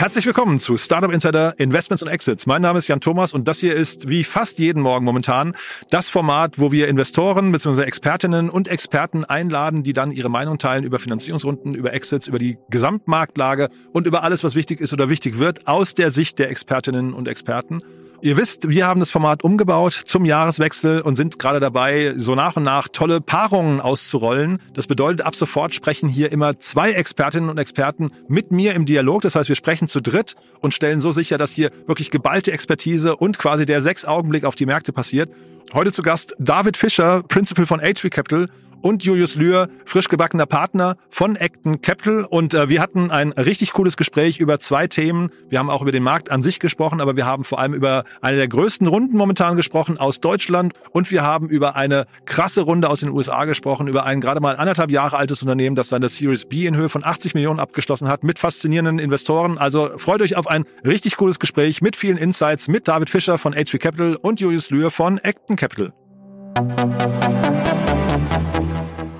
Herzlich 0.00 0.26
willkommen 0.26 0.60
zu 0.60 0.76
Startup 0.76 1.12
Insider 1.12 1.58
Investments 1.58 2.04
und 2.04 2.08
Exits. 2.08 2.46
Mein 2.46 2.62
Name 2.62 2.78
ist 2.78 2.86
Jan 2.86 3.00
Thomas 3.00 3.32
und 3.32 3.48
das 3.48 3.58
hier 3.58 3.74
ist 3.74 4.08
wie 4.08 4.22
fast 4.22 4.60
jeden 4.60 4.80
Morgen 4.80 5.04
momentan 5.04 5.56
das 5.90 6.08
Format, 6.08 6.60
wo 6.60 6.70
wir 6.70 6.86
Investoren 6.86 7.50
bzw. 7.50 7.82
Expertinnen 7.82 8.48
und 8.48 8.68
Experten 8.68 9.24
einladen, 9.24 9.82
die 9.82 9.94
dann 9.94 10.12
ihre 10.12 10.28
Meinung 10.28 10.58
teilen 10.58 10.84
über 10.84 11.00
Finanzierungsrunden, 11.00 11.74
über 11.74 11.94
Exits, 11.94 12.28
über 12.28 12.38
die 12.38 12.58
Gesamtmarktlage 12.70 13.70
und 13.92 14.06
über 14.06 14.22
alles, 14.22 14.44
was 14.44 14.54
wichtig 14.54 14.80
ist 14.80 14.92
oder 14.92 15.08
wichtig 15.08 15.40
wird 15.40 15.66
aus 15.66 15.94
der 15.94 16.12
Sicht 16.12 16.38
der 16.38 16.48
Expertinnen 16.48 17.12
und 17.12 17.26
Experten. 17.26 17.82
Ihr 18.20 18.36
wisst, 18.36 18.68
wir 18.68 18.84
haben 18.84 18.98
das 18.98 19.12
Format 19.12 19.44
umgebaut 19.44 19.92
zum 19.92 20.24
Jahreswechsel 20.24 21.02
und 21.02 21.14
sind 21.14 21.38
gerade 21.38 21.60
dabei, 21.60 22.14
so 22.16 22.34
nach 22.34 22.56
und 22.56 22.64
nach 22.64 22.88
tolle 22.88 23.20
Paarungen 23.20 23.80
auszurollen. 23.80 24.58
Das 24.74 24.88
bedeutet, 24.88 25.24
ab 25.24 25.36
sofort 25.36 25.72
sprechen 25.72 26.08
hier 26.08 26.32
immer 26.32 26.58
zwei 26.58 26.90
Expertinnen 26.90 27.48
und 27.48 27.58
Experten 27.58 28.08
mit 28.26 28.50
mir 28.50 28.74
im 28.74 28.86
Dialog. 28.86 29.22
Das 29.22 29.36
heißt, 29.36 29.48
wir 29.48 29.54
sprechen 29.54 29.86
zu 29.86 30.00
dritt 30.00 30.34
und 30.60 30.74
stellen 30.74 31.00
so 31.00 31.12
sicher, 31.12 31.38
dass 31.38 31.52
hier 31.52 31.70
wirklich 31.86 32.10
geballte 32.10 32.50
Expertise 32.50 33.14
und 33.14 33.38
quasi 33.38 33.66
der 33.66 33.82
sechs 33.82 34.04
Augenblick 34.04 34.44
auf 34.44 34.56
die 34.56 34.66
Märkte 34.66 34.92
passiert. 34.92 35.30
Heute 35.74 35.92
zu 35.92 36.00
Gast 36.00 36.34
David 36.38 36.78
Fischer, 36.78 37.22
Principal 37.22 37.66
von 37.66 37.80
HV 37.80 38.08
Capital 38.08 38.48
und 38.80 39.04
Julius 39.04 39.34
Lühr, 39.34 39.68
frisch 39.84 40.08
gebackener 40.08 40.46
Partner 40.46 40.96
von 41.10 41.36
Acton 41.36 41.80
Capital. 41.80 42.24
Und 42.24 42.54
äh, 42.54 42.68
wir 42.68 42.80
hatten 42.80 43.10
ein 43.10 43.32
richtig 43.32 43.72
cooles 43.72 43.96
Gespräch 43.96 44.38
über 44.38 44.60
zwei 44.60 44.86
Themen. 44.86 45.30
Wir 45.48 45.58
haben 45.58 45.70
auch 45.70 45.82
über 45.82 45.92
den 45.92 46.02
Markt 46.02 46.30
an 46.30 46.42
sich 46.42 46.60
gesprochen, 46.60 47.00
aber 47.00 47.16
wir 47.16 47.26
haben 47.26 47.44
vor 47.44 47.58
allem 47.58 47.74
über 47.74 48.04
eine 48.20 48.36
der 48.36 48.48
größten 48.48 48.86
Runden 48.86 49.16
momentan 49.16 49.56
gesprochen 49.56 49.98
aus 49.98 50.20
Deutschland 50.20 50.74
und 50.90 51.10
wir 51.10 51.22
haben 51.22 51.48
über 51.48 51.76
eine 51.76 52.06
krasse 52.24 52.62
Runde 52.62 52.88
aus 52.88 53.00
den 53.00 53.10
USA 53.10 53.44
gesprochen, 53.44 53.88
über 53.88 54.04
ein 54.04 54.20
gerade 54.20 54.40
mal 54.40 54.56
anderthalb 54.56 54.90
Jahre 54.90 55.16
altes 55.16 55.42
Unternehmen, 55.42 55.76
das 55.76 55.88
seine 55.88 56.08
Series 56.08 56.44
B 56.44 56.66
in 56.66 56.76
Höhe 56.76 56.88
von 56.88 57.04
80 57.04 57.34
Millionen 57.34 57.60
abgeschlossen 57.60 58.08
hat, 58.08 58.24
mit 58.24 58.38
faszinierenden 58.38 58.98
Investoren. 58.98 59.58
Also 59.58 59.90
freut 59.98 60.22
euch 60.22 60.36
auf 60.36 60.46
ein 60.46 60.64
richtig 60.84 61.16
cooles 61.16 61.38
Gespräch 61.38 61.82
mit 61.82 61.96
vielen 61.96 62.16
Insights 62.16 62.68
mit 62.68 62.86
David 62.88 63.10
Fischer 63.10 63.38
von 63.38 63.54
HV 63.54 63.78
Capital 63.78 64.16
und 64.16 64.40
Julius 64.40 64.70
Lühr 64.70 64.90
von 64.90 65.18
Acton 65.22 65.56
Capital. 65.58 65.92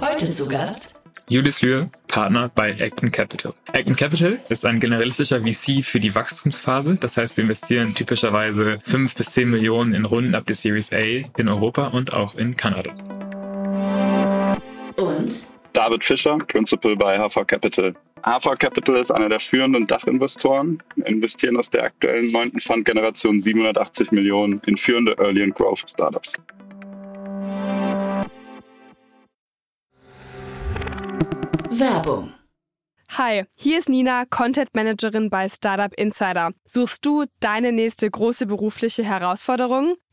Heute 0.01 0.31
zu 0.31 0.49
Gast 0.49 0.95
Julius 1.29 1.61
Lühr, 1.63 1.91
Partner 2.07 2.49
bei 2.55 2.81
Acton 2.81 3.11
Capital. 3.11 3.53
Acton 3.73 3.97
Capital 3.97 4.39
ist 4.49 4.65
ein 4.65 4.79
generalistischer 4.79 5.43
VC 5.43 5.85
für 5.85 5.99
die 6.01 6.15
Wachstumsphase. 6.15 6.97
Das 6.97 7.17
heißt, 7.17 7.37
wir 7.37 7.43
investieren 7.43 7.95
typischerweise 7.95 8.79
5 8.81 9.17
bis 9.17 9.33
10 9.33 9.51
Millionen 9.51 9.93
in 9.93 10.05
Runden 10.05 10.35
ab 10.37 10.47
der 10.47 10.55
Series 10.55 10.93
A 10.93 11.03
in 11.37 11.49
Europa 11.49 11.89
und 11.89 12.13
auch 12.13 12.37
in 12.37 12.57
Kanada. 12.57 12.93
und 14.97 15.58
David 15.73 16.03
Fischer, 16.03 16.39
Principal 16.39 16.97
bei 16.97 17.19
HV 17.19 17.47
Capital. 17.47 17.95
HV 18.25 18.59
Capital 18.59 18.97
ist 18.97 19.11
einer 19.11 19.29
der 19.29 19.41
führenden 19.41 19.87
Dachinvestoren, 19.87 20.83
Wir 20.97 21.07
investieren 21.07 21.57
aus 21.57 21.71
der 21.71 21.85
aktuellen 21.85 22.33
neunten 22.33 22.61
Fund-Generation 22.61 23.39
780 23.39 24.13
Millionen 24.13 24.61
in 24.67 24.77
führende 24.77 25.17
Early 25.19 25.43
and 25.43 25.55
Growth 25.55 25.85
Startups. 25.89 26.33
Werbung. 31.71 32.33
Hi, 33.17 33.45
hier 33.57 33.79
ist 33.79 33.89
Nina, 33.89 34.25
Content 34.27 34.69
Managerin 34.75 35.31
bei 35.31 35.49
Startup 35.49 35.93
Insider. 35.95 36.51
Suchst 36.67 37.07
du 37.07 37.25
deine 37.41 37.73
nächste 37.73 38.11
große 38.11 38.47
berufliche 38.47 39.03
Herausforderung? 39.03 39.97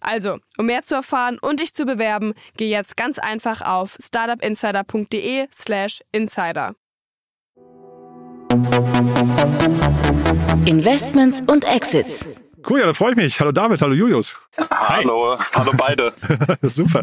Also, 0.00 0.38
um 0.56 0.66
mehr 0.66 0.84
zu 0.84 0.94
erfahren 0.94 1.38
und 1.40 1.60
dich 1.60 1.74
zu 1.74 1.84
bewerben, 1.84 2.34
geh 2.56 2.70
jetzt 2.70 2.96
ganz 2.96 3.18
einfach 3.18 3.62
auf 3.62 3.96
startupinsider.de 4.00 5.48
slash 5.52 6.00
insider. 6.12 6.74
Investments 10.64 11.42
und 11.46 11.64
Exits. 11.64 12.40
Cool, 12.66 12.80
ja, 12.80 12.86
da 12.86 12.92
freue 12.92 13.12
ich 13.12 13.16
mich. 13.16 13.40
Hallo 13.40 13.52
David, 13.52 13.82
hallo 13.82 13.94
Julius. 13.94 14.36
Hallo, 14.70 15.38
hallo 15.54 15.72
beide. 15.76 16.12
Super. 16.62 17.02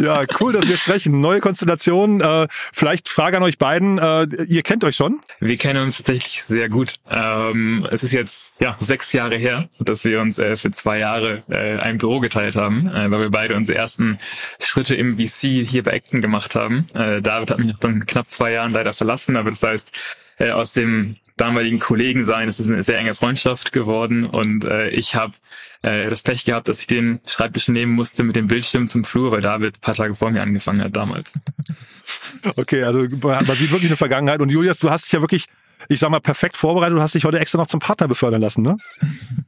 Ja, 0.00 0.24
cool, 0.40 0.52
dass 0.52 0.68
wir 0.68 0.76
sprechen. 0.76 1.20
Neue 1.20 1.40
Konstellation. 1.40 2.20
Äh, 2.20 2.48
vielleicht 2.72 3.08
Frage 3.08 3.36
an 3.36 3.42
euch 3.42 3.58
beiden. 3.58 3.98
Äh, 3.98 4.26
ihr 4.48 4.62
kennt 4.62 4.84
euch 4.84 4.96
schon? 4.96 5.20
Wir 5.38 5.56
kennen 5.56 5.84
uns 5.84 5.98
tatsächlich 5.98 6.42
sehr 6.42 6.68
gut. 6.68 6.94
Ähm, 7.08 7.86
es 7.92 8.02
ist 8.02 8.12
jetzt 8.12 8.54
ja 8.60 8.76
sechs 8.80 9.12
Jahre 9.12 9.36
her, 9.36 9.68
dass 9.78 10.04
wir 10.04 10.20
uns 10.20 10.38
äh, 10.38 10.56
für 10.56 10.70
zwei 10.72 10.98
Jahre 10.98 11.42
äh, 11.48 11.78
ein 11.78 11.98
Büro 11.98 12.20
geteilt 12.20 12.56
haben, 12.56 12.88
äh, 12.88 13.10
weil 13.10 13.20
wir 13.20 13.30
beide 13.30 13.54
unsere 13.54 13.78
ersten 13.78 14.18
Schritte 14.60 14.94
im 14.96 15.18
VC 15.18 15.66
hier 15.66 15.84
bei 15.84 15.92
Acton 15.92 16.20
gemacht 16.20 16.54
haben. 16.54 16.86
Äh, 16.98 17.22
David 17.22 17.50
hat 17.50 17.58
mich 17.58 17.68
nach 17.68 17.78
dann 17.78 18.06
knapp 18.06 18.28
zwei 18.30 18.52
Jahren 18.52 18.72
leider 18.72 18.92
verlassen, 18.92 19.36
aber 19.36 19.50
das 19.50 19.62
heißt, 19.62 19.92
äh, 20.38 20.50
aus 20.50 20.72
dem 20.72 21.16
damaligen 21.38 21.78
Kollegen 21.78 22.24
sein, 22.24 22.48
es 22.48 22.60
ist 22.60 22.70
eine 22.70 22.82
sehr 22.82 22.98
enge 22.98 23.14
Freundschaft 23.14 23.72
geworden 23.72 24.26
und 24.26 24.64
äh, 24.64 24.88
ich 24.90 25.14
habe 25.14 25.32
äh, 25.82 26.08
das 26.10 26.22
Pech 26.22 26.44
gehabt, 26.44 26.68
dass 26.68 26.80
ich 26.80 26.86
den 26.86 27.20
Schreibtisch 27.26 27.68
nehmen 27.68 27.92
musste 27.92 28.22
mit 28.24 28.36
dem 28.36 28.46
Bildschirm 28.48 28.88
zum 28.88 29.04
Flur, 29.04 29.32
weil 29.32 29.40
David 29.40 29.76
ein 29.76 29.80
paar 29.80 29.94
Tage 29.94 30.14
vor 30.14 30.30
mir 30.30 30.42
angefangen 30.42 30.82
hat 30.82 30.94
damals. 30.96 31.38
Okay, 32.56 32.82
also 32.84 33.00
man 33.20 33.44
sieht 33.56 33.70
wirklich 33.70 33.90
eine 33.90 33.96
Vergangenheit. 33.96 34.40
Und 34.40 34.50
Julius, 34.50 34.78
du 34.78 34.90
hast 34.90 35.04
dich 35.06 35.12
ja 35.12 35.20
wirklich, 35.20 35.46
ich 35.88 35.98
sag 36.00 36.08
mal, 36.10 36.20
perfekt 36.20 36.56
vorbereitet. 36.56 36.96
Du 36.96 37.02
hast 37.02 37.14
dich 37.14 37.24
heute 37.24 37.38
extra 37.38 37.58
noch 37.58 37.66
zum 37.66 37.80
Partner 37.80 38.08
befördern 38.08 38.40
lassen, 38.40 38.62
ne? 38.62 38.76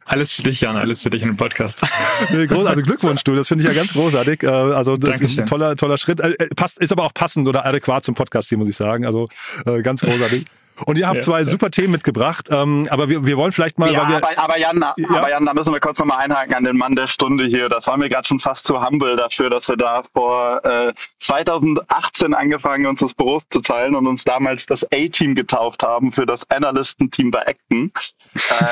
Alles 0.05 0.33
für 0.33 0.43
dich, 0.43 0.61
Jan, 0.61 0.77
alles 0.77 1.03
für 1.03 1.09
dich 1.11 1.23
in 1.23 1.29
dem 1.29 1.37
Podcast. 1.37 1.81
Nee, 2.33 2.47
groß, 2.47 2.67
also 2.67 2.83
Glückwunsch, 2.83 3.25
du. 3.25 3.35
Das 3.35 3.49
finde 3.49 3.63
ich 3.65 3.69
ja 3.69 3.75
ganz 3.75 3.93
großartig. 3.93 4.43
Äh, 4.43 4.49
Also 4.49 4.97
das 4.97 5.09
ist 5.11 5.13
Dankeschön. 5.21 5.41
ein 5.45 5.47
toller, 5.47 5.77
toller 5.77 5.99
Schritt. 5.99 6.21
Äh, 6.21 6.35
Passt, 6.55 6.79
ist 6.79 6.93
aber 6.93 7.05
auch 7.05 7.15
passend 7.15 7.49
oder 7.49 7.65
adäquat 7.65 8.05
zum 8.05 8.15
Podcast 8.15 8.49
hier, 8.49 8.59
muss 8.59 8.69
ich 8.69 8.77
sagen. 8.77 9.07
Also 9.07 9.29
äh, 9.67 9.81
ganz 9.83 10.03
großartig. 10.03 10.45
Und 10.87 10.97
ihr 10.99 11.07
habt 11.07 11.19
Ja. 11.19 11.23
zwei 11.23 11.45
super 11.45 11.71
Themen 11.71 11.93
mitgebracht. 11.93 12.49
Ähm, 12.51 12.87
aber 12.91 13.09
wir, 13.09 13.25
wir 13.27 13.37
wollen 13.37 13.53
vielleicht 13.53 13.79
mal, 13.79 13.93
Ja, 13.93 14.03
weil 14.03 14.09
wir, 14.09 14.17
aber, 14.17 14.39
aber, 14.39 14.59
Jan, 14.59 14.85
Ja. 14.97 15.11
aber 15.11 15.31
Jan, 15.31 15.47
da 15.47 15.55
müssen 15.55 15.73
wir 15.73 15.81
kurz 15.81 15.99
nochmal 15.99 16.19
einhaken 16.19 16.55
an 16.55 16.65
den 16.65 16.77
Mann 16.77 16.95
der 16.97 17.07
Stunde 17.07 17.45
hier. 17.45 17.69
Das 17.69 17.87
war 17.87 17.97
mir 17.97 18.09
gerade 18.09 18.27
schon 18.27 18.41
fast 18.41 18.67
zu 18.67 18.85
humble 18.85 19.17
dafür, 19.17 19.51
dass 19.51 19.69
wir 19.69 19.77
da 19.77 20.03
vor 20.15 20.65
äh, 20.65 20.93
2018 21.19 22.35
angefangen 22.35 22.87
uns 22.87 23.01
das 23.01 23.15
Büro 23.15 23.41
zu 23.51 23.61
teilen 23.61 23.95
und 23.95 24.07
uns 24.07 24.25
damals 24.25 24.67
das 24.67 24.85
A-Team 24.93 25.35
getauft 25.35 25.83
haben 25.83 26.13
für 26.13 26.27
das 26.27 26.49
Analysten-Team 26.51 27.31
bei 27.31 27.47
Acton. 27.47 27.93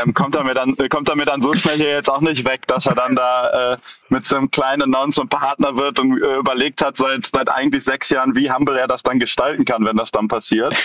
Ähm, 0.02 0.14
kommt 0.14 0.36
er 0.36 0.44
mir 0.44 0.54
dann 0.54 0.76
kommt 0.88 1.08
er 1.08 1.16
mir 1.16 1.24
dann 1.24 1.42
so 1.42 1.52
schnell 1.54 1.76
hier 1.78 1.90
jetzt 1.90 2.08
auch 2.08 2.20
nicht 2.20 2.44
weg, 2.44 2.66
dass 2.68 2.86
er 2.86 2.94
dann 2.94 3.16
da 3.16 3.72
äh, 3.72 3.76
mit 4.08 4.24
so 4.24 4.36
einem 4.36 4.50
kleinen 4.52 4.82
Announcement 4.82 5.30
Partner 5.30 5.74
wird 5.76 5.98
und 5.98 6.22
äh, 6.22 6.36
überlegt 6.36 6.80
hat 6.80 6.96
seit 6.96 7.26
seit 7.26 7.48
eigentlich 7.48 7.82
sechs 7.82 8.08
Jahren, 8.08 8.36
wie 8.36 8.52
humble 8.52 8.78
er 8.78 8.86
das 8.86 9.02
dann 9.02 9.18
gestalten 9.18 9.64
kann, 9.64 9.84
wenn 9.84 9.96
das 9.96 10.12
dann 10.12 10.28
passiert. 10.28 10.76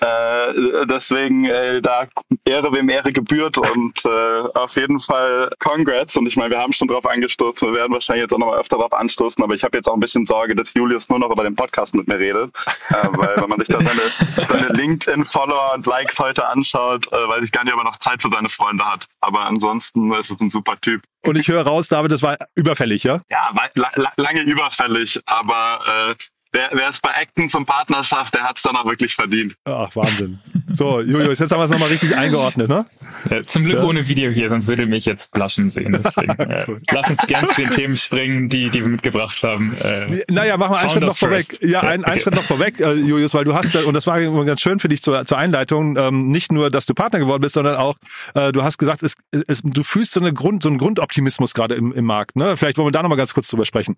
Äh, 0.00 0.50
deswegen 0.86 1.44
äh, 1.46 1.80
da 1.80 2.06
Ehre 2.44 2.72
wem 2.72 2.88
Ehre 2.88 3.12
gebührt 3.12 3.58
und 3.58 4.04
äh, 4.04 4.08
auf 4.54 4.76
jeden 4.76 4.98
Fall 5.00 5.50
Congrats. 5.58 6.16
Und 6.16 6.26
ich 6.26 6.36
meine, 6.36 6.50
wir 6.50 6.58
haben 6.58 6.72
schon 6.72 6.88
drauf 6.88 7.06
angestoßen, 7.06 7.68
wir 7.68 7.74
werden 7.78 7.92
wahrscheinlich 7.92 8.22
jetzt 8.22 8.32
auch 8.32 8.38
noch 8.38 8.48
mal 8.48 8.58
öfter 8.58 8.76
drauf 8.76 8.92
anstoßen, 8.92 9.42
aber 9.42 9.54
ich 9.54 9.64
habe 9.64 9.76
jetzt 9.76 9.88
auch 9.88 9.94
ein 9.94 10.00
bisschen 10.00 10.26
Sorge, 10.26 10.54
dass 10.54 10.74
Julius 10.74 11.08
nur 11.08 11.18
noch 11.18 11.30
über 11.30 11.42
den 11.44 11.54
Podcast 11.56 11.94
mit 11.94 12.08
mir 12.08 12.18
redet. 12.18 12.50
Äh, 12.90 12.94
weil 13.12 13.36
wenn 13.36 13.48
man 13.48 13.58
sich 13.58 13.68
da 13.68 13.78
seine, 13.80 14.46
seine 14.48 14.68
LinkedIn-Follower 14.68 15.72
und 15.74 15.86
Likes 15.86 16.18
heute 16.18 16.46
anschaut, 16.46 17.06
äh, 17.12 17.16
weiß 17.16 17.44
ich 17.44 17.52
gar 17.52 17.64
nicht, 17.64 17.72
ob 17.74 17.80
er 17.80 17.84
noch 17.84 17.96
Zeit 17.98 18.22
für 18.22 18.30
seine 18.30 18.48
Freunde 18.48 18.84
hat. 18.84 19.06
Aber 19.20 19.40
ansonsten 19.46 20.12
ist 20.12 20.30
es 20.30 20.40
ein 20.40 20.50
super 20.50 20.80
Typ. 20.80 21.02
und 21.24 21.36
ich 21.36 21.48
höre 21.48 21.62
raus, 21.62 21.88
David, 21.88 22.12
das 22.12 22.22
war 22.22 22.36
überfällig, 22.54 23.02
ja? 23.04 23.20
Ja, 23.30 23.50
wei- 23.52 23.70
la, 23.74 23.90
la, 23.94 24.12
lange 24.16 24.42
überfällig, 24.42 25.20
aber 25.26 25.78
äh, 25.86 26.14
wer, 26.52 26.70
wer 26.72 26.88
es 26.88 27.00
bei 27.00 27.10
Acton 27.10 27.48
zum 27.48 27.64
Partner 27.64 28.02
schafft, 28.02 28.34
der 28.34 28.42
hat 28.42 28.56
es 28.56 28.62
dann 28.62 28.76
auch 28.76 28.86
wirklich 28.86 29.14
verdient. 29.14 29.54
Ach, 29.64 29.94
Wahnsinn. 29.94 30.38
So, 30.74 31.00
Julius, 31.00 31.38
jetzt 31.38 31.50
haben 31.50 31.60
wir 31.60 31.64
es 31.64 31.70
nochmal 31.70 31.88
richtig 31.88 32.16
eingeordnet, 32.16 32.68
ne? 32.68 32.86
Äh, 33.30 33.42
zum 33.44 33.64
Glück 33.64 33.78
ja. 33.78 33.84
ohne 33.84 34.06
Video 34.06 34.30
hier, 34.30 34.48
sonst 34.48 34.68
würde 34.68 34.86
mich 34.86 35.04
jetzt 35.04 35.32
blaschen 35.32 35.70
sehen. 35.70 36.00
Deswegen, 36.02 36.38
äh, 36.38 36.66
lass 36.90 37.10
uns 37.10 37.26
gerne 37.26 37.48
zu 37.48 37.54
den 37.56 37.70
Themen 37.70 37.96
springen, 37.96 38.48
die, 38.48 38.70
die 38.70 38.80
wir 38.80 38.88
mitgebracht 38.88 39.42
haben. 39.42 39.74
Äh, 39.74 40.24
naja, 40.28 40.56
machen 40.56 40.74
wir 40.74 40.78
einen 40.78 40.90
Schritt 40.90 41.02
noch 41.02 41.16
vorweg. 41.16 41.46
Ja, 41.62 41.80
ein, 41.80 42.00
okay. 42.00 42.10
einen 42.10 42.20
Schritt 42.20 42.34
noch 42.34 42.42
vorweg, 42.42 42.80
äh, 42.80 42.92
Julius, 42.94 43.34
weil 43.34 43.44
du 43.44 43.54
hast, 43.54 43.74
und 43.74 43.94
das 43.94 44.06
war 44.06 44.20
ganz 44.44 44.60
schön 44.60 44.78
für 44.78 44.88
dich 44.88 45.02
zur, 45.02 45.24
zur 45.24 45.38
Einleitung, 45.38 45.96
ähm, 45.96 46.28
nicht 46.28 46.52
nur, 46.52 46.70
dass 46.70 46.86
du 46.86 46.94
Partner 46.94 47.18
geworden 47.18 47.40
bist, 47.40 47.54
sondern 47.54 47.76
auch, 47.76 47.96
äh, 48.34 48.52
du 48.52 48.62
hast 48.62 48.78
gesagt, 48.78 49.02
es, 49.02 49.14
es, 49.46 49.62
du 49.62 49.82
fühlst 49.82 50.12
so, 50.12 50.20
eine 50.20 50.32
Grund, 50.32 50.62
so 50.62 50.68
einen 50.68 50.78
Grundoptimismus 50.78 51.54
gerade 51.54 51.74
im, 51.74 51.92
im 51.92 52.04
Markt. 52.04 52.36
Ne? 52.36 52.56
Vielleicht 52.56 52.78
wollen 52.78 52.88
wir 52.88 52.92
da 52.92 53.02
nochmal 53.02 53.18
ganz 53.18 53.34
kurz 53.34 53.48
drüber 53.48 53.64
sprechen. 53.64 53.96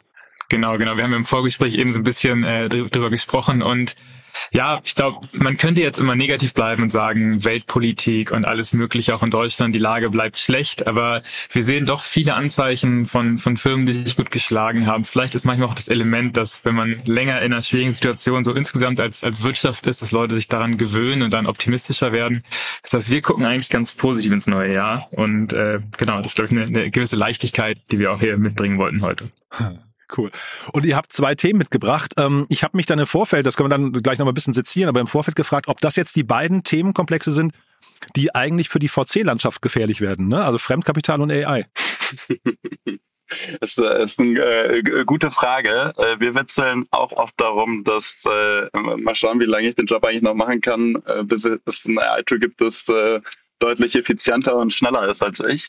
Genau, 0.50 0.76
genau. 0.78 0.96
Wir 0.96 1.04
haben 1.04 1.14
im 1.14 1.24
Vorgespräch 1.24 1.76
eben 1.76 1.92
so 1.92 2.00
ein 2.00 2.04
bisschen 2.04 2.42
äh, 2.42 2.68
drüber 2.68 3.08
gesprochen 3.08 3.62
und 3.62 3.94
ja, 4.52 4.80
ich 4.84 4.94
glaube, 4.96 5.28
man 5.32 5.56
könnte 5.56 5.80
jetzt 5.80 5.98
immer 5.98 6.16
negativ 6.16 6.54
bleiben 6.54 6.82
und 6.82 6.90
sagen, 6.90 7.44
Weltpolitik 7.44 8.32
und 8.32 8.44
alles 8.44 8.72
Mögliche 8.72 9.14
auch 9.14 9.22
in 9.22 9.30
Deutschland, 9.30 9.74
die 9.74 9.80
Lage 9.80 10.10
bleibt 10.10 10.38
schlecht, 10.38 10.86
aber 10.86 11.22
wir 11.52 11.62
sehen 11.62 11.86
doch 11.86 12.00
viele 12.00 12.34
Anzeichen 12.34 13.06
von, 13.06 13.38
von 13.38 13.56
Firmen, 13.56 13.86
die 13.86 13.92
sich 13.92 14.16
gut 14.16 14.30
geschlagen 14.32 14.86
haben. 14.86 15.04
Vielleicht 15.04 15.34
ist 15.34 15.44
manchmal 15.44 15.68
auch 15.68 15.74
das 15.74 15.88
Element, 15.88 16.36
dass 16.36 16.64
wenn 16.64 16.74
man 16.74 16.94
länger 17.04 17.42
in 17.42 17.52
einer 17.52 17.62
schwierigen 17.62 17.92
Situation 17.92 18.44
so 18.44 18.52
insgesamt 18.52 18.98
als, 18.98 19.22
als 19.22 19.42
Wirtschaft 19.44 19.86
ist, 19.86 20.02
dass 20.02 20.10
Leute 20.10 20.34
sich 20.34 20.48
daran 20.48 20.78
gewöhnen 20.78 21.22
und 21.22 21.32
dann 21.32 21.46
optimistischer 21.46 22.12
werden. 22.12 22.42
Das 22.82 22.94
heißt, 22.94 23.10
wir 23.10 23.22
gucken 23.22 23.44
eigentlich 23.44 23.68
ganz 23.68 23.92
positiv 23.92 24.32
ins 24.32 24.48
neue 24.48 24.72
Jahr 24.72 25.08
und 25.12 25.52
äh, 25.52 25.78
genau, 25.96 26.16
das 26.18 26.28
ist, 26.28 26.34
glaube 26.34 26.52
ich, 26.52 26.60
eine, 26.60 26.66
eine 26.66 26.90
gewisse 26.90 27.16
Leichtigkeit, 27.16 27.78
die 27.92 28.00
wir 28.00 28.12
auch 28.12 28.20
hier 28.20 28.36
mitbringen 28.36 28.78
wollten 28.78 29.02
heute. 29.02 29.30
Cool. 30.16 30.30
Und 30.72 30.86
ihr 30.86 30.96
habt 30.96 31.12
zwei 31.12 31.34
Themen 31.34 31.58
mitgebracht. 31.58 32.14
Ähm, 32.16 32.46
ich 32.48 32.62
habe 32.62 32.76
mich 32.76 32.86
dann 32.86 32.98
im 32.98 33.06
Vorfeld, 33.06 33.46
das 33.46 33.56
können 33.56 33.70
wir 33.70 33.76
dann 33.76 33.92
gleich 34.02 34.18
noch 34.18 34.26
mal 34.26 34.32
ein 34.32 34.34
bisschen 34.34 34.54
sezieren, 34.54 34.88
aber 34.88 35.00
im 35.00 35.06
Vorfeld 35.06 35.36
gefragt, 35.36 35.68
ob 35.68 35.80
das 35.80 35.96
jetzt 35.96 36.16
die 36.16 36.24
beiden 36.24 36.64
Themenkomplexe 36.64 37.32
sind, 37.32 37.52
die 38.16 38.34
eigentlich 38.34 38.68
für 38.68 38.78
die 38.78 38.88
VC-Landschaft 38.88 39.62
gefährlich 39.62 40.00
werden, 40.00 40.28
ne? 40.28 40.44
Also 40.44 40.58
Fremdkapital 40.58 41.20
und 41.20 41.30
AI. 41.30 41.66
Das 43.60 43.78
ist 43.78 44.18
eine 44.18 44.40
äh, 44.40 45.04
gute 45.04 45.30
Frage. 45.30 45.92
Äh, 45.96 46.18
wir 46.18 46.34
witzeln 46.34 46.86
auch 46.90 47.12
oft 47.12 47.38
darum, 47.40 47.84
dass 47.84 48.24
äh, 48.24 48.68
mal 48.76 49.14
schauen, 49.14 49.38
wie 49.38 49.44
lange 49.44 49.68
ich 49.68 49.76
den 49.76 49.86
Job 49.86 50.04
eigentlich 50.04 50.22
noch 50.22 50.34
machen 50.34 50.60
kann, 50.60 51.00
äh, 51.06 51.22
bis 51.22 51.44
es 51.44 51.84
ein 51.84 51.98
AI-Tool 51.98 52.40
gibt, 52.40 52.60
das 52.60 52.88
äh, 52.88 53.20
deutlich 53.60 53.94
effizienter 53.94 54.56
und 54.56 54.72
schneller 54.72 55.08
ist 55.08 55.22
als 55.22 55.38
ich. 55.40 55.68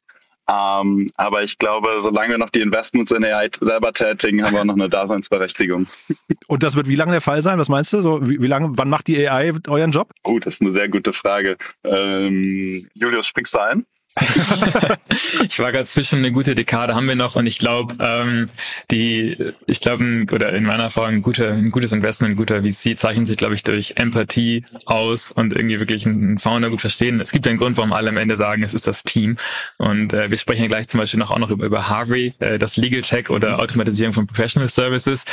Ähm, 0.50 1.10
aber 1.16 1.44
ich 1.44 1.58
glaube, 1.58 1.88
solange 2.02 2.32
wir 2.32 2.38
noch 2.38 2.50
die 2.50 2.62
Investments 2.62 3.12
in 3.12 3.24
AI 3.24 3.50
selber 3.62 3.94
tätigen, 3.94 4.44
haben 4.44 4.54
wir 4.54 4.66
noch 4.66 4.76
eine 4.76 4.90
Daseinsberechtigung. 4.90 5.88
Und 6.48 6.64
das 6.64 6.76
wird 6.76 6.88
wie 6.88 6.96
lange 6.96 7.12
der 7.12 7.22
Fall 7.22 7.42
sein? 7.42 7.60
Was 7.60 7.70
meinst 7.70 7.94
du? 7.94 8.02
So, 8.02 8.28
wie, 8.28 8.42
wie 8.42 8.48
lange, 8.48 8.72
wann 8.74 8.90
macht 8.90 9.08
die 9.08 9.28
AI 9.28 9.54
euren 9.68 9.92
Job? 9.92 10.12
Oh, 10.24 10.40
das 10.40 10.56
ist 10.56 10.62
eine 10.62 10.72
sehr 10.72 10.90
gute 10.90 11.14
Frage. 11.14 11.58
Ähm, 11.84 12.88
Julius, 12.94 13.28
springst 13.28 13.54
du 13.54 13.60
ein? 13.60 13.86
ich 15.44 15.60
war 15.60 15.72
gerade 15.72 15.86
zwischen 15.86 16.20
eine 16.20 16.34
gute 16.34 16.54
Dekade 16.54 16.96
haben 16.96 17.08
wir 17.08 17.16
noch 17.16 17.38
und 17.38 17.46
ich 17.46 17.60
glaube, 17.60 17.96
ähm, 18.00 18.46
die, 18.92 19.54
ich 19.68 19.80
glaube, 19.80 20.26
oder 20.32 20.52
in 20.52 20.66
meiner 20.66 20.84
Erfahrung 20.84 21.16
ein, 21.16 21.22
guter, 21.22 21.52
ein 21.52 21.72
gutes 21.72 21.94
Investment, 21.94 22.34
ein 22.34 22.36
guter 22.36 22.62
VC 22.62 22.98
zeichnet 22.98 23.28
sich, 23.28 23.38
glaube 23.38 23.56
ich, 23.56 23.64
durch 23.64 23.94
Empathie 23.96 24.66
aus 24.86 25.32
und 25.32 25.54
irgendwie 25.54 25.80
wirklich 25.80 26.06
einen 26.06 26.40
Founder 26.40 26.70
gut 26.70 26.82
verstehen. 26.82 27.22
Es 27.22 27.32
gibt 27.32 27.48
einen 27.48 27.58
Grund, 27.58 27.78
warum 27.78 27.94
alle 27.94 28.10
am 28.10 28.18
Ende 28.18 28.36
sagen, 28.36 28.64
es 28.64 28.74
ist 28.74 28.86
das 28.86 29.04
Team. 29.04 29.38
Und 29.78 30.12
äh, 30.12 30.30
wir 30.30 30.38
sprechen 30.38 30.64
ja 30.64 30.68
gleich 30.68 30.90
zum 30.90 31.00
Beispiel 31.00 31.20
noch 31.20 31.32
auch 31.32 31.40
noch 31.40 31.50
über, 31.50 31.66
über 31.66 31.88
Harvey, 31.88 32.34
äh, 32.40 32.60
das 32.60 32.76
Legal 32.76 33.04
Tech 33.04 33.30
oder 33.30 33.60
Automatisierung 33.60 34.14
von 34.14 34.28
Professional 34.28 34.68
Services. 34.68 35.24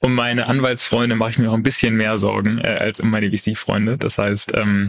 Um 0.00 0.14
meine 0.14 0.46
Anwaltsfreunde 0.46 1.16
mache 1.16 1.30
ich 1.30 1.38
mir 1.38 1.46
noch 1.46 1.54
ein 1.54 1.64
bisschen 1.64 1.96
mehr 1.96 2.18
Sorgen 2.18 2.58
äh, 2.58 2.68
als 2.68 3.00
um 3.00 3.10
meine 3.10 3.30
VC-Freunde. 3.30 3.98
Das 3.98 4.18
heißt, 4.18 4.54
ähm, 4.54 4.86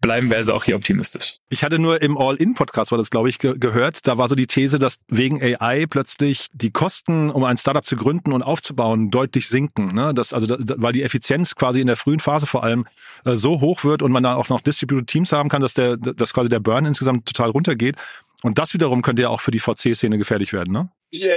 bleiben 0.00 0.30
wir 0.30 0.36
also 0.36 0.54
auch 0.54 0.64
hier 0.64 0.76
optimistisch. 0.76 1.38
Ich 1.48 1.64
hatte 1.64 1.78
nur 1.78 2.00
im 2.02 2.16
All-In-Podcast 2.16 2.83
Podcast 2.84 2.92
war 2.92 2.98
das, 2.98 3.10
glaube 3.10 3.28
ich, 3.28 3.38
ge 3.38 3.56
gehört. 3.58 4.06
Da 4.06 4.18
war 4.18 4.28
so 4.28 4.34
die 4.34 4.46
These, 4.46 4.78
dass 4.78 4.96
wegen 5.08 5.42
AI 5.42 5.86
plötzlich 5.86 6.48
die 6.52 6.70
Kosten, 6.70 7.30
um 7.30 7.44
ein 7.44 7.56
Startup 7.56 7.84
zu 7.84 7.96
gründen 7.96 8.32
und 8.32 8.42
aufzubauen, 8.42 9.10
deutlich 9.10 9.48
sinken. 9.48 9.94
Ne? 9.94 10.12
Das, 10.14 10.32
also, 10.32 10.46
da, 10.46 10.74
weil 10.76 10.92
die 10.92 11.02
Effizienz 11.02 11.54
quasi 11.54 11.80
in 11.80 11.86
der 11.86 11.96
frühen 11.96 12.20
Phase 12.20 12.46
vor 12.46 12.64
allem 12.64 12.86
äh, 13.24 13.34
so 13.34 13.60
hoch 13.60 13.84
wird 13.84 14.02
und 14.02 14.12
man 14.12 14.22
da 14.22 14.34
auch 14.34 14.48
noch 14.48 14.60
Distributed 14.60 15.06
Teams 15.06 15.32
haben 15.32 15.48
kann, 15.48 15.62
dass 15.62 15.74
der, 15.74 15.96
dass 15.96 16.32
quasi 16.32 16.48
der 16.48 16.60
Burn 16.60 16.84
insgesamt 16.84 17.26
total 17.26 17.50
runtergeht. 17.50 17.96
Und 18.42 18.58
das 18.58 18.74
wiederum 18.74 19.02
könnte 19.02 19.22
ja 19.22 19.30
auch 19.30 19.40
für 19.40 19.50
die 19.50 19.60
VC-Szene 19.60 20.18
gefährlich 20.18 20.52
werden, 20.52 20.72
ne? 20.72 20.90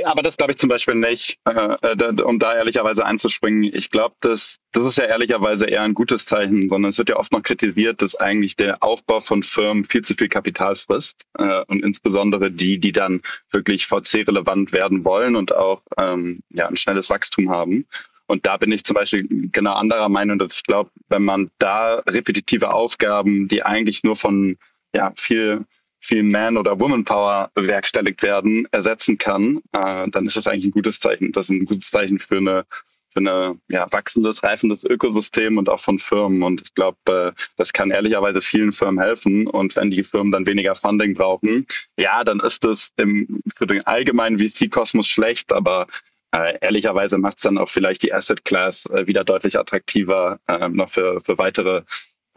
Aber 0.05 0.21
das 0.21 0.37
glaube 0.37 0.53
ich 0.53 0.57
zum 0.57 0.69
Beispiel 0.69 0.95
nicht, 0.95 1.39
äh, 1.45 1.75
äh 1.81 2.21
um 2.21 2.39
da 2.39 2.55
ehrlicherweise 2.55 3.05
einzuspringen. 3.05 3.63
Ich 3.63 3.91
glaube, 3.91 4.15
das, 4.21 4.57
das 4.71 4.85
ist 4.85 4.97
ja 4.97 5.05
ehrlicherweise 5.05 5.65
eher 5.65 5.83
ein 5.83 5.93
gutes 5.93 6.25
Zeichen, 6.25 6.69
sondern 6.69 6.89
es 6.89 6.97
wird 6.97 7.09
ja 7.09 7.17
oft 7.17 7.31
noch 7.31 7.43
kritisiert, 7.43 8.01
dass 8.01 8.15
eigentlich 8.15 8.55
der 8.55 8.81
Aufbau 8.83 9.19
von 9.19 9.43
Firmen 9.43 9.83
viel 9.83 10.03
zu 10.03 10.15
viel 10.15 10.29
Kapital 10.29 10.75
frisst 10.75 11.25
äh, 11.37 11.63
und 11.67 11.83
insbesondere 11.83 12.51
die, 12.51 12.79
die 12.79 12.91
dann 12.91 13.21
wirklich 13.51 13.87
VC-relevant 13.87 14.71
werden 14.71 15.05
wollen 15.05 15.35
und 15.35 15.53
auch 15.55 15.81
ähm, 15.97 16.41
ja, 16.49 16.67
ein 16.67 16.75
schnelles 16.75 17.09
Wachstum 17.09 17.49
haben. 17.49 17.87
Und 18.27 18.45
da 18.45 18.57
bin 18.57 18.71
ich 18.71 18.83
zum 18.83 18.95
Beispiel 18.95 19.25
genau 19.51 19.73
anderer 19.73 20.09
Meinung, 20.09 20.37
dass 20.37 20.57
ich 20.57 20.63
glaube, 20.63 20.91
wenn 21.07 21.23
man 21.23 21.49
da 21.59 21.99
repetitive 22.07 22.73
Aufgaben, 22.73 23.47
die 23.47 23.63
eigentlich 23.63 24.03
nur 24.03 24.15
von 24.15 24.57
ja, 24.93 25.13
viel 25.15 25.65
viel 25.99 26.23
Man- 26.23 26.57
oder 26.57 26.79
Woman-Power 26.79 27.51
bewerkstelligt 27.53 28.23
werden, 28.23 28.67
ersetzen 28.71 29.17
kann, 29.17 29.61
äh, 29.73 30.07
dann 30.09 30.25
ist 30.25 30.37
das 30.37 30.47
eigentlich 30.47 30.65
ein 30.65 30.71
gutes 30.71 30.99
Zeichen. 30.99 31.31
Das 31.31 31.45
ist 31.45 31.51
ein 31.51 31.65
gutes 31.65 31.89
Zeichen 31.89 32.19
für 32.19 32.37
eine 32.37 32.65
eine 33.17 33.59
ja, 33.67 33.91
wachsendes, 33.91 34.43
reifendes 34.43 34.83
Ökosystem 34.83 35.57
und 35.57 35.69
auch 35.69 35.79
von 35.79 35.99
Firmen. 35.99 36.43
Und 36.43 36.61
ich 36.61 36.73
glaube, 36.73 36.97
äh, 37.35 37.41
das 37.57 37.73
kann 37.73 37.91
ehrlicherweise 37.91 38.41
vielen 38.41 38.71
Firmen 38.71 38.99
helfen. 38.99 39.47
Und 39.47 39.75
wenn 39.75 39.91
die 39.91 40.03
Firmen 40.03 40.31
dann 40.31 40.45
weniger 40.45 40.75
Funding 40.75 41.15
brauchen, 41.15 41.67
ja, 41.97 42.23
dann 42.23 42.39
ist 42.39 42.63
das 42.63 42.91
im, 42.97 43.41
für 43.55 43.67
den 43.67 43.85
allgemeinen 43.85 44.37
VC-Kosmos 44.37 45.07
schlecht, 45.07 45.51
aber 45.51 45.87
äh, 46.31 46.57
ehrlicherweise 46.61 47.17
macht 47.17 47.37
es 47.37 47.43
dann 47.43 47.57
auch 47.57 47.69
vielleicht 47.69 48.03
die 48.03 48.13
Asset 48.13 48.45
Class 48.45 48.85
äh, 48.87 49.07
wieder 49.07 49.23
deutlich 49.23 49.57
attraktiver 49.57 50.39
äh, 50.47 50.69
noch 50.69 50.91
für, 50.91 51.21
für 51.21 51.37
weitere 51.37 51.83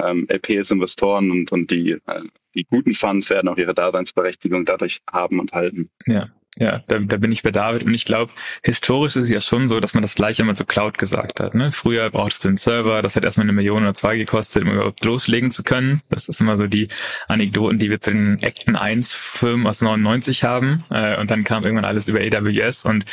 ähm, 0.02 0.26
LPs, 0.28 0.70
Investoren 0.70 1.30
und, 1.30 1.52
und 1.52 1.70
die, 1.70 1.98
äh, 2.06 2.22
die 2.54 2.64
guten 2.64 2.94
Funds 2.94 3.30
werden 3.30 3.48
auch 3.48 3.56
ihre 3.56 3.74
Daseinsberechtigung 3.74 4.64
dadurch 4.64 5.02
haben 5.10 5.40
und 5.40 5.52
halten. 5.52 5.90
Ja. 6.06 6.28
Ja, 6.58 6.82
da, 6.88 6.98
da 6.98 7.16
bin 7.16 7.30
ich 7.30 7.42
bei 7.42 7.52
David 7.52 7.84
und 7.84 7.94
ich 7.94 8.04
glaube, 8.04 8.32
historisch 8.64 9.14
ist 9.16 9.24
es 9.24 9.30
ja 9.30 9.40
schon 9.40 9.68
so, 9.68 9.78
dass 9.78 9.94
man 9.94 10.02
das 10.02 10.16
gleiche 10.16 10.42
immer 10.42 10.56
zu 10.56 10.64
Cloud 10.64 10.98
gesagt 10.98 11.38
hat. 11.38 11.54
Ne? 11.54 11.70
Früher 11.70 12.10
brauchtest 12.10 12.44
du 12.44 12.48
einen 12.48 12.56
Server, 12.56 13.02
das 13.02 13.14
hat 13.14 13.24
erstmal 13.24 13.44
eine 13.44 13.52
Million 13.52 13.84
oder 13.84 13.94
zwei 13.94 14.16
gekostet, 14.16 14.64
um 14.64 14.72
überhaupt 14.72 15.04
loslegen 15.04 15.52
zu 15.52 15.62
können. 15.62 16.00
Das 16.08 16.28
ist 16.28 16.40
immer 16.40 16.56
so 16.56 16.66
die 16.66 16.88
Anekdoten, 17.28 17.78
die 17.78 17.88
wir 17.88 18.00
zu 18.00 18.10
den 18.10 18.42
Acton 18.42 18.74
1 18.74 19.12
Firmen 19.12 19.66
aus 19.66 19.80
99 19.80 20.42
haben. 20.42 20.84
Äh, 20.90 21.18
und 21.20 21.30
dann 21.30 21.44
kam 21.44 21.62
irgendwann 21.62 21.84
alles 21.84 22.08
über 22.08 22.18
AWS 22.18 22.84
und 22.84 23.04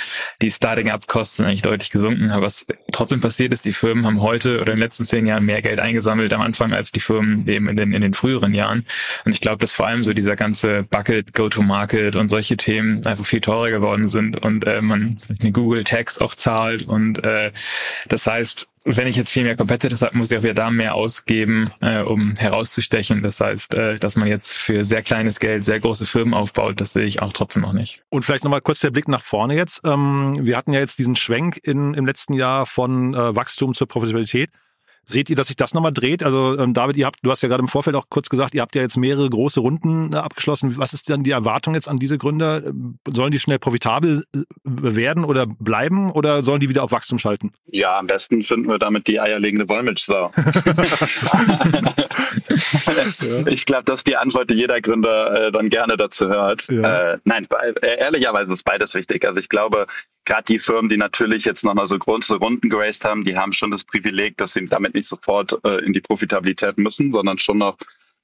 die 0.42 0.50
Starting-Up-Kosten 0.50 1.44
eigentlich 1.44 1.62
deutlich 1.62 1.92
gesunken. 1.92 2.32
Aber 2.32 2.48
was 2.48 2.66
trotzdem 2.92 3.22
passiert 3.22 3.54
ist, 3.54 3.66
die 3.66 3.74
Firmen 3.74 4.06
haben 4.06 4.22
heute 4.22 4.60
oder 4.60 4.74
in 4.74 4.78
den 4.78 4.84
letzten 4.84 5.06
zehn 5.06 5.28
Jahren 5.28 5.46
mehr 5.46 5.62
Geld 5.62 5.80
eingesammelt 5.80 6.34
am 6.34 6.42
Anfang 6.42 6.74
als 6.74 6.92
die 6.92 7.00
Firmen 7.00 7.48
eben 7.48 7.70
in 7.70 7.78
den, 7.78 7.94
in 7.94 8.02
den 8.02 8.16
früheren 8.16 8.56
Jahren. 8.56 8.84
Und 9.26 9.34
ich 9.34 9.42
glaube, 9.42 9.60
dass 9.60 9.72
vor 9.72 9.86
allem 9.86 10.02
so 10.02 10.14
dieser 10.14 10.36
ganze 10.36 10.84
Bucket, 10.84 11.34
Go-to-Market 11.34 12.16
und 12.16 12.30
solche 12.30 12.58
Themen 12.58 13.06
einfach 13.06 13.27
viel 13.28 13.42
teurer 13.42 13.70
geworden 13.70 14.08
sind 14.08 14.42
und 14.42 14.66
äh, 14.66 14.82
man 14.82 15.20
eine 15.40 15.52
Google 15.52 15.84
Tax 15.84 16.20
auch 16.20 16.36
zahlt 16.36 16.84
und 16.84 17.24
äh, 17.24 17.52
das 18.08 18.28
heißt, 18.28 18.68
wenn 18.90 19.08
ich 19.08 19.18
jetzt 19.18 19.30
viel 19.30 19.44
mehr 19.44 19.58
Competitors 19.58 20.02
habe, 20.02 20.18
muss 20.18 20.32
ich 20.32 20.38
auch 20.38 20.44
wieder 20.44 20.54
da 20.54 20.72
mehr 20.72 20.96
ausgeben, 20.96 21.70
äh, 21.82 22.00
um 22.00 22.36
herauszustechen. 22.38 23.22
Das 23.22 23.42
heißt, 23.42 23.74
äh, 23.74 24.00
dass 24.00 24.16
man 24.16 24.30
jetzt 24.30 24.58
für 24.58 24.86
sehr 24.86 25.04
kleines 25.04 25.42
Geld 25.42 25.66
sehr 25.66 25.82
große 25.82 26.06
Firmen 26.06 26.34
aufbaut, 26.34 26.80
das 26.80 26.94
sehe 26.94 27.06
ich 27.06 27.22
auch 27.22 27.34
trotzdem 27.34 27.64
noch 27.64 27.74
nicht. 27.74 28.02
Und 28.10 28.24
vielleicht 28.24 28.46
nochmal 28.46 28.62
kurz 28.62 28.80
der 28.80 28.92
Blick 28.92 29.10
nach 29.10 29.22
vorne 29.22 29.56
jetzt. 29.56 29.82
Ähm, 29.84 30.38
wir 30.40 30.56
hatten 30.56 30.72
ja 30.72 30.80
jetzt 30.80 31.00
diesen 31.00 31.18
Schwenk 31.18 31.60
in, 31.62 31.94
im 31.96 32.06
letzten 32.06 32.34
Jahr 32.34 32.66
von 32.66 33.14
äh, 33.14 33.36
Wachstum 33.36 33.74
zur 33.74 33.88
Profitabilität. 33.88 34.50
Seht 35.10 35.30
ihr, 35.30 35.38
dass 35.38 35.48
sich 35.48 35.56
das 35.56 35.74
nochmal 35.74 35.94
dreht? 35.94 36.22
Also 36.22 36.60
ähm, 36.60 36.74
David, 36.74 36.98
ihr 36.98 37.06
habt, 37.06 37.20
du 37.24 37.32
hast 37.32 37.42
ja 37.42 37.48
gerade 37.48 37.62
im 37.62 37.70
Vorfeld 37.70 37.96
auch 37.96 38.08
kurz 38.10 38.28
gesagt, 38.28 38.54
ihr 38.54 38.62
habt 38.62 38.76
ja 38.76 38.82
jetzt 38.82 38.98
mehrere 38.98 39.30
große 39.30 39.62
Runden 39.62 40.12
äh, 40.12 40.18
abgeschlossen. 40.18 40.78
Was 40.78 40.94
ist 40.94 41.08
denn 41.08 41.24
die 41.24 41.32
Erwartung 41.32 41.76
jetzt 41.76 41.88
an 41.88 41.96
diese 41.96 42.18
Gründer? 42.18 42.62
Sollen 43.10 43.32
die 43.32 43.40
schnell 43.40 43.58
profitabel 43.58 44.26
äh, 44.36 44.40
werden 44.64 45.24
oder 45.24 45.48
bleiben 45.48 46.12
oder 46.12 46.42
sollen 46.42 46.60
die 46.60 46.68
wieder 46.68 46.84
auf 46.84 46.92
Wachstum 46.92 47.20
schalten? 47.20 47.54
Ja, 47.68 47.98
am 47.98 48.08
besten 48.08 48.44
finden 48.44 48.68
wir 48.68 48.80
damit 48.80 49.08
die 49.08 49.22
eierlegende 49.22 49.70
Wollmilchsau. 49.70 50.30
ich 53.46 53.66
glaube, 53.66 53.84
das 53.86 54.00
ist 54.00 54.08
die 54.08 54.18
Antwort, 54.18 54.50
die 54.50 54.56
jeder 54.56 54.82
Gründer 54.82 55.48
äh, 55.48 55.52
dann 55.52 55.70
gerne 55.70 55.96
dazu 55.96 56.28
hört. 56.28 56.68
Ja. 56.70 57.14
Äh, 57.14 57.18
nein, 57.24 57.48
äh, 57.82 57.98
ehrlicherweise 57.98 58.54
ist 58.54 58.64
beides 58.64 58.94
wichtig. 58.94 59.26
Also 59.26 59.40
ich 59.40 59.50
glaube, 59.50 59.88
gerade 60.26 60.44
die 60.44 60.60
Firmen, 60.60 60.90
die 60.90 60.98
natürlich 60.98 61.46
jetzt 61.46 61.64
nochmal 61.64 61.88
so 61.88 61.98
große 61.98 62.36
Runden 62.36 62.70
geraced 62.70 63.06
haben, 63.06 63.24
die 63.24 63.38
haben 63.38 63.54
schon 63.54 63.72
das 63.72 63.84
Privileg, 63.84 64.38
dass 64.38 64.54
sie 64.54 64.66
damit 64.66 64.94
nicht 64.98 65.08
sofort 65.08 65.58
äh, 65.64 65.86
in 65.86 65.94
die 65.94 66.02
Profitabilität 66.02 66.78
müssen, 66.78 67.12
sondern 67.12 67.38
schon 67.38 67.60
noch 67.60 67.78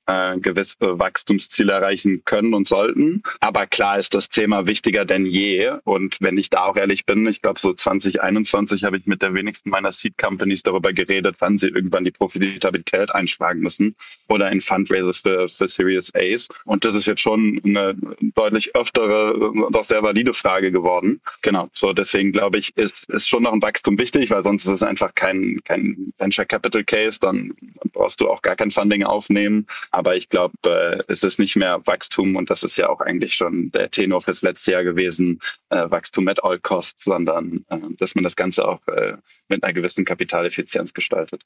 äh, 0.06 0.38
gewisse 0.40 1.00
Wachstumsziele 1.00 1.72
erreichen 1.72 2.24
können 2.26 2.54
und 2.54 2.68
sollten. 2.68 3.24
Aber 3.40 3.66
klar 3.68 3.98
ist 3.98 4.14
das 4.14 4.30
Thema 4.30 4.68
wichtiger 4.68 5.06
denn 5.06 5.26
je. 5.26 5.72
Und 5.84 6.18
wenn 6.20 6.38
ich 6.38 6.50
da 6.50 6.66
auch 6.66 6.78
ehrlich 6.78 7.06
bin, 7.06 7.28
ich 7.28 7.42
glaube, 7.42 7.60
so 7.60 7.74
2021 7.74 8.84
habe 8.84 8.98
ich 8.98 9.06
mit 9.06 9.22
der 9.22 9.34
wenigsten 9.34 9.70
meiner 9.70 9.92
Seed 9.92 10.18
Companies 10.18 10.64
darüber 10.64 10.94
geredet, 10.94 11.38
wann 11.40 11.58
sie 11.58 11.68
irgendwann 11.68 12.04
die 12.04 12.12
Profitabilität 12.12 13.14
einschlagen 13.14 13.62
müssen 13.62 13.96
oder 14.28 14.52
in 14.52 14.62
Fundraisers 14.62 15.20
für, 15.20 15.48
für 15.48 15.68
Series 15.68 16.12
A's. 16.16 16.48
Und 16.66 16.86
das 16.86 16.96
ist 16.96 17.06
jetzt 17.06 17.22
schon 17.22 17.62
eine 17.64 17.96
deutlich 18.36 18.76
öftere, 18.76 19.54
doch 19.72 19.84
sehr 19.84 20.04
valide 20.04 20.34
Frage 20.34 20.72
geworden. 20.72 21.22
Genau. 21.42 21.70
So 21.74 21.94
deswegen 21.94 22.32
glaube 22.32 22.58
ich, 22.58 22.76
ist, 22.76 23.10
ist 23.10 23.28
schon 23.28 23.44
noch 23.44 23.54
ein 23.54 23.62
Wachstum 23.62 23.98
wichtig, 23.98 24.32
weil 24.32 24.44
sonst 24.44 24.66
ist 24.66 24.72
es 24.72 24.84
einfach 24.84 25.16
kein, 25.16 25.62
kein 25.64 26.14
Venture 26.18 26.46
Capital 26.46 26.84
Case. 26.84 27.20
Dann 27.20 27.54
brauchst 27.92 28.22
du 28.22 28.30
auch 28.30 28.42
gar 28.42 28.56
kein 28.56 28.72
Funding 28.72 29.04
aufnehmen. 29.04 29.68
Aber 29.94 30.16
ich 30.16 30.28
glaube, 30.28 30.56
äh, 30.66 31.04
es 31.08 31.22
ist 31.22 31.38
nicht 31.38 31.56
mehr 31.56 31.86
Wachstum 31.86 32.36
und 32.36 32.50
das 32.50 32.64
ist 32.64 32.78
ja 32.78 32.90
auch 32.90 33.00
eigentlich 33.00 33.36
schon 33.36 33.70
der 33.70 33.92
Tenor 33.92 34.22
fürs 34.22 34.42
letzte 34.42 34.72
Jahr 34.72 34.84
gewesen, 34.84 35.40
äh, 35.70 35.88
Wachstum 35.88 36.28
at 36.28 36.44
all 36.44 36.60
costs, 36.60 37.04
sondern 37.04 37.64
äh, 37.70 37.78
dass 38.00 38.16
man 38.16 38.24
das 38.24 38.36
Ganze 38.36 38.68
auch 38.68 38.86
äh, 38.88 39.18
mit 39.50 39.64
einer 39.64 39.72
gewissen 39.74 40.04
Kapitaleffizienz 40.04 40.96
gestaltet. 40.96 41.44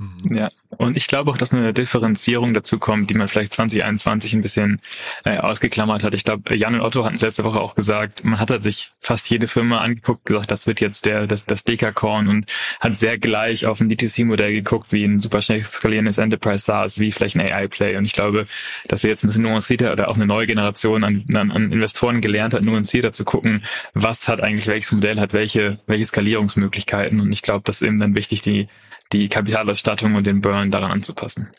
Mhm. 0.00 0.34
Ja, 0.34 0.50
und 0.78 0.96
ich 0.96 1.08
glaube 1.08 1.30
auch, 1.30 1.36
dass 1.36 1.52
eine 1.52 1.74
Differenzierung 1.74 2.54
dazu 2.54 2.78
kommt, 2.78 3.10
die 3.10 3.14
man 3.14 3.28
vielleicht 3.28 3.52
2021 3.52 4.32
ein 4.32 4.40
bisschen 4.40 4.80
äh, 5.26 5.36
ausgeklammert 5.36 6.02
hat. 6.02 6.14
Ich 6.14 6.24
glaube, 6.24 6.56
Jan 6.56 6.74
und 6.74 6.80
Otto 6.80 7.04
hatten 7.04 7.16
es 7.16 7.20
letzte 7.20 7.44
Woche 7.44 7.60
auch 7.60 7.74
gesagt, 7.74 8.24
man 8.24 8.40
hat 8.40 8.48
halt 8.48 8.62
sich 8.62 8.92
fast 8.98 9.28
jede 9.28 9.46
Firma 9.46 9.80
angeguckt, 9.80 10.24
gesagt, 10.24 10.50
das 10.50 10.66
wird 10.66 10.80
jetzt 10.80 11.04
der 11.04 11.26
das, 11.26 11.44
das 11.44 11.64
Dekakorn 11.64 12.28
und 12.28 12.46
hat 12.80 12.96
sehr 12.96 13.18
gleich 13.18 13.66
auf 13.66 13.80
ein 13.80 13.90
D2C-Modell 13.90 14.54
geguckt, 14.54 14.90
wie 14.90 15.04
ein 15.04 15.20
super 15.20 15.42
schnell 15.42 15.62
skalierendes 15.62 16.16
Enterprise 16.16 16.64
SaaS, 16.64 16.98
wie 16.98 17.12
vielleicht 17.12 17.36
ein 17.36 17.42
AI-Play. 17.42 17.98
Und 17.98 18.06
ich 18.06 18.14
glaube, 18.14 18.46
dass 18.88 19.02
wir 19.02 19.10
jetzt 19.10 19.22
ein 19.22 19.26
bisschen 19.26 19.42
nuancierter 19.42 19.92
oder 19.92 20.08
auch 20.08 20.16
eine 20.16 20.26
neue 20.26 20.46
Generation 20.46 21.04
an, 21.04 21.26
an, 21.34 21.50
an 21.50 21.72
Investoren 21.72 22.22
gelernt 22.22 22.54
hat, 22.54 22.62
nuancierter 22.62 23.12
zu 23.12 23.24
gucken, 23.24 23.64
was 23.92 24.28
hat 24.28 24.40
eigentlich 24.40 24.66
welches 24.66 24.92
Modell 24.92 25.20
hat, 25.20 25.34
welche, 25.34 25.78
welche 25.86 26.06
Skalierungsmöglichkeiten. 26.06 27.20
Und 27.20 27.32
ich 27.32 27.42
glaube, 27.42 27.64
das 27.66 27.82
ist 27.82 27.86
eben 27.86 27.98
dann 27.98 28.16
wichtig, 28.16 28.40
die 28.40 28.66
die 29.12 29.28
Kapitalausstattung 29.28 30.14
und 30.14 30.26
den 30.26 30.40
Burn 30.40 30.70
daran 30.70 30.92
anzupassen. 30.92 31.50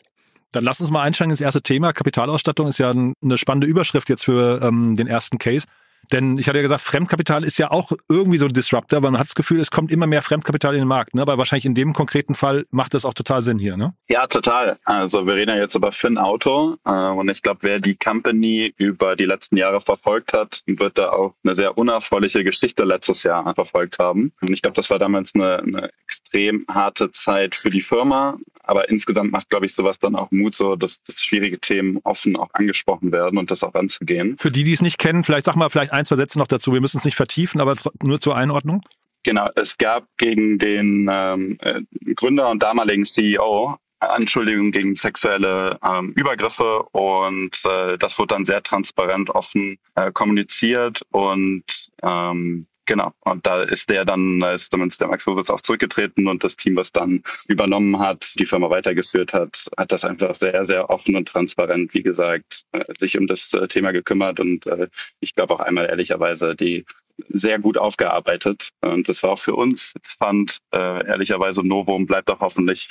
Dann 0.52 0.64
lass 0.64 0.80
uns 0.80 0.90
mal 0.90 1.02
einsteigen 1.02 1.30
ins 1.30 1.40
erste 1.40 1.62
Thema. 1.62 1.92
Kapitalausstattung 1.92 2.68
ist 2.68 2.78
ja 2.78 2.90
eine 2.90 3.38
spannende 3.38 3.66
Überschrift 3.66 4.08
jetzt 4.08 4.24
für 4.24 4.60
ähm, 4.62 4.96
den 4.96 5.06
ersten 5.06 5.38
Case. 5.38 5.66
Denn 6.10 6.38
ich 6.38 6.48
hatte 6.48 6.58
ja 6.58 6.62
gesagt, 6.62 6.82
Fremdkapital 6.82 7.44
ist 7.44 7.58
ja 7.58 7.70
auch 7.70 7.92
irgendwie 8.08 8.38
so 8.38 8.46
ein 8.46 8.52
Disruptor, 8.52 8.98
aber 8.98 9.10
man 9.10 9.20
hat 9.20 9.28
das 9.28 9.34
Gefühl, 9.34 9.60
es 9.60 9.70
kommt 9.70 9.92
immer 9.92 10.06
mehr 10.06 10.22
Fremdkapital 10.22 10.74
in 10.74 10.80
den 10.80 10.88
Markt. 10.88 11.14
Ne? 11.14 11.22
Aber 11.22 11.38
wahrscheinlich 11.38 11.66
in 11.66 11.74
dem 11.74 11.92
konkreten 11.92 12.34
Fall 12.34 12.66
macht 12.70 12.94
das 12.94 13.04
auch 13.04 13.14
total 13.14 13.42
Sinn 13.42 13.58
hier, 13.58 13.76
ne? 13.76 13.94
Ja, 14.08 14.26
total. 14.26 14.78
Also 14.84 15.26
wir 15.26 15.34
reden 15.34 15.50
ja 15.50 15.56
jetzt 15.56 15.74
über 15.74 15.92
Finn 15.92 16.18
Auto 16.18 16.76
äh, 16.84 16.90
und 16.90 17.28
ich 17.28 17.42
glaube, 17.42 17.60
wer 17.62 17.78
die 17.78 17.94
Company 17.94 18.74
über 18.76 19.16
die 19.16 19.24
letzten 19.24 19.56
Jahre 19.56 19.80
verfolgt 19.80 20.32
hat, 20.32 20.62
wird 20.66 20.98
da 20.98 21.10
auch 21.10 21.34
eine 21.44 21.54
sehr 21.54 21.78
unerfreuliche 21.78 22.44
Geschichte 22.44 22.84
letztes 22.84 23.22
Jahr 23.22 23.54
verfolgt 23.54 23.98
haben. 23.98 24.32
Und 24.40 24.52
ich 24.52 24.62
glaube, 24.62 24.74
das 24.74 24.90
war 24.90 24.98
damals 24.98 25.34
eine, 25.34 25.58
eine 25.58 25.90
extrem 26.04 26.64
harte 26.68 27.12
Zeit 27.12 27.54
für 27.54 27.68
die 27.68 27.80
Firma. 27.80 28.38
Aber 28.64 28.88
insgesamt 28.88 29.32
macht, 29.32 29.50
glaube 29.50 29.66
ich, 29.66 29.74
sowas 29.74 29.98
dann 29.98 30.14
auch 30.14 30.30
Mut, 30.30 30.54
so 30.54 30.76
dass, 30.76 31.02
dass 31.02 31.20
schwierige 31.20 31.58
Themen 31.58 31.98
offen 32.04 32.36
auch 32.36 32.50
angesprochen 32.52 33.10
werden 33.10 33.38
und 33.38 33.50
das 33.50 33.64
auch 33.64 33.74
anzugehen. 33.74 34.36
Für 34.38 34.52
die, 34.52 34.62
die 34.62 34.72
es 34.72 34.82
nicht 34.82 34.98
kennen, 34.98 35.24
vielleicht 35.24 35.46
sag 35.46 35.56
mal 35.56 35.68
vielleicht 35.68 35.91
ein, 35.92 36.04
zwei 36.04 36.16
Sätze 36.16 36.38
noch 36.38 36.46
dazu. 36.46 36.72
Wir 36.72 36.80
müssen 36.80 36.98
es 36.98 37.04
nicht 37.04 37.16
vertiefen, 37.16 37.60
aber 37.60 37.76
nur 38.02 38.20
zur 38.20 38.36
Einordnung. 38.36 38.82
Genau, 39.24 39.48
es 39.54 39.78
gab 39.78 40.06
gegen 40.16 40.58
den 40.58 41.08
ähm, 41.10 41.58
äh, 41.60 41.82
Gründer 42.14 42.50
und 42.50 42.62
damaligen 42.62 43.04
CEO 43.04 43.76
Anschuldigungen 44.00 44.72
gegen 44.72 44.94
sexuelle 44.94 45.78
ähm, 45.84 46.12
Übergriffe 46.16 46.82
und 46.90 47.62
äh, 47.64 47.96
das 47.98 48.18
wurde 48.18 48.34
dann 48.34 48.44
sehr 48.44 48.62
transparent 48.62 49.30
offen 49.30 49.78
äh, 49.94 50.10
kommuniziert 50.10 51.02
und 51.10 51.64
ähm, 52.02 52.66
Genau. 52.86 53.12
Und 53.20 53.46
da 53.46 53.62
ist 53.62 53.90
der 53.90 54.04
dann, 54.04 54.40
da 54.40 54.52
ist 54.52 54.72
zumindest 54.72 55.00
der 55.00 55.06
Max 55.06 55.24
Horitz 55.26 55.50
auch 55.50 55.60
zurückgetreten 55.60 56.26
und 56.26 56.42
das 56.42 56.56
Team, 56.56 56.74
was 56.74 56.90
dann 56.90 57.22
übernommen 57.46 58.00
hat, 58.00 58.34
die 58.38 58.46
Firma 58.46 58.70
weitergeführt 58.70 59.32
hat, 59.32 59.68
hat 59.76 59.92
das 59.92 60.04
einfach 60.04 60.34
sehr, 60.34 60.64
sehr 60.64 60.90
offen 60.90 61.14
und 61.14 61.28
transparent, 61.28 61.94
wie 61.94 62.02
gesagt, 62.02 62.62
äh, 62.72 62.84
sich 62.98 63.16
um 63.16 63.28
das 63.28 63.54
äh, 63.54 63.68
Thema 63.68 63.92
gekümmert 63.92 64.40
und 64.40 64.66
äh, 64.66 64.88
ich 65.20 65.34
glaube 65.36 65.54
auch 65.54 65.60
einmal 65.60 65.86
ehrlicherweise 65.86 66.56
die 66.56 66.84
sehr 67.28 67.60
gut 67.60 67.78
aufgearbeitet. 67.78 68.70
Und 68.80 69.08
das 69.08 69.22
war 69.22 69.30
auch 69.30 69.38
für 69.38 69.54
uns 69.54 69.92
jetzt 69.94 70.14
fand, 70.14 70.58
ehrlicherweise 70.72 71.62
Novum 71.62 72.06
bleibt 72.06 72.30
auch 72.30 72.40
hoffentlich 72.40 72.88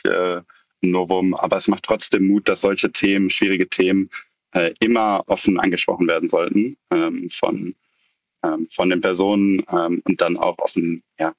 Novum, 0.82 1.34
aber 1.34 1.56
es 1.56 1.68
macht 1.68 1.84
trotzdem 1.84 2.28
Mut, 2.28 2.48
dass 2.48 2.62
solche 2.62 2.92
Themen, 2.92 3.32
schwierige 3.32 3.68
Themen, 3.68 4.12
immer 4.80 5.24
offen 5.26 5.60
angesprochen 5.60 6.08
werden 6.08 6.30
sollten 6.30 6.78
ähm, 6.92 7.30
von 7.32 7.74
ähm, 8.44 8.68
von 8.72 8.90
den 8.90 9.02
Personen 9.02 9.64
ähm, 9.70 10.02
und 10.06 10.22
dann 10.22 10.38
auch 10.38 10.58
offen 10.60 11.04
ja, 11.20 11.34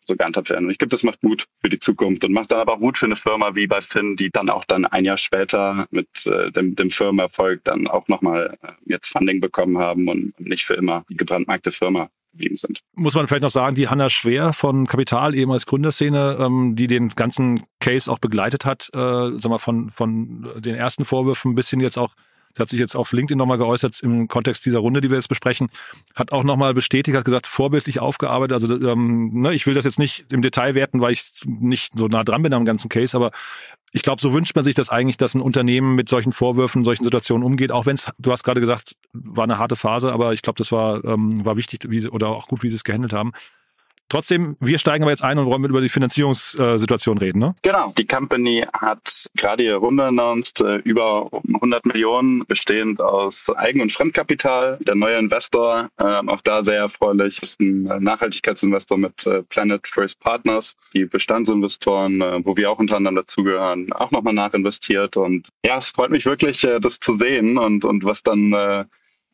so 0.00 0.16
gehandhabt 0.16 0.50
werden. 0.50 0.66
Und 0.66 0.70
ich 0.70 0.78
glaube, 0.78 0.90
das 0.90 1.02
macht 1.02 1.22
Mut 1.22 1.46
für 1.60 1.68
die 1.68 1.78
Zukunft 1.78 2.24
und 2.24 2.32
macht 2.32 2.50
dann 2.50 2.60
aber 2.60 2.74
auch 2.74 2.78
Mut 2.78 2.96
für 2.96 3.06
eine 3.06 3.16
Firma 3.16 3.54
wie 3.54 3.66
bei 3.66 3.80
Finn, 3.80 4.16
die 4.16 4.30
dann 4.30 4.48
auch 4.48 4.64
dann 4.64 4.84
ein 4.86 5.04
Jahr 5.04 5.18
später 5.18 5.86
mit 5.90 6.26
äh, 6.26 6.50
dem, 6.50 6.74
dem 6.74 6.90
Firmenerfolg 6.90 7.64
dann 7.64 7.86
auch 7.86 8.08
nochmal 8.08 8.56
äh, 8.62 8.72
jetzt 8.86 9.08
Funding 9.08 9.40
bekommen 9.40 9.78
haben 9.78 10.08
und 10.08 10.38
nicht 10.40 10.64
für 10.64 10.74
immer 10.74 11.04
die 11.10 11.16
gebrandmarkte 11.16 11.70
Firma 11.70 12.08
sind. 12.52 12.80
Muss 12.94 13.14
man 13.14 13.26
vielleicht 13.26 13.42
noch 13.42 13.50
sagen, 13.50 13.74
die 13.74 13.88
Hanna 13.88 14.08
Schwer 14.10 14.52
von 14.52 14.86
Kapital, 14.86 15.34
ehemals 15.34 15.66
Gründerszene, 15.66 16.36
ähm, 16.38 16.76
die 16.76 16.86
den 16.86 17.08
ganzen 17.08 17.62
Case 17.80 18.10
auch 18.10 18.18
begleitet 18.18 18.64
hat, 18.64 18.90
äh, 18.94 19.38
sag 19.38 19.46
mal, 19.46 19.58
von, 19.58 19.90
von 19.90 20.48
den 20.56 20.74
ersten 20.74 21.04
Vorwürfen 21.04 21.54
bis 21.54 21.70
hin 21.70 21.80
jetzt 21.80 21.98
auch 21.98 22.14
Sie 22.54 22.62
hat 22.62 22.68
sich 22.68 22.78
jetzt 22.78 22.96
auf 22.96 23.12
LinkedIn 23.12 23.38
nochmal 23.38 23.58
geäußert 23.58 24.00
im 24.00 24.28
Kontext 24.28 24.66
dieser 24.66 24.78
Runde, 24.78 25.00
die 25.00 25.10
wir 25.10 25.16
jetzt 25.16 25.28
besprechen, 25.28 25.68
hat 26.14 26.32
auch 26.32 26.44
nochmal 26.44 26.74
bestätigt, 26.74 27.16
hat 27.16 27.24
gesagt, 27.24 27.46
vorbildlich 27.46 28.00
aufgearbeitet. 28.00 28.54
Also 28.54 28.80
ähm, 28.88 29.30
ne, 29.40 29.54
ich 29.54 29.66
will 29.66 29.74
das 29.74 29.84
jetzt 29.84 29.98
nicht 29.98 30.26
im 30.32 30.42
Detail 30.42 30.74
werten, 30.74 31.00
weil 31.00 31.12
ich 31.12 31.30
nicht 31.44 31.92
so 31.96 32.08
nah 32.08 32.24
dran 32.24 32.42
bin 32.42 32.52
am 32.52 32.64
ganzen 32.64 32.88
Case, 32.88 33.16
aber 33.16 33.30
ich 33.92 34.02
glaube, 34.02 34.20
so 34.20 34.32
wünscht 34.32 34.54
man 34.54 34.64
sich 34.64 34.74
das 34.74 34.90
eigentlich, 34.90 35.16
dass 35.16 35.34
ein 35.34 35.40
Unternehmen 35.40 35.94
mit 35.94 36.08
solchen 36.08 36.32
Vorwürfen, 36.32 36.84
solchen 36.84 37.04
Situationen 37.04 37.44
umgeht. 37.44 37.72
Auch 37.72 37.86
wenn 37.86 37.94
es, 37.94 38.10
du 38.18 38.32
hast 38.32 38.44
gerade 38.44 38.60
gesagt, 38.60 38.96
war 39.12 39.44
eine 39.44 39.58
harte 39.58 39.76
Phase, 39.76 40.12
aber 40.12 40.34
ich 40.34 40.42
glaube, 40.42 40.58
das 40.58 40.72
war, 40.72 41.04
ähm, 41.04 41.44
war 41.44 41.56
wichtig 41.56 41.86
wie 41.88 42.00
sie, 42.00 42.10
oder 42.10 42.28
auch 42.28 42.48
gut, 42.48 42.62
wie 42.62 42.70
sie 42.70 42.76
es 42.76 42.84
gehandelt 42.84 43.12
haben. 43.12 43.32
Trotzdem, 44.08 44.56
wir 44.60 44.78
steigen 44.78 45.04
aber 45.04 45.10
jetzt 45.10 45.22
ein 45.22 45.38
und 45.38 45.46
wollen 45.46 45.64
über 45.64 45.82
die 45.82 45.90
Finanzierungssituation 45.90 47.18
reden, 47.18 47.40
ne? 47.40 47.54
Genau. 47.62 47.92
Die 47.98 48.06
Company 48.06 48.64
hat 48.72 49.28
gerade 49.36 49.62
ihre 49.62 49.76
Runde 49.76 50.04
announced, 50.04 50.60
äh, 50.60 50.76
über 50.76 51.28
100 51.32 51.84
Millionen, 51.84 52.44
bestehend 52.46 53.00
aus 53.00 53.54
Eigen- 53.54 53.82
und 53.82 53.92
Fremdkapital. 53.92 54.78
Der 54.80 54.94
neue 54.94 55.18
Investor, 55.18 55.90
äh, 55.98 56.04
auch 56.04 56.40
da 56.40 56.64
sehr 56.64 56.78
erfreulich, 56.78 57.42
ist 57.42 57.60
ein 57.60 57.82
Nachhaltigkeitsinvestor 57.82 58.96
mit 58.96 59.26
äh, 59.26 59.42
Planet 59.42 59.86
First 59.86 60.20
Partners, 60.20 60.76
die 60.94 61.04
Bestandsinvestoren, 61.04 62.20
wo 62.44 62.56
wir 62.56 62.70
auch 62.70 62.78
unter 62.78 62.96
anderem 62.96 63.16
dazugehören, 63.16 63.92
auch 63.92 64.10
nochmal 64.10 64.34
nachinvestiert. 64.34 65.16
Und 65.16 65.48
ja, 65.64 65.76
es 65.76 65.90
freut 65.90 66.10
mich 66.10 66.24
wirklich, 66.26 66.66
das 66.80 66.98
zu 66.98 67.14
sehen 67.14 67.58
und, 67.58 67.84
und 67.84 68.04
was 68.04 68.22
dann 68.22 68.86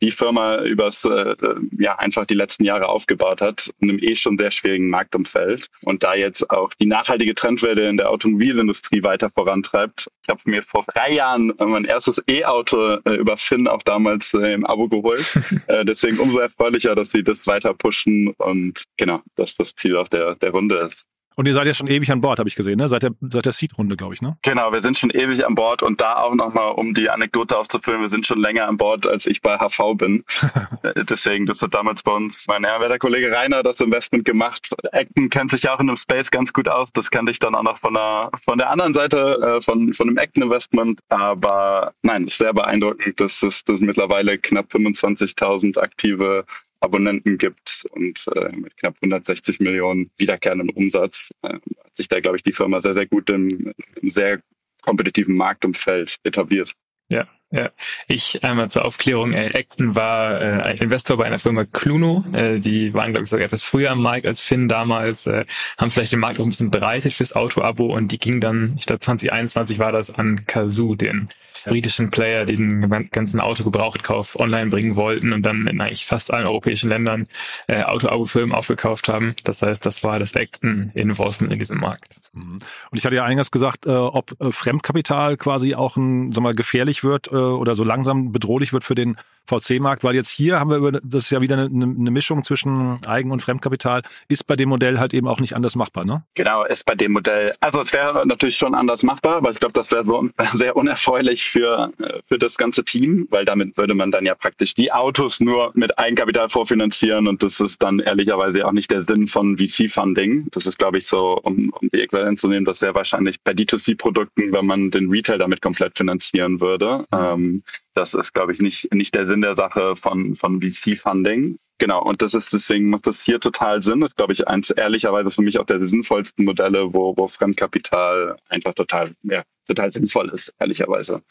die 0.02 0.10
Firma 0.10 0.62
übers 0.62 1.04
äh, 1.04 1.34
ja 1.78 1.96
einfach 1.96 2.26
die 2.26 2.34
letzten 2.34 2.64
Jahre 2.64 2.88
aufgebaut 2.88 3.40
hat 3.40 3.70
in 3.80 3.90
einem 3.90 3.98
eh 4.00 4.14
schon 4.14 4.36
sehr 4.36 4.50
schwierigen 4.50 4.88
Marktumfeld 4.88 5.68
und 5.82 6.02
da 6.02 6.14
jetzt 6.14 6.50
auch 6.50 6.70
die 6.74 6.86
nachhaltige 6.86 7.34
Trendwelle 7.34 7.88
in 7.88 7.96
der 7.96 8.10
Automobilindustrie 8.10 9.02
weiter 9.02 9.30
vorantreibt. 9.30 10.08
Ich 10.22 10.28
habe 10.28 10.40
mir 10.44 10.62
vor 10.62 10.84
drei 10.92 11.12
Jahren 11.12 11.52
mein 11.58 11.84
erstes 11.84 12.22
E-Auto 12.28 12.98
äh, 13.04 13.14
über 13.14 13.36
Finn 13.36 13.68
auch 13.68 13.82
damals 13.82 14.34
äh, 14.34 14.54
im 14.54 14.66
Abo 14.66 14.88
geholt. 14.88 15.38
äh, 15.66 15.84
deswegen 15.84 16.18
umso 16.18 16.38
erfreulicher, 16.38 16.94
dass 16.94 17.10
sie 17.10 17.22
das 17.22 17.46
weiter 17.46 17.74
pushen 17.74 18.34
und 18.38 18.84
genau, 18.96 19.20
dass 19.36 19.54
das 19.54 19.74
Ziel 19.74 19.96
auch 19.96 20.08
der, 20.08 20.34
der 20.36 20.50
Runde 20.50 20.76
ist. 20.76 21.04
Und 21.36 21.46
ihr 21.46 21.54
seid 21.54 21.66
ja 21.66 21.74
schon 21.74 21.88
ewig 21.88 22.10
an 22.12 22.20
Bord, 22.20 22.38
habe 22.38 22.48
ich 22.48 22.54
gesehen, 22.54 22.78
ne? 22.78 22.88
Seit 22.88 23.02
der, 23.02 23.10
seit 23.20 23.44
der 23.44 23.52
Seed-Runde, 23.52 23.96
glaube 23.96 24.14
ich, 24.14 24.22
ne? 24.22 24.36
Genau, 24.42 24.72
wir 24.72 24.82
sind 24.82 24.96
schon 24.96 25.10
ewig 25.10 25.44
an 25.44 25.54
Bord 25.54 25.82
und 25.82 26.00
da 26.00 26.16
auch 26.16 26.34
nochmal, 26.34 26.72
um 26.72 26.94
die 26.94 27.10
Anekdote 27.10 27.58
aufzufüllen, 27.58 28.00
wir 28.00 28.08
sind 28.08 28.26
schon 28.26 28.38
länger 28.40 28.68
an 28.68 28.76
Bord, 28.76 29.06
als 29.06 29.26
ich 29.26 29.42
bei 29.42 29.58
HV 29.58 29.96
bin. 29.96 30.24
Äh, 30.82 31.04
deswegen, 31.04 31.46
das 31.46 31.62
hat 31.62 31.72
damals 31.72 32.02
bei 32.02 32.12
uns 32.12 32.46
mein 32.46 32.64
ehrwerter 32.64 32.98
Kollege 32.98 33.30
Rainer 33.30 33.62
das 33.62 33.80
Investment 33.80 34.24
gemacht. 34.24 34.70
Acton 34.92 35.30
kennt 35.30 35.50
sich 35.50 35.62
ja 35.62 35.74
auch 35.74 35.80
in 35.80 35.86
dem 35.86 35.96
Space 35.96 36.30
ganz 36.30 36.52
gut 36.52 36.68
aus. 36.68 36.88
Das 36.92 37.10
kannte 37.10 37.30
ich 37.30 37.38
dann 37.38 37.54
auch 37.54 37.62
noch 37.62 37.78
von 37.78 37.94
der, 37.94 38.30
von 38.44 38.58
der 38.58 38.70
anderen 38.70 38.92
Seite, 38.92 39.38
äh, 39.40 39.60
von, 39.60 39.94
von 39.94 40.08
dem 40.08 40.18
Acton-Investment. 40.18 41.00
Aber 41.08 41.94
nein, 42.02 42.24
ist 42.24 42.38
sehr 42.38 42.52
beeindruckend, 42.52 43.18
dass 43.20 43.42
es 43.42 43.64
dass 43.64 43.80
mittlerweile 43.80 44.38
knapp 44.38 44.66
25.000 44.72 45.78
aktive 45.78 46.44
Abonnenten 46.84 47.38
gibt 47.38 47.86
und 47.92 48.24
äh, 48.34 48.54
mit 48.54 48.76
knapp 48.76 48.96
160 48.96 49.60
Millionen 49.60 50.10
wiederkehrendem 50.16 50.70
Umsatz 50.70 51.30
äh, 51.42 51.54
hat 51.54 51.96
sich 51.96 52.08
da, 52.08 52.20
glaube 52.20 52.36
ich, 52.36 52.42
die 52.42 52.52
Firma 52.52 52.80
sehr, 52.80 52.94
sehr 52.94 53.06
gut 53.06 53.30
im, 53.30 53.72
im 54.00 54.10
sehr 54.10 54.40
kompetitiven 54.82 55.34
Marktumfeld 55.34 56.18
etabliert. 56.24 56.72
Ja, 57.08 57.26
Ja, 57.54 57.70
ich 58.08 58.42
einmal 58.42 58.68
zur 58.68 58.84
Aufklärung, 58.84 59.32
äh, 59.32 59.56
Acton 59.56 59.94
war 59.94 60.40
äh, 60.42 60.61
ein 60.61 60.78
Investor 60.78 61.18
bei 61.18 61.25
einer 61.25 61.38
Firma 61.38 61.64
Cluno, 61.64 62.25
äh, 62.32 62.58
die 62.58 62.92
waren 62.94 63.12
glaube 63.12 63.23
ich 63.23 63.30
sogar 63.30 63.46
etwas 63.46 63.62
früher 63.62 63.92
am 63.92 64.02
Markt 64.02 64.26
als 64.26 64.40
Finn 64.40 64.66
damals, 64.66 65.28
äh, 65.28 65.44
haben 65.78 65.92
vielleicht 65.92 66.11
den 66.11 66.18
Markt 66.18 66.40
auch 66.40 66.42
ein 66.42 66.49
bisschen 66.49 66.73
bereitet 66.73 67.12
fürs 67.12 67.37
Auto-Abo 67.37 67.94
und 67.94 68.11
die 68.11 68.18
ging 68.18 68.40
dann, 68.40 68.75
ich 68.76 68.87
glaube 68.87 68.99
2021 68.99 69.78
war 69.78 69.92
das 69.92 70.12
an 70.12 70.46
Kazoo, 70.46 70.96
den 70.96 71.28
britischen 71.64 72.11
Player, 72.11 72.44
die 72.44 72.56
den 72.56 73.08
ganzen 73.11 73.40
Autogebrauchtkauf 73.40 74.38
online 74.38 74.70
bringen 74.70 74.96
wollten 74.96 75.32
und 75.32 75.42
dann 75.42 75.66
in 75.66 75.80
eigentlich 75.80 76.06
fast 76.06 76.32
allen 76.32 76.46
europäischen 76.46 76.88
Ländern 76.88 77.26
äh, 77.66 77.82
Auto-Abo-Firmen 77.82 78.54
aufgekauft 78.54 79.08
haben. 79.08 79.34
Das 79.44 79.62
heißt, 79.62 79.84
das 79.84 80.04
war 80.04 80.18
das 80.18 80.34
Acton-Involvement 80.34 81.52
in 81.52 81.58
diesem 81.58 81.78
Markt. 81.78 82.20
Mhm. 82.32 82.58
Und 82.90 82.99
ich 82.99 83.04
hatte 83.06 83.16
ja 83.16 83.25
eingangs 83.25 83.50
gesagt, 83.50 83.87
äh, 83.87 83.90
ob 83.90 84.38
äh, 84.40 84.52
Fremdkapital 84.52 85.37
quasi 85.37 85.75
auch 85.75 85.96
ein, 85.96 86.32
sag 86.32 86.42
mal, 86.42 86.54
gefährlich 86.54 87.04
wird 87.04 87.28
äh, 87.28 87.34
oder 87.52 87.74
so 87.74 87.84
langsam 87.84 88.32
bedrohlich 88.32 88.72
wird 88.72 88.84
für 88.84 88.94
den 88.94 89.16
VC-Markt, 89.46 90.04
weil 90.04 90.14
jetzt 90.14 90.30
hier 90.30 90.58
haben 90.60 90.70
wir 90.70 90.76
über, 90.76 90.92
das 90.92 91.24
ist 91.24 91.30
ja 91.30 91.40
wieder 91.40 91.56
eine, 91.56 91.66
eine 91.66 92.10
Mischung 92.10 92.44
zwischen 92.44 92.98
Eigen- 93.06 93.30
und 93.30 93.40
Fremdkapital, 93.40 94.02
ist 94.28 94.46
bei 94.46 94.56
dem 94.56 94.68
Modell 94.68 94.98
halt 94.98 95.14
eben 95.14 95.28
auch 95.28 95.40
nicht 95.40 95.54
anders 95.54 95.76
machbar, 95.76 96.04
ne? 96.04 96.24
Genau, 96.34 96.64
ist 96.64 96.84
bei 96.84 96.94
dem 96.94 97.12
Modell, 97.12 97.54
also 97.60 97.80
es 97.80 97.92
wäre 97.92 98.26
natürlich 98.26 98.56
schon 98.56 98.74
anders 98.74 99.02
machbar, 99.02 99.36
aber 99.36 99.50
ich 99.50 99.60
glaube, 99.60 99.72
das 99.72 99.90
wäre 99.90 100.04
so 100.04 100.28
sehr 100.54 100.76
unerfreulich 100.76 101.44
für, 101.44 101.92
für 102.26 102.38
das 102.38 102.56
ganze 102.56 102.84
Team, 102.84 103.26
weil 103.30 103.44
damit 103.44 103.76
würde 103.76 103.94
man 103.94 104.10
dann 104.10 104.24
ja 104.24 104.34
praktisch 104.34 104.74
die 104.74 104.92
Autos 104.92 105.40
nur 105.40 105.72
mit 105.74 105.98
Eigenkapital 105.98 106.48
vorfinanzieren 106.48 107.28
und 107.28 107.42
das 107.42 107.60
ist 107.60 107.82
dann 107.82 107.98
ehrlicherweise 107.98 108.66
auch 108.66 108.72
nicht 108.72 108.90
der 108.90 109.02
Sinn 109.02 109.26
von 109.26 109.56
VC-Funding. 109.58 110.48
Das 110.50 110.66
ist, 110.66 110.78
glaube 110.78 110.98
ich, 110.98 111.06
so, 111.06 111.38
um, 111.42 111.70
um 111.80 111.88
die 111.92 112.00
Äquivalenz 112.00 112.40
zu 112.40 112.48
nehmen, 112.48 112.64
das 112.64 112.82
wäre 112.82 112.94
wahrscheinlich 112.94 113.40
bei 113.42 113.52
D2C-Produkten, 113.52 114.52
wenn 114.52 114.66
man 114.66 114.90
den 114.90 115.10
Retail 115.10 115.38
damit 115.38 115.60
komplett 115.60 115.96
finanzieren 115.96 116.60
würde. 116.60 117.06
Ähm, 117.12 117.62
das 117.94 118.14
ist, 118.14 118.32
glaube 118.32 118.52
ich, 118.52 118.60
nicht, 118.60 118.92
nicht 118.92 119.14
der 119.14 119.26
Sinn 119.26 119.40
der 119.40 119.56
Sache 119.56 119.96
von, 119.96 120.34
von 120.34 120.60
VC-Funding. 120.60 121.58
Genau, 121.78 122.02
und 122.02 122.22
das 122.22 122.34
ist 122.34 122.52
deswegen 122.52 122.90
macht 122.90 123.06
das 123.06 123.22
hier 123.22 123.40
total 123.40 123.82
Sinn. 123.82 124.00
Das 124.00 124.10
ist, 124.10 124.16
glaube 124.16 124.32
ich, 124.32 124.46
eins 124.46 124.70
ehrlicherweise 124.70 125.30
für 125.30 125.42
mich 125.42 125.58
auch 125.58 125.66
der 125.66 125.86
sinnvollsten 125.86 126.44
Modelle, 126.44 126.92
wo, 126.92 127.16
wo 127.16 127.26
Fremdkapital 127.26 128.36
einfach 128.48 128.74
total, 128.74 129.14
ja, 129.22 129.42
total 129.66 129.90
sinnvoll 129.90 130.28
ist, 130.30 130.52
ehrlicherweise. 130.58 131.22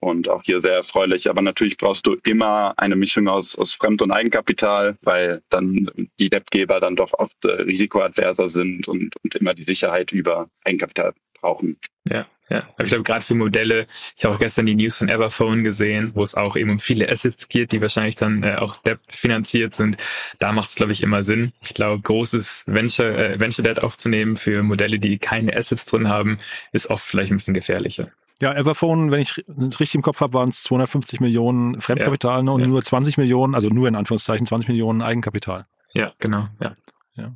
Und 0.00 0.28
auch 0.28 0.42
hier 0.44 0.60
sehr 0.60 0.74
erfreulich. 0.74 1.28
Aber 1.28 1.42
natürlich 1.42 1.76
brauchst 1.76 2.06
du 2.06 2.16
immer 2.24 2.74
eine 2.76 2.94
Mischung 2.96 3.28
aus, 3.28 3.56
aus 3.56 3.72
Fremd- 3.72 4.02
und 4.02 4.12
Eigenkapital, 4.12 4.96
weil 5.02 5.42
dann 5.48 5.90
die 6.18 6.30
Debtgeber 6.30 6.78
dann 6.80 6.94
doch 6.94 7.14
oft 7.14 7.44
äh, 7.44 7.62
risikoadverser 7.62 8.48
sind 8.48 8.86
und, 8.86 9.16
und 9.24 9.34
immer 9.34 9.54
die 9.54 9.64
Sicherheit 9.64 10.12
über 10.12 10.48
Eigenkapital 10.64 11.14
brauchen. 11.40 11.78
Ja, 12.08 12.26
ja. 12.48 12.68
Aber 12.74 12.84
ich 12.84 12.90
glaube, 12.90 13.04
gerade 13.04 13.22
für 13.22 13.34
Modelle, 13.34 13.86
ich 14.16 14.24
habe 14.24 14.34
auch 14.34 14.38
gestern 14.38 14.66
die 14.66 14.74
News 14.74 14.96
von 14.96 15.08
Everphone 15.08 15.64
gesehen, 15.64 16.12
wo 16.14 16.22
es 16.22 16.34
auch 16.34 16.56
eben 16.56 16.70
um 16.70 16.78
viele 16.78 17.10
Assets 17.10 17.48
geht, 17.48 17.72
die 17.72 17.82
wahrscheinlich 17.82 18.16
dann 18.16 18.42
äh, 18.42 18.56
auch 18.56 18.76
Debt 18.76 19.00
finanziert 19.08 19.74
sind. 19.74 19.98
Da 20.38 20.52
macht 20.52 20.70
es, 20.70 20.74
glaube 20.74 20.92
ich, 20.92 21.02
immer 21.02 21.22
Sinn. 21.22 21.52
Ich 21.60 21.74
glaube, 21.74 22.02
großes 22.02 22.64
Venture, 22.66 23.16
äh, 23.16 23.40
Venture 23.40 23.64
Debt 23.64 23.82
aufzunehmen 23.82 24.36
für 24.36 24.62
Modelle, 24.62 24.98
die 24.98 25.18
keine 25.18 25.54
Assets 25.54 25.84
drin 25.84 26.08
haben, 26.08 26.38
ist 26.72 26.88
oft 26.88 27.04
vielleicht 27.04 27.30
ein 27.30 27.36
bisschen 27.36 27.54
gefährlicher. 27.54 28.10
Ja, 28.40 28.54
Everphone, 28.54 29.10
wenn 29.10 29.20
ich 29.20 29.36
es 29.36 29.80
richtig 29.80 29.96
im 29.96 30.02
Kopf 30.02 30.20
habe, 30.20 30.32
waren 30.34 30.50
es 30.50 30.62
250 30.62 31.20
Millionen 31.20 31.80
Fremdkapital 31.80 32.44
ja, 32.44 32.52
und 32.52 32.60
ja. 32.60 32.66
nur 32.68 32.84
20 32.84 33.18
Millionen, 33.18 33.54
also 33.54 33.68
nur 33.68 33.88
in 33.88 33.96
Anführungszeichen 33.96 34.46
20 34.46 34.68
Millionen 34.68 35.02
Eigenkapital. 35.02 35.66
Ja, 35.92 36.12
genau, 36.20 36.48
ja. 36.60 36.74
ja. 37.16 37.34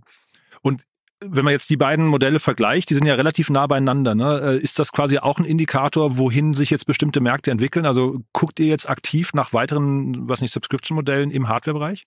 Und 0.62 0.86
wenn 1.24 1.44
man 1.44 1.52
jetzt 1.52 1.70
die 1.70 1.76
beiden 1.76 2.06
Modelle 2.06 2.40
vergleicht, 2.40 2.90
die 2.90 2.94
sind 2.94 3.06
ja 3.06 3.14
relativ 3.14 3.50
nah 3.50 3.66
beieinander, 3.66 4.14
ne? 4.14 4.40
Äh, 4.42 4.58
ist 4.58 4.78
das 4.78 4.92
quasi 4.92 5.18
auch 5.18 5.38
ein 5.38 5.44
Indikator, 5.44 6.16
wohin 6.16 6.54
sich 6.54 6.70
jetzt 6.70 6.86
bestimmte 6.86 7.20
Märkte 7.20 7.50
entwickeln? 7.50 7.86
Also 7.86 8.20
guckt 8.32 8.60
ihr 8.60 8.66
jetzt 8.66 8.88
aktiv 8.88 9.32
nach 9.34 9.52
weiteren, 9.52 10.28
was 10.28 10.40
nicht, 10.40 10.52
Subscription-Modellen 10.52 11.30
im 11.30 11.48
Hardware-Bereich? 11.48 12.06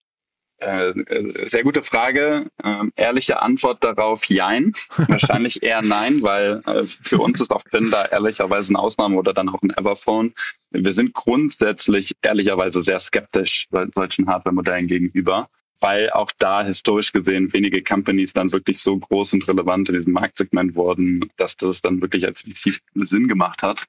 Äh, 0.57 0.89
äh 0.89 1.47
sehr 1.47 1.63
gute 1.63 1.81
Frage. 1.81 2.49
Ähm, 2.63 2.91
ehrliche 2.95 3.41
Antwort 3.41 3.83
darauf, 3.83 4.25
jein. 4.25 4.73
Wahrscheinlich 5.07 5.63
eher 5.63 5.81
nein, 5.81 6.23
weil 6.23 6.61
äh, 6.65 6.83
für 6.85 7.17
uns 7.19 7.41
ist 7.41 7.51
auch 7.51 7.63
Finn 7.69 7.91
da 7.91 8.05
ehrlicherweise 8.05 8.69
eine 8.69 8.79
Ausnahme 8.79 9.17
oder 9.17 9.33
dann 9.33 9.49
auch 9.49 9.61
ein 9.61 9.71
Everphone. 9.71 10.33
Wir 10.71 10.93
sind 10.93 11.13
grundsätzlich 11.13 12.15
ehrlicherweise 12.21 12.81
sehr 12.81 12.99
skeptisch 12.99 13.67
solchen 13.93 14.27
Hardware-Modellen 14.27 14.87
gegenüber 14.87 15.49
weil 15.79 16.09
auch 16.09 16.31
da 16.37 16.63
historisch 16.63 17.11
gesehen 17.11 17.53
wenige 17.53 17.83
Companies 17.83 18.33
dann 18.33 18.51
wirklich 18.51 18.79
so 18.79 18.97
groß 18.97 19.33
und 19.33 19.47
relevant 19.47 19.89
in 19.89 19.95
diesem 19.95 20.13
Marktsegment 20.13 20.75
wurden, 20.75 21.29
dass 21.37 21.57
das 21.57 21.81
dann 21.81 22.01
wirklich 22.01 22.25
als 22.25 22.41
VC 22.41 22.79
Sinn 22.95 23.27
gemacht 23.27 23.61
hat. 23.61 23.85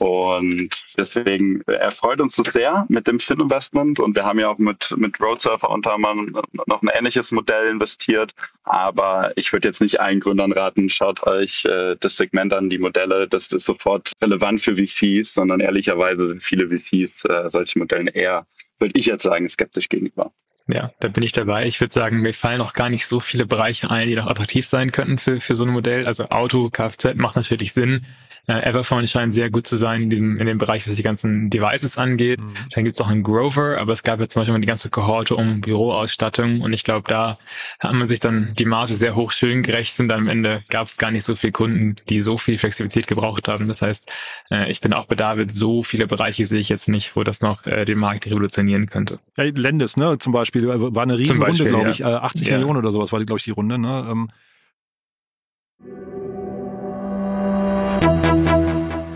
Und 0.00 0.70
deswegen 0.96 1.60
erfreut 1.66 2.22
uns 2.22 2.36
das 2.36 2.54
sehr 2.54 2.86
mit 2.88 3.06
dem 3.06 3.18
Fin-Investment. 3.18 4.00
Und 4.00 4.16
wir 4.16 4.24
haben 4.24 4.38
ja 4.38 4.48
auch 4.48 4.56
mit, 4.56 4.94
mit 4.96 5.20
Roadsurfer 5.20 5.68
unter 5.68 5.92
anderem 5.92 6.34
noch 6.66 6.80
ein 6.80 6.88
ähnliches 6.88 7.32
Modell 7.32 7.68
investiert. 7.68 8.32
Aber 8.64 9.32
ich 9.36 9.52
würde 9.52 9.68
jetzt 9.68 9.82
nicht 9.82 10.00
allen 10.00 10.20
Gründern 10.20 10.52
raten, 10.52 10.88
schaut 10.88 11.22
euch 11.24 11.66
äh, 11.66 11.96
das 12.00 12.16
Segment 12.16 12.54
an, 12.54 12.70
die 12.70 12.78
Modelle. 12.78 13.28
Das 13.28 13.52
ist 13.52 13.66
sofort 13.66 14.12
relevant 14.22 14.62
für 14.62 14.74
VCs, 14.74 15.34
sondern 15.34 15.60
ehrlicherweise 15.60 16.28
sind 16.28 16.42
viele 16.42 16.68
VCs 16.68 17.26
äh, 17.26 17.50
solchen 17.50 17.80
Modellen 17.80 18.06
eher, 18.06 18.46
würde 18.78 18.98
ich 18.98 19.04
jetzt 19.04 19.24
sagen, 19.24 19.46
skeptisch 19.48 19.90
gegenüber. 19.90 20.32
Ja, 20.68 20.92
da 21.00 21.08
bin 21.08 21.22
ich 21.22 21.32
dabei. 21.32 21.66
Ich 21.66 21.80
würde 21.80 21.92
sagen, 21.92 22.20
mir 22.20 22.34
fallen 22.34 22.60
auch 22.60 22.74
gar 22.74 22.88
nicht 22.88 23.06
so 23.06 23.20
viele 23.20 23.46
Bereiche 23.46 23.90
ein, 23.90 24.06
die 24.06 24.14
noch 24.14 24.26
attraktiv 24.26 24.66
sein 24.66 24.92
könnten 24.92 25.18
für, 25.18 25.40
für 25.40 25.54
so 25.54 25.64
ein 25.64 25.70
Modell. 25.70 26.06
Also 26.06 26.28
Auto, 26.28 26.70
Kfz 26.70 27.14
macht 27.16 27.36
natürlich 27.36 27.72
Sinn. 27.72 28.06
Äh, 28.46 28.68
Everphone 28.68 29.06
scheint 29.06 29.34
sehr 29.34 29.50
gut 29.50 29.66
zu 29.66 29.76
sein 29.76 30.02
in 30.02 30.10
dem, 30.10 30.36
in 30.36 30.46
dem 30.46 30.58
Bereich, 30.58 30.86
was 30.86 30.94
die 30.94 31.02
ganzen 31.02 31.50
Devices 31.50 31.98
angeht. 31.98 32.40
Mhm. 32.40 32.52
Dann 32.74 32.84
gibt's 32.84 33.00
auch 33.00 33.08
einen 33.08 33.22
Grover, 33.22 33.78
aber 33.78 33.92
es 33.92 34.02
gab 34.02 34.20
ja 34.20 34.28
zum 34.28 34.40
Beispiel 34.40 34.52
mal 34.52 34.60
die 34.60 34.66
ganze 34.66 34.90
Kohorte 34.90 35.36
um 35.36 35.60
Büroausstattung 35.60 36.60
und 36.60 36.72
ich 36.72 36.82
glaube, 36.82 37.08
da 37.08 37.38
hat 37.78 37.92
man 37.92 38.08
sich 38.08 38.18
dann 38.18 38.54
die 38.58 38.64
Marge 38.64 38.94
sehr 38.94 39.14
hoch 39.14 39.32
schön 39.32 39.62
gerechnet 39.62 40.10
und 40.10 40.12
am 40.12 40.28
Ende 40.28 40.64
gab 40.68 40.86
es 40.86 40.96
gar 40.96 41.10
nicht 41.10 41.24
so 41.24 41.34
viele 41.34 41.52
Kunden, 41.52 41.96
die 42.08 42.22
so 42.22 42.38
viel 42.38 42.58
Flexibilität 42.58 43.06
gebraucht 43.06 43.46
haben. 43.48 43.68
Das 43.68 43.82
heißt, 43.82 44.10
äh, 44.50 44.70
ich 44.70 44.80
bin 44.80 44.92
auch 44.92 45.06
bei 45.06 45.14
David, 45.14 45.52
so 45.52 45.82
viele 45.82 46.06
Bereiche 46.06 46.46
sehe 46.46 46.60
ich 46.60 46.70
jetzt 46.70 46.88
nicht, 46.88 47.14
wo 47.14 47.22
das 47.22 47.40
noch 47.42 47.66
äh, 47.66 47.84
den 47.84 47.98
Markt 47.98 48.26
revolutionieren 48.26 48.88
könnte. 48.88 49.20
Ja, 49.36 49.44
Lendes, 49.44 49.96
ne, 49.96 50.18
zum 50.18 50.32
Beispiel, 50.32 50.49
war 50.54 51.02
eine 51.02 51.18
riesen 51.18 51.42
Runde, 51.42 51.64
glaube 51.64 51.90
ich, 51.90 51.98
ja. 51.98 52.22
80 52.22 52.46
ja. 52.46 52.56
Millionen 52.56 52.78
oder 52.78 52.92
sowas 52.92 53.12
war 53.12 53.18
die, 53.18 53.26
glaube 53.26 53.38
ich, 53.38 53.44
die 53.44 53.50
Runde, 53.50 53.78
ne. 53.78 54.06
Ähm, 54.10 54.28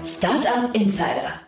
Startup 0.04 0.74
Insider. 0.74 1.40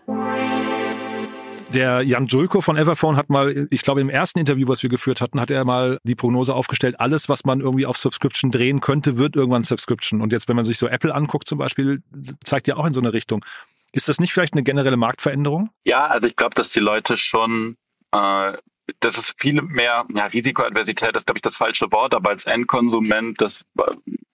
Der 1.72 2.02
Jan 2.02 2.26
Julko 2.26 2.60
von 2.60 2.76
Everphone 2.76 3.16
hat 3.16 3.28
mal, 3.28 3.66
ich 3.70 3.82
glaube 3.82 4.00
im 4.00 4.08
ersten 4.08 4.38
Interview, 4.38 4.68
was 4.68 4.82
wir 4.82 4.90
geführt 4.90 5.20
hatten, 5.20 5.40
hat 5.40 5.50
er 5.50 5.64
mal 5.64 5.98
die 6.04 6.14
Prognose 6.14 6.54
aufgestellt, 6.54 7.00
alles, 7.00 7.28
was 7.28 7.44
man 7.44 7.60
irgendwie 7.60 7.86
auf 7.86 7.98
Subscription 7.98 8.50
drehen 8.50 8.80
könnte, 8.80 9.18
wird 9.18 9.36
irgendwann 9.36 9.64
Subscription. 9.64 10.20
Und 10.20 10.32
jetzt, 10.32 10.48
wenn 10.48 10.56
man 10.56 10.64
sich 10.64 10.78
so 10.78 10.86
Apple 10.86 11.14
anguckt 11.14 11.48
zum 11.48 11.58
Beispiel, 11.58 12.02
zeigt 12.44 12.68
ja 12.68 12.76
auch 12.76 12.86
in 12.86 12.92
so 12.92 13.00
eine 13.00 13.12
Richtung. 13.12 13.44
Ist 13.92 14.08
das 14.08 14.20
nicht 14.20 14.32
vielleicht 14.32 14.54
eine 14.54 14.62
generelle 14.62 14.96
Marktveränderung? 14.96 15.70
Ja, 15.84 16.06
also 16.06 16.26
ich 16.26 16.36
glaube, 16.36 16.54
dass 16.54 16.70
die 16.70 16.80
Leute 16.80 17.16
schon 17.16 17.76
äh, 18.12 18.52
das 19.00 19.18
ist 19.18 19.34
viel 19.38 19.60
mehr, 19.62 20.06
ja, 20.14 20.26
Risikoadversität 20.26 21.16
ist, 21.16 21.26
glaube 21.26 21.38
ich, 21.38 21.42
das 21.42 21.56
falsche 21.56 21.90
Wort, 21.92 22.14
aber 22.14 22.30
als 22.30 22.44
Endkonsument, 22.44 23.40
das 23.40 23.64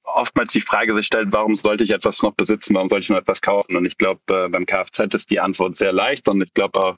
oftmals 0.05 0.53
die 0.53 0.61
Frage 0.61 0.95
sich 0.95 1.07
stellt, 1.07 1.33
warum 1.33 1.57
sollte 1.57 1.85
ich 1.85 1.91
etwas 1.91 2.23
noch 2.23 2.33
besitzen, 2.33 2.75
warum 2.75 2.89
sollte 2.89 3.05
ich 3.05 3.11
noch 3.11 3.19
etwas 3.19 3.41
kaufen? 3.41 3.77
Und 3.77 3.87
ich 3.87 3.97
glaube, 3.97 4.21
äh, 4.29 4.49
beim 4.49 4.67
Kfz 4.67 5.15
ist 5.15 5.31
die 5.31 5.41
Antwort 5.41 5.77
sehr 5.77 5.93
leicht 5.93 6.29
und 6.29 6.43
ich 6.43 6.53
glaube 6.53 6.79
auch, 6.79 6.97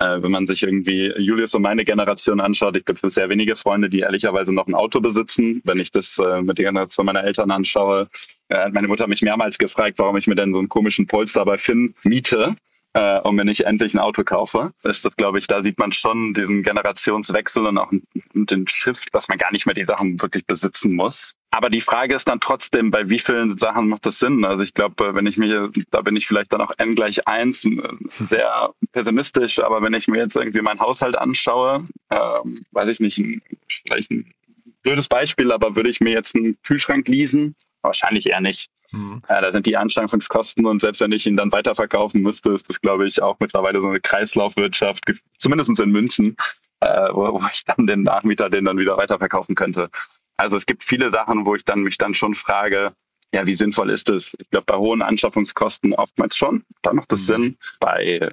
äh, 0.00 0.22
wenn 0.22 0.30
man 0.30 0.46
sich 0.46 0.62
irgendwie 0.62 1.12
Julius 1.18 1.54
und 1.54 1.62
meine 1.62 1.84
Generation 1.84 2.40
anschaut, 2.40 2.76
ich 2.76 2.84
glaube, 2.84 3.06
es 3.06 3.14
sehr 3.14 3.28
wenige 3.28 3.54
Freunde, 3.54 3.88
die 3.88 4.00
ehrlicherweise 4.00 4.52
noch 4.52 4.66
ein 4.66 4.74
Auto 4.74 5.00
besitzen. 5.00 5.60
Wenn 5.64 5.80
ich 5.80 5.90
das 5.90 6.18
äh, 6.18 6.42
mit 6.42 6.58
der 6.58 6.66
Generation 6.66 7.06
meiner 7.06 7.24
Eltern 7.24 7.50
anschaue, 7.50 8.08
äh, 8.48 8.68
meine 8.70 8.88
Mutter 8.88 9.04
hat 9.04 9.10
mich 9.10 9.22
mehrmals 9.22 9.58
gefragt, 9.58 9.98
warum 9.98 10.16
ich 10.16 10.26
mir 10.26 10.36
denn 10.36 10.52
so 10.52 10.58
einen 10.58 10.68
komischen 10.68 11.06
Polster 11.06 11.44
bei 11.44 11.58
Finn 11.58 11.94
miete 12.02 12.56
äh, 12.94 13.20
und 13.20 13.36
wenn 13.36 13.48
ich 13.48 13.66
endlich 13.66 13.94
ein 13.94 13.98
Auto 13.98 14.24
kaufe, 14.24 14.72
ist 14.82 15.04
das, 15.04 15.16
glaube 15.16 15.38
ich, 15.38 15.46
da 15.46 15.62
sieht 15.62 15.78
man 15.78 15.92
schon 15.92 16.32
diesen 16.34 16.62
Generationswechsel 16.62 17.66
und 17.66 17.78
auch 17.78 17.92
den 18.34 18.66
Shift, 18.66 19.14
dass 19.14 19.28
man 19.28 19.38
gar 19.38 19.52
nicht 19.52 19.66
mehr 19.66 19.74
die 19.74 19.84
Sachen 19.84 20.20
wirklich 20.20 20.46
besitzen 20.46 20.94
muss. 20.94 21.34
Aber 21.50 21.70
die 21.70 21.80
Frage 21.80 22.14
ist 22.14 22.28
dann 22.28 22.40
trotzdem, 22.40 22.90
bei 22.90 23.08
wie 23.08 23.18
vielen 23.18 23.56
Sachen 23.56 23.88
macht 23.88 24.04
das 24.04 24.18
Sinn? 24.18 24.44
Also 24.44 24.62
ich 24.62 24.74
glaube, 24.74 25.14
wenn 25.14 25.26
ich 25.26 25.38
mir, 25.38 25.70
da 25.90 26.02
bin 26.02 26.16
ich 26.16 26.26
vielleicht 26.26 26.52
dann 26.52 26.60
auch 26.60 26.72
n 26.78 26.94
gleich 26.94 27.26
eins 27.26 27.64
äh, 27.64 27.80
sehr 28.08 28.72
pessimistisch, 28.92 29.58
aber 29.58 29.82
wenn 29.82 29.94
ich 29.94 30.08
mir 30.08 30.18
jetzt 30.18 30.36
irgendwie 30.36 30.62
meinen 30.62 30.80
Haushalt 30.80 31.16
anschaue, 31.16 31.86
ähm, 32.10 32.64
weiß 32.72 32.90
ich 32.90 33.00
nicht, 33.00 33.22
vielleicht 33.86 34.10
ein 34.10 34.32
blödes 34.82 35.08
Beispiel, 35.08 35.52
aber 35.52 35.76
würde 35.76 35.90
ich 35.90 36.00
mir 36.00 36.12
jetzt 36.12 36.34
einen 36.34 36.60
Kühlschrank 36.62 37.08
leasen? 37.08 37.54
Wahrscheinlich 37.82 38.26
eher 38.26 38.40
nicht. 38.40 38.68
Mhm. 38.92 39.22
Ja, 39.28 39.40
da 39.40 39.52
sind 39.52 39.66
die 39.66 39.76
Anschaffungskosten 39.76 40.66
und 40.66 40.80
selbst 40.80 41.00
wenn 41.00 41.12
ich 41.12 41.26
ihn 41.26 41.36
dann 41.36 41.52
weiterverkaufen 41.52 42.22
müsste, 42.22 42.50
ist 42.50 42.68
das, 42.68 42.80
glaube 42.80 43.06
ich, 43.06 43.22
auch 43.22 43.36
mittlerweile 43.40 43.80
so 43.80 43.88
eine 43.88 44.00
Kreislaufwirtschaft, 44.00 45.04
zumindest 45.36 45.78
in 45.78 45.90
München, 45.90 46.36
äh, 46.80 47.08
wo, 47.12 47.40
wo 47.40 47.46
ich 47.52 47.64
dann 47.64 47.86
den 47.86 48.02
Nachmieter 48.02 48.48
den 48.50 48.64
dann 48.64 48.78
wieder 48.78 48.96
weiterverkaufen 48.96 49.54
könnte. 49.54 49.90
Also 50.36 50.56
es 50.56 50.66
gibt 50.66 50.84
viele 50.84 51.10
Sachen, 51.10 51.44
wo 51.44 51.54
ich 51.54 51.64
dann 51.64 51.80
mich 51.80 51.98
dann 51.98 52.14
schon 52.14 52.34
frage, 52.34 52.92
ja, 53.32 53.46
wie 53.46 53.54
sinnvoll 53.54 53.90
ist 53.90 54.08
es? 54.08 54.34
Ich 54.38 54.48
glaube, 54.48 54.64
bei 54.64 54.76
hohen 54.76 55.02
Anschaffungskosten 55.02 55.92
oftmals 55.94 56.36
schon, 56.36 56.64
da 56.80 56.94
macht 56.94 57.12
es 57.12 57.22
mhm. 57.22 57.26
Sinn. 57.26 57.58
Bei 57.78 58.30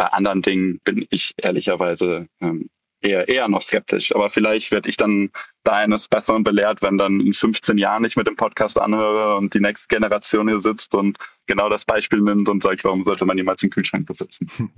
bei 0.00 0.06
anderen 0.06 0.40
Dingen 0.40 0.80
bin 0.82 1.06
ich 1.10 1.34
ehrlicherweise 1.36 2.26
ähm, 2.40 2.70
eher, 3.00 3.28
eher 3.28 3.48
noch 3.48 3.62
skeptisch. 3.62 4.14
Aber 4.14 4.28
vielleicht 4.28 4.70
werde 4.70 4.88
ich 4.88 4.96
dann 4.96 5.30
da 5.64 5.72
eines 5.72 6.08
Besseren 6.08 6.42
belehrt, 6.42 6.82
wenn 6.82 6.98
dann 6.98 7.20
in 7.20 7.32
15 7.32 7.78
Jahren 7.78 8.04
ich 8.04 8.16
mit 8.16 8.26
dem 8.26 8.36
Podcast 8.36 8.80
anhöre 8.80 9.36
und 9.36 9.52
die 9.54 9.60
nächste 9.60 9.88
Generation 9.88 10.48
hier 10.48 10.60
sitzt 10.60 10.94
und 10.94 11.18
genau 11.46 11.68
das 11.68 11.84
Beispiel 11.84 12.20
nimmt 12.20 12.48
und 12.48 12.62
sagt, 12.62 12.84
warum 12.84 13.04
sollte 13.04 13.26
man 13.26 13.36
jemals 13.36 13.60
den 13.60 13.70
Kühlschrank 13.70 14.06
besitzen? 14.06 14.48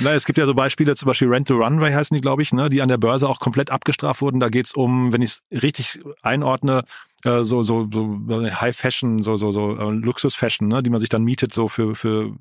Na, 0.00 0.12
es 0.12 0.24
gibt 0.24 0.38
ja 0.38 0.46
so 0.46 0.54
Beispiele, 0.54 0.94
zum 0.94 1.06
Beispiel 1.06 1.28
Rent 1.28 1.48
to 1.48 1.54
Runway 1.54 1.92
heißen 1.92 2.14
die, 2.14 2.20
glaube 2.20 2.42
ich, 2.42 2.52
ne, 2.52 2.68
die 2.68 2.82
an 2.82 2.88
der 2.88 2.98
Börse 2.98 3.28
auch 3.28 3.40
komplett 3.40 3.70
abgestraft 3.70 4.20
wurden. 4.20 4.40
Da 4.40 4.48
geht's 4.48 4.72
um, 4.72 5.12
wenn 5.12 5.22
ich 5.22 5.30
es 5.30 5.62
richtig 5.62 6.00
einordne, 6.22 6.84
äh, 7.24 7.42
so, 7.42 7.62
so, 7.62 7.88
so 7.90 8.20
High 8.60 8.76
Fashion, 8.76 9.22
so, 9.22 9.36
so, 9.36 9.52
so 9.52 9.76
äh, 9.76 9.90
Luxus 9.90 10.34
Fashion, 10.34 10.68
ne, 10.68 10.82
die 10.82 10.90
man 10.90 11.00
sich 11.00 11.08
dann 11.08 11.24
mietet, 11.24 11.52
so 11.52 11.68
für, 11.68 11.94
für 11.94 12.32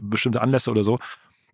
bestimmte 0.00 0.40
Anlässe 0.40 0.70
oder 0.70 0.84
so. 0.84 0.98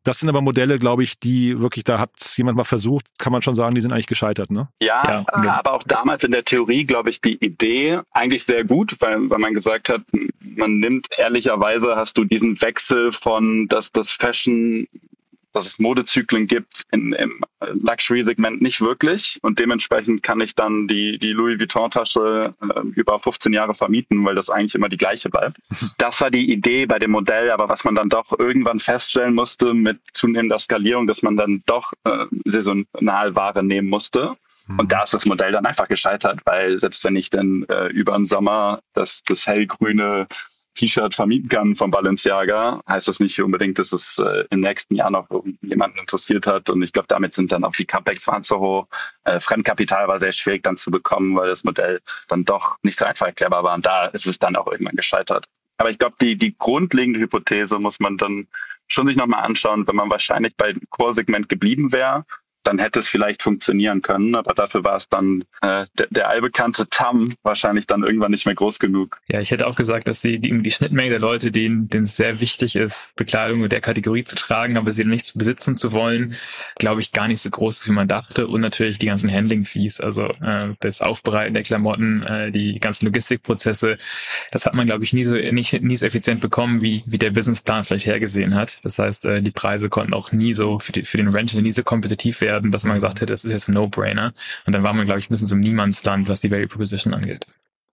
Das 0.08 0.20
sind 0.20 0.30
aber 0.30 0.40
Modelle, 0.40 0.78
glaube 0.78 1.02
ich, 1.02 1.18
die 1.18 1.60
wirklich, 1.60 1.84
da 1.84 1.98
hat 1.98 2.12
jemand 2.38 2.56
mal 2.56 2.64
versucht, 2.64 3.04
kann 3.18 3.30
man 3.30 3.42
schon 3.42 3.54
sagen, 3.54 3.74
die 3.74 3.82
sind 3.82 3.92
eigentlich 3.92 4.06
gescheitert, 4.06 4.50
ne? 4.50 4.70
Ja, 4.80 5.02
ja 5.06 5.24
genau. 5.34 5.50
aber 5.50 5.74
auch 5.74 5.82
damals 5.82 6.24
in 6.24 6.30
der 6.30 6.46
Theorie, 6.46 6.86
glaube 6.86 7.10
ich, 7.10 7.20
die 7.20 7.36
Idee 7.44 8.00
eigentlich 8.12 8.42
sehr 8.44 8.64
gut, 8.64 8.96
weil, 9.00 9.28
weil 9.28 9.38
man 9.38 9.52
gesagt 9.52 9.90
hat, 9.90 10.00
man 10.40 10.78
nimmt 10.78 11.08
ehrlicherweise, 11.18 11.94
hast 11.94 12.16
du 12.16 12.24
diesen 12.24 12.58
Wechsel 12.62 13.12
von, 13.12 13.68
dass 13.68 13.92
das 13.92 14.10
Fashion 14.10 14.88
dass 15.58 15.66
es 15.66 15.80
Modezyklen 15.80 16.46
gibt 16.46 16.84
in, 16.92 17.12
im 17.12 17.44
Luxury-Segment 17.60 18.62
nicht 18.62 18.80
wirklich. 18.80 19.40
Und 19.42 19.58
dementsprechend 19.58 20.22
kann 20.22 20.40
ich 20.40 20.54
dann 20.54 20.86
die, 20.86 21.18
die 21.18 21.32
Louis 21.32 21.58
Vuitton-Tasche 21.58 22.54
äh, 22.62 22.80
über 22.94 23.18
15 23.18 23.52
Jahre 23.52 23.74
vermieten, 23.74 24.24
weil 24.24 24.36
das 24.36 24.50
eigentlich 24.50 24.76
immer 24.76 24.88
die 24.88 24.96
gleiche 24.96 25.28
bleibt. 25.28 25.58
Das 25.98 26.20
war 26.20 26.30
die 26.30 26.52
Idee 26.52 26.86
bei 26.86 27.00
dem 27.00 27.10
Modell, 27.10 27.50
aber 27.50 27.68
was 27.68 27.82
man 27.82 27.96
dann 27.96 28.08
doch 28.08 28.38
irgendwann 28.38 28.78
feststellen 28.78 29.34
musste 29.34 29.74
mit 29.74 29.98
zunehmender 30.12 30.58
Skalierung, 30.58 31.08
dass 31.08 31.22
man 31.22 31.36
dann 31.36 31.62
doch 31.66 31.92
äh, 32.04 32.26
saisonal 32.44 33.34
Ware 33.34 33.64
nehmen 33.64 33.88
musste. 33.88 34.36
Und 34.68 34.82
mhm. 34.82 34.88
da 34.88 35.02
ist 35.02 35.12
das 35.12 35.26
Modell 35.26 35.50
dann 35.50 35.66
einfach 35.66 35.88
gescheitert, 35.88 36.40
weil 36.44 36.78
selbst 36.78 37.02
wenn 37.04 37.16
ich 37.16 37.30
dann 37.30 37.64
äh, 37.68 37.88
über 37.88 38.12
den 38.12 38.26
Sommer 38.26 38.80
das, 38.94 39.22
das 39.26 39.46
hellgrüne 39.46 40.28
T-Shirt 40.78 41.12
vermieten 41.12 41.48
kann 41.48 41.74
von 41.74 41.90
Balenciaga, 41.90 42.80
heißt 42.88 43.08
das 43.08 43.18
nicht 43.18 43.40
unbedingt, 43.42 43.80
dass 43.80 43.92
es 43.92 44.18
äh, 44.18 44.44
im 44.50 44.60
nächsten 44.60 44.94
Jahr 44.94 45.10
noch 45.10 45.28
jemanden 45.60 45.98
interessiert 45.98 46.46
hat. 46.46 46.70
Und 46.70 46.82
ich 46.82 46.92
glaube, 46.92 47.08
damit 47.08 47.34
sind 47.34 47.50
dann 47.50 47.64
auch 47.64 47.74
die 47.74 47.84
Capex 47.84 48.28
waren 48.28 48.44
zu 48.44 48.60
hoch. 48.60 48.86
Äh, 49.24 49.40
Fremdkapital 49.40 50.06
war 50.06 50.20
sehr 50.20 50.30
schwierig 50.30 50.62
dann 50.62 50.76
zu 50.76 50.92
bekommen, 50.92 51.36
weil 51.36 51.48
das 51.48 51.64
Modell 51.64 52.00
dann 52.28 52.44
doch 52.44 52.76
nicht 52.82 52.96
so 52.96 53.04
einfach 53.04 53.26
erklärbar 53.26 53.64
war. 53.64 53.74
Und 53.74 53.86
da 53.86 54.06
ist 54.06 54.26
es 54.26 54.38
dann 54.38 54.54
auch 54.54 54.70
irgendwann 54.70 54.94
gescheitert. 54.94 55.46
Aber 55.78 55.90
ich 55.90 55.98
glaube, 55.98 56.14
die, 56.20 56.36
die 56.36 56.56
grundlegende 56.56 57.18
Hypothese 57.18 57.78
muss 57.80 57.98
man 57.98 58.16
dann 58.16 58.46
schon 58.86 59.08
sich 59.08 59.16
nochmal 59.16 59.44
anschauen, 59.44 59.86
wenn 59.86 59.96
man 59.96 60.10
wahrscheinlich 60.10 60.54
bei 60.56 60.74
Core-Segment 60.90 61.48
geblieben 61.48 61.90
wäre 61.92 62.24
dann 62.68 62.78
hätte 62.78 62.98
es 62.98 63.08
vielleicht 63.08 63.42
funktionieren 63.42 64.02
können, 64.02 64.34
aber 64.34 64.52
dafür 64.52 64.84
war 64.84 64.96
es 64.96 65.08
dann 65.08 65.42
äh, 65.62 65.86
der, 65.98 66.06
der 66.10 66.28
allbekannte 66.28 66.86
Tam 66.90 67.32
wahrscheinlich 67.42 67.86
dann 67.86 68.02
irgendwann 68.02 68.30
nicht 68.30 68.44
mehr 68.44 68.54
groß 68.54 68.78
genug. 68.78 69.18
Ja, 69.28 69.40
ich 69.40 69.50
hätte 69.50 69.66
auch 69.66 69.74
gesagt, 69.74 70.06
dass 70.06 70.20
die, 70.20 70.38
die, 70.38 70.60
die 70.60 70.70
Schnittmenge 70.70 71.08
der 71.08 71.18
Leute, 71.18 71.50
denen, 71.50 71.88
denen 71.88 72.04
es 72.04 72.16
sehr 72.16 72.40
wichtig 72.42 72.76
ist, 72.76 73.16
Bekleidung 73.16 73.66
der 73.70 73.80
Kategorie 73.80 74.24
zu 74.24 74.36
tragen, 74.36 74.76
aber 74.76 74.92
sie 74.92 75.06
nicht 75.06 75.32
besitzen 75.38 75.78
zu 75.78 75.92
wollen, 75.92 76.34
glaube 76.76 77.00
ich, 77.00 77.12
gar 77.12 77.26
nicht 77.26 77.40
so 77.40 77.48
groß 77.48 77.78
ist, 77.78 77.88
wie 77.88 77.92
man 77.92 78.06
dachte. 78.06 78.46
Und 78.46 78.60
natürlich 78.60 78.98
die 78.98 79.06
ganzen 79.06 79.32
Handling-Fees, 79.32 80.02
also 80.02 80.26
äh, 80.26 80.74
das 80.80 81.00
Aufbereiten 81.00 81.54
der 81.54 81.62
Klamotten, 81.62 82.22
äh, 82.22 82.52
die 82.52 82.78
ganzen 82.80 83.06
Logistikprozesse, 83.06 83.96
das 84.52 84.66
hat 84.66 84.74
man, 84.74 84.84
glaube 84.84 85.04
ich, 85.04 85.14
nie 85.14 85.24
so 85.24 85.36
nicht 85.36 85.80
nie 85.80 85.96
so 85.96 86.04
effizient 86.04 86.42
bekommen, 86.42 86.82
wie, 86.82 87.02
wie 87.06 87.16
der 87.16 87.30
Businessplan 87.30 87.84
vielleicht 87.84 88.04
hergesehen 88.04 88.54
hat. 88.54 88.76
Das 88.84 88.98
heißt, 88.98 89.24
äh, 89.24 89.40
die 89.40 89.52
Preise 89.52 89.88
konnten 89.88 90.12
auch 90.12 90.32
nie 90.32 90.52
so 90.52 90.78
für, 90.80 90.92
die, 90.92 91.06
für 91.06 91.16
den 91.16 91.28
Rental 91.28 91.62
nie 91.62 91.70
so 91.70 91.82
kompetitiv 91.82 92.42
werden 92.42 92.57
werden, 92.58 92.70
dass 92.72 92.84
man 92.84 92.96
gesagt 92.96 93.20
hätte, 93.20 93.32
das 93.32 93.44
ist 93.44 93.52
jetzt 93.52 93.68
ein 93.68 93.74
No-Brainer. 93.74 94.32
Und 94.66 94.74
dann 94.74 94.82
war 94.82 94.92
man, 94.92 95.06
glaube 95.06 95.20
ich, 95.20 95.28
ein 95.28 95.30
bisschen 95.30 95.46
so 95.46 95.54
im 95.54 95.60
Niemandsland, 95.60 96.28
was 96.28 96.40
die 96.40 96.50
Value 96.50 96.66
Proposition 96.66 97.14
angeht. 97.14 97.46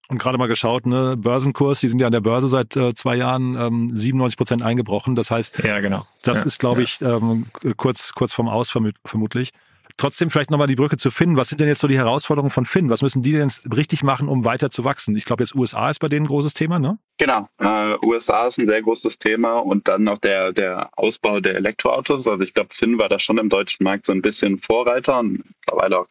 Und 0.08 0.20
gerade 0.20 0.38
mal 0.38 0.48
geschaut, 0.48 0.86
ne, 0.86 1.16
Börsenkurs, 1.18 1.80
die 1.80 1.90
sind 1.90 2.00
ja 2.00 2.06
an 2.06 2.12
der 2.12 2.22
Börse 2.22 2.48
seit 2.48 2.76
äh, 2.76 2.94
zwei 2.94 3.16
Jahren 3.16 3.56
ähm, 3.56 3.90
97 3.92 4.38
Prozent 4.38 4.62
eingebrochen. 4.62 5.16
Das 5.16 5.32
heißt, 5.32 5.64
ja, 5.64 5.80
genau. 5.80 6.06
das 6.22 6.40
ja, 6.40 6.46
ist, 6.46 6.60
glaube 6.60 6.82
ja. 6.82 6.84
ich, 6.84 7.02
ähm, 7.02 7.48
kurz, 7.76 8.14
kurz 8.14 8.32
vorm 8.32 8.48
Aus 8.48 8.70
vermutlich. 8.70 9.52
Trotzdem 9.98 10.30
vielleicht 10.30 10.52
nochmal 10.52 10.68
die 10.68 10.76
Brücke 10.76 10.98
zu 10.98 11.10
Finn. 11.10 11.38
Was 11.38 11.50
sind 11.50 11.62
denn 11.62 11.70
jetzt 11.70 11.80
so 11.80 11.88
die 11.88 11.98
Herausforderungen 11.98 12.50
von 12.50 12.66
Finn? 12.66 12.90
Was 12.90 13.02
müssen 13.02 13.24
die 13.24 13.32
denn 13.32 13.50
richtig 13.74 14.04
machen, 14.04 14.28
um 14.28 14.44
weiter 14.44 14.70
zu 14.70 14.84
wachsen? 14.84 15.16
Ich 15.16 15.24
glaube, 15.24 15.44
jetzt 15.44 15.56
USA 15.56 15.90
ist 15.90 16.00
bei 16.00 16.10
denen 16.10 16.26
ein 16.26 16.28
großes 16.28 16.54
Thema, 16.54 16.80
ne? 16.80 16.98
Genau. 17.18 17.48
Äh, 17.60 17.96
USA 18.06 18.48
ist 18.48 18.58
ein 18.58 18.68
sehr 18.68 18.82
großes 18.82 19.20
Thema 19.20 19.60
und 19.60 19.88
dann 19.88 20.04
noch 20.04 20.18
der, 20.18 20.52
der 20.52 20.90
Ausbau 20.98 21.40
der 21.40 21.56
Elektroautos. 21.56 22.28
Also 22.28 22.44
ich 22.44 22.54
glaube, 22.54 22.74
Finn 22.74 22.98
war 22.98 23.08
da 23.08 23.20
schon 23.20 23.38
im 23.38 23.48
deutschen 23.48 23.86
Markt 23.86 24.06
so 24.06 24.12
ein 24.12 24.22
bisschen 24.22 24.58
Vorreiter 24.58 25.20
und 25.20 25.44
mittlerweile 25.62 26.00
auch 26.00 26.08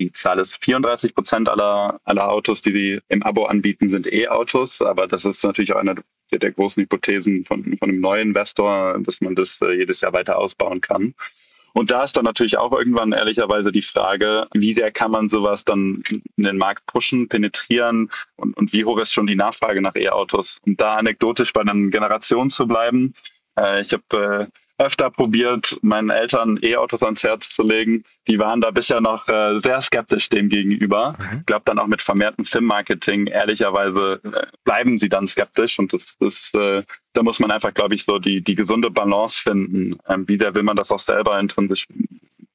die 0.00 0.10
Zahl 0.12 0.38
ist 0.38 0.64
34 0.64 1.14
Prozent 1.14 1.48
aller, 1.48 2.00
aller 2.04 2.30
Autos, 2.30 2.62
die 2.62 2.72
sie 2.72 3.00
im 3.08 3.22
Abo 3.22 3.44
anbieten, 3.44 3.88
sind 3.88 4.10
E-Autos. 4.10 4.80
Aber 4.80 5.06
das 5.06 5.26
ist 5.26 5.44
natürlich 5.44 5.74
auch 5.74 5.78
eine 5.78 5.96
der, 6.32 6.38
der 6.38 6.52
großen 6.52 6.82
Hypothesen 6.82 7.44
von, 7.44 7.76
von 7.76 7.90
einem 7.90 8.00
neuen 8.00 8.28
Investor, 8.28 8.98
dass 9.00 9.20
man 9.20 9.34
das 9.34 9.60
äh, 9.60 9.72
jedes 9.72 10.00
Jahr 10.00 10.12
weiter 10.12 10.38
ausbauen 10.38 10.80
kann. 10.80 11.14
Und 11.72 11.90
da 11.90 12.04
ist 12.04 12.16
dann 12.16 12.24
natürlich 12.24 12.58
auch 12.58 12.72
irgendwann 12.72 13.12
ehrlicherweise 13.12 13.72
die 13.72 13.82
Frage, 13.82 14.48
wie 14.54 14.72
sehr 14.72 14.90
kann 14.90 15.10
man 15.10 15.28
sowas 15.28 15.64
dann 15.64 16.02
in 16.08 16.44
den 16.44 16.58
Markt 16.58 16.86
pushen, 16.86 17.28
penetrieren 17.28 18.10
und, 18.36 18.56
und 18.56 18.72
wie 18.72 18.84
hoch 18.84 18.98
ist 18.98 19.12
schon 19.12 19.26
die 19.26 19.36
Nachfrage 19.36 19.80
nach 19.80 19.94
E-Autos? 19.94 20.60
Und 20.66 20.80
da 20.80 20.94
anekdotisch 20.94 21.52
bei 21.52 21.62
den 21.62 21.90
Generationen 21.90 22.50
zu 22.50 22.66
bleiben. 22.66 23.14
Äh, 23.58 23.80
ich 23.80 23.92
habe 23.92 24.48
äh, 24.50 24.60
öfter 24.80 25.10
probiert, 25.10 25.78
meinen 25.82 26.10
Eltern 26.10 26.58
E-Autos 26.62 27.02
ans 27.02 27.22
Herz 27.22 27.50
zu 27.50 27.62
legen. 27.62 28.04
Die 28.26 28.38
waren 28.38 28.60
da 28.60 28.70
bisher 28.70 29.00
noch 29.00 29.28
äh, 29.28 29.60
sehr 29.60 29.80
skeptisch 29.80 30.30
dem 30.30 30.48
gegenüber. 30.48 31.12
Mhm. 31.18 31.38
Ich 31.40 31.46
glaube 31.46 31.62
dann 31.66 31.78
auch 31.78 31.86
mit 31.86 32.00
vermehrtem 32.00 32.44
Filmmarketing, 32.44 33.26
ehrlicherweise 33.26 34.20
äh, 34.24 34.46
bleiben 34.64 34.98
sie 34.98 35.10
dann 35.10 35.26
skeptisch 35.26 35.78
und 35.78 35.92
das, 35.92 36.16
das 36.16 36.52
äh, 36.54 36.82
da 37.12 37.22
muss 37.22 37.40
man 37.40 37.50
einfach, 37.50 37.74
glaube 37.74 37.94
ich, 37.94 38.04
so 38.04 38.18
die, 38.18 38.42
die 38.42 38.54
gesunde 38.54 38.90
Balance 38.90 39.42
finden. 39.42 39.98
Ähm, 40.08 40.26
wie 40.28 40.38
sehr 40.38 40.54
will 40.54 40.62
man 40.62 40.76
das 40.76 40.90
auch 40.90 40.98
selber 40.98 41.38
intrinsisch 41.38 41.86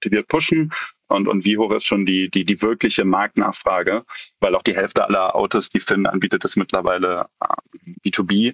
motiviert 0.05 0.27
pushen 0.27 0.71
und, 1.07 1.27
und 1.27 1.45
wie 1.45 1.57
hoch 1.57 1.71
ist 1.71 1.85
schon 1.85 2.05
die, 2.05 2.29
die, 2.29 2.45
die 2.45 2.61
wirkliche 2.61 3.05
Marktnachfrage, 3.05 4.03
weil 4.39 4.55
auch 4.55 4.63
die 4.63 4.75
Hälfte 4.75 5.03
aller 5.05 5.35
Autos, 5.35 5.69
die 5.69 5.79
Finn 5.79 6.05
anbietet, 6.05 6.43
ist 6.43 6.55
mittlerweile 6.55 7.27
äh, 7.39 8.09
B2B 8.09 8.49
äh, 8.49 8.53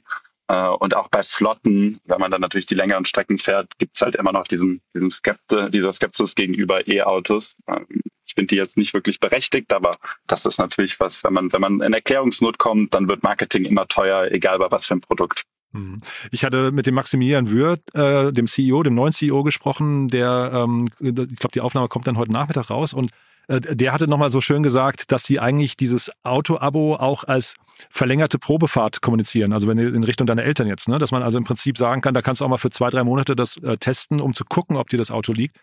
und 0.57 0.95
auch 0.95 1.07
bei 1.07 1.23
Flotten, 1.23 1.99
wenn 2.05 2.19
man 2.19 2.31
dann 2.31 2.41
natürlich 2.41 2.65
die 2.65 2.75
längeren 2.75 3.05
Strecken 3.05 3.37
fährt, 3.37 3.77
gibt's 3.77 4.01
halt 4.01 4.15
immer 4.15 4.31
noch 4.31 4.47
diesen, 4.47 4.81
diesen 4.93 5.11
Skepte, 5.11 5.69
dieser 5.69 5.91
Skepsis 5.91 6.35
gegenüber 6.35 6.87
E-Autos. 6.87 7.57
Ähm, 7.67 7.85
ich 8.25 8.35
finde 8.35 8.47
die 8.47 8.55
jetzt 8.55 8.77
nicht 8.77 8.93
wirklich 8.93 9.19
berechtigt, 9.19 9.73
aber 9.73 9.97
das 10.25 10.45
ist 10.45 10.57
natürlich 10.57 10.99
was, 10.99 11.23
wenn 11.23 11.33
man, 11.33 11.51
wenn 11.51 11.61
man 11.61 11.81
in 11.81 11.93
Erklärungsnot 11.93 12.57
kommt, 12.57 12.93
dann 12.93 13.09
wird 13.09 13.23
Marketing 13.23 13.65
immer 13.65 13.87
teuer, 13.87 14.31
egal 14.31 14.57
bei 14.59 14.71
was 14.71 14.85
für 14.85 14.95
ein 14.95 15.01
Produkt. 15.01 15.43
Mhm. 15.73 15.99
Ich 16.31 16.43
hatte 16.43 16.71
mit 16.71 16.87
dem 16.87 16.95
Maximilian 16.95 17.49
Würth, 17.49 17.81
äh, 17.93 18.31
dem 18.31 18.47
CEO, 18.47 18.83
dem 18.83 18.95
neuen 18.95 19.11
CEO 19.11 19.43
gesprochen, 19.43 20.07
der, 20.07 20.51
ähm, 20.53 20.89
ich 20.99 21.13
glaube, 21.13 21.53
die 21.53 21.61
Aufnahme 21.61 21.87
kommt 21.87 22.07
dann 22.07 22.17
heute 22.17 22.31
Nachmittag 22.31 22.69
raus 22.69 22.93
und 22.93 23.11
äh, 23.11 23.13
der 23.59 23.91
hatte 23.91 24.07
nochmal 24.07 24.31
so 24.31 24.39
schön 24.39 24.63
gesagt, 24.63 25.11
dass 25.11 25.23
sie 25.23 25.39
eigentlich 25.39 25.75
dieses 25.75 26.11
Auto-Abo 26.23 26.95
auch 26.95 27.23
als 27.25 27.55
verlängerte 27.89 28.39
Probefahrt 28.39 29.01
kommunizieren. 29.01 29.53
Also 29.53 29.67
wenn 29.67 29.77
in 29.77 30.03
Richtung 30.03 30.27
deiner 30.27 30.43
Eltern 30.43 30.67
jetzt, 30.67 30.87
ne? 30.87 30.99
dass 30.99 31.11
man 31.11 31.23
also 31.23 31.37
im 31.37 31.43
Prinzip 31.43 31.77
sagen 31.77 32.01
kann, 32.01 32.13
da 32.13 32.21
kannst 32.21 32.41
du 32.41 32.45
auch 32.45 32.49
mal 32.49 32.57
für 32.57 32.69
zwei, 32.69 32.89
drei 32.89 33.03
Monate 33.03 33.35
das 33.35 33.57
äh, 33.57 33.77
testen, 33.77 34.21
um 34.21 34.33
zu 34.33 34.45
gucken, 34.45 34.77
ob 34.77 34.89
dir 34.89 34.97
das 34.97 35.11
Auto 35.11 35.33
liegt. 35.33 35.57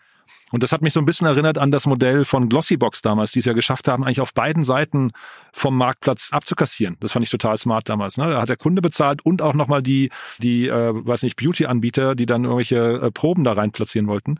Und 0.51 0.63
das 0.63 0.71
hat 0.71 0.81
mich 0.81 0.93
so 0.93 0.99
ein 0.99 1.05
bisschen 1.05 1.27
erinnert 1.27 1.57
an 1.57 1.71
das 1.71 1.85
Modell 1.85 2.25
von 2.25 2.49
Glossybox 2.49 3.01
damals, 3.01 3.31
die 3.31 3.39
es 3.39 3.45
ja 3.45 3.53
geschafft 3.53 3.87
haben, 3.87 4.03
eigentlich 4.03 4.21
auf 4.21 4.33
beiden 4.33 4.63
Seiten 4.63 5.09
vom 5.53 5.77
Marktplatz 5.77 6.29
abzukassieren. 6.31 6.97
Das 6.99 7.11
fand 7.11 7.23
ich 7.23 7.29
total 7.29 7.57
smart 7.57 7.87
damals. 7.89 8.17
Ne? 8.17 8.29
Da 8.29 8.41
hat 8.41 8.49
der 8.49 8.57
Kunde 8.57 8.81
bezahlt 8.81 9.23
und 9.23 9.41
auch 9.41 9.53
nochmal 9.53 9.81
die, 9.81 10.09
die, 10.39 10.67
äh, 10.67 10.91
weiß 10.93 11.23
nicht, 11.23 11.35
Beauty-Anbieter, 11.35 12.15
die 12.15 12.25
dann 12.25 12.43
irgendwelche 12.43 12.99
äh, 13.01 13.11
Proben 13.11 13.43
da 13.43 13.53
rein 13.53 13.71
platzieren 13.71 14.07
wollten 14.07 14.39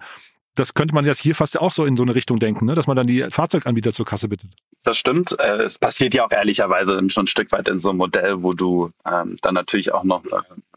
das 0.59 0.73
könnte 0.73 0.93
man 0.93 1.05
jetzt 1.05 1.19
hier 1.19 1.35
fast 1.35 1.57
auch 1.59 1.71
so 1.71 1.85
in 1.85 1.95
so 1.95 2.03
eine 2.03 2.13
Richtung 2.13 2.37
denken, 2.37 2.65
ne? 2.65 2.75
dass 2.75 2.85
man 2.85 2.97
dann 2.97 3.07
die 3.07 3.21
Fahrzeuganbieter 3.29 3.93
zur 3.93 4.05
Kasse 4.05 4.27
bittet. 4.27 4.49
Das 4.83 4.97
stimmt. 4.97 5.39
Äh, 5.39 5.63
es 5.63 5.77
passiert 5.77 6.13
ja 6.13 6.25
auch 6.25 6.31
ehrlicherweise 6.31 7.01
schon 7.09 7.23
ein 7.23 7.27
Stück 7.27 7.51
weit 7.53 7.69
in 7.69 7.79
so 7.79 7.89
einem 7.89 7.99
Modell, 7.99 8.43
wo 8.43 8.51
du 8.53 8.91
ähm, 9.09 9.37
dann 9.41 9.53
natürlich 9.53 9.93
auch 9.93 10.03
noch 10.03 10.23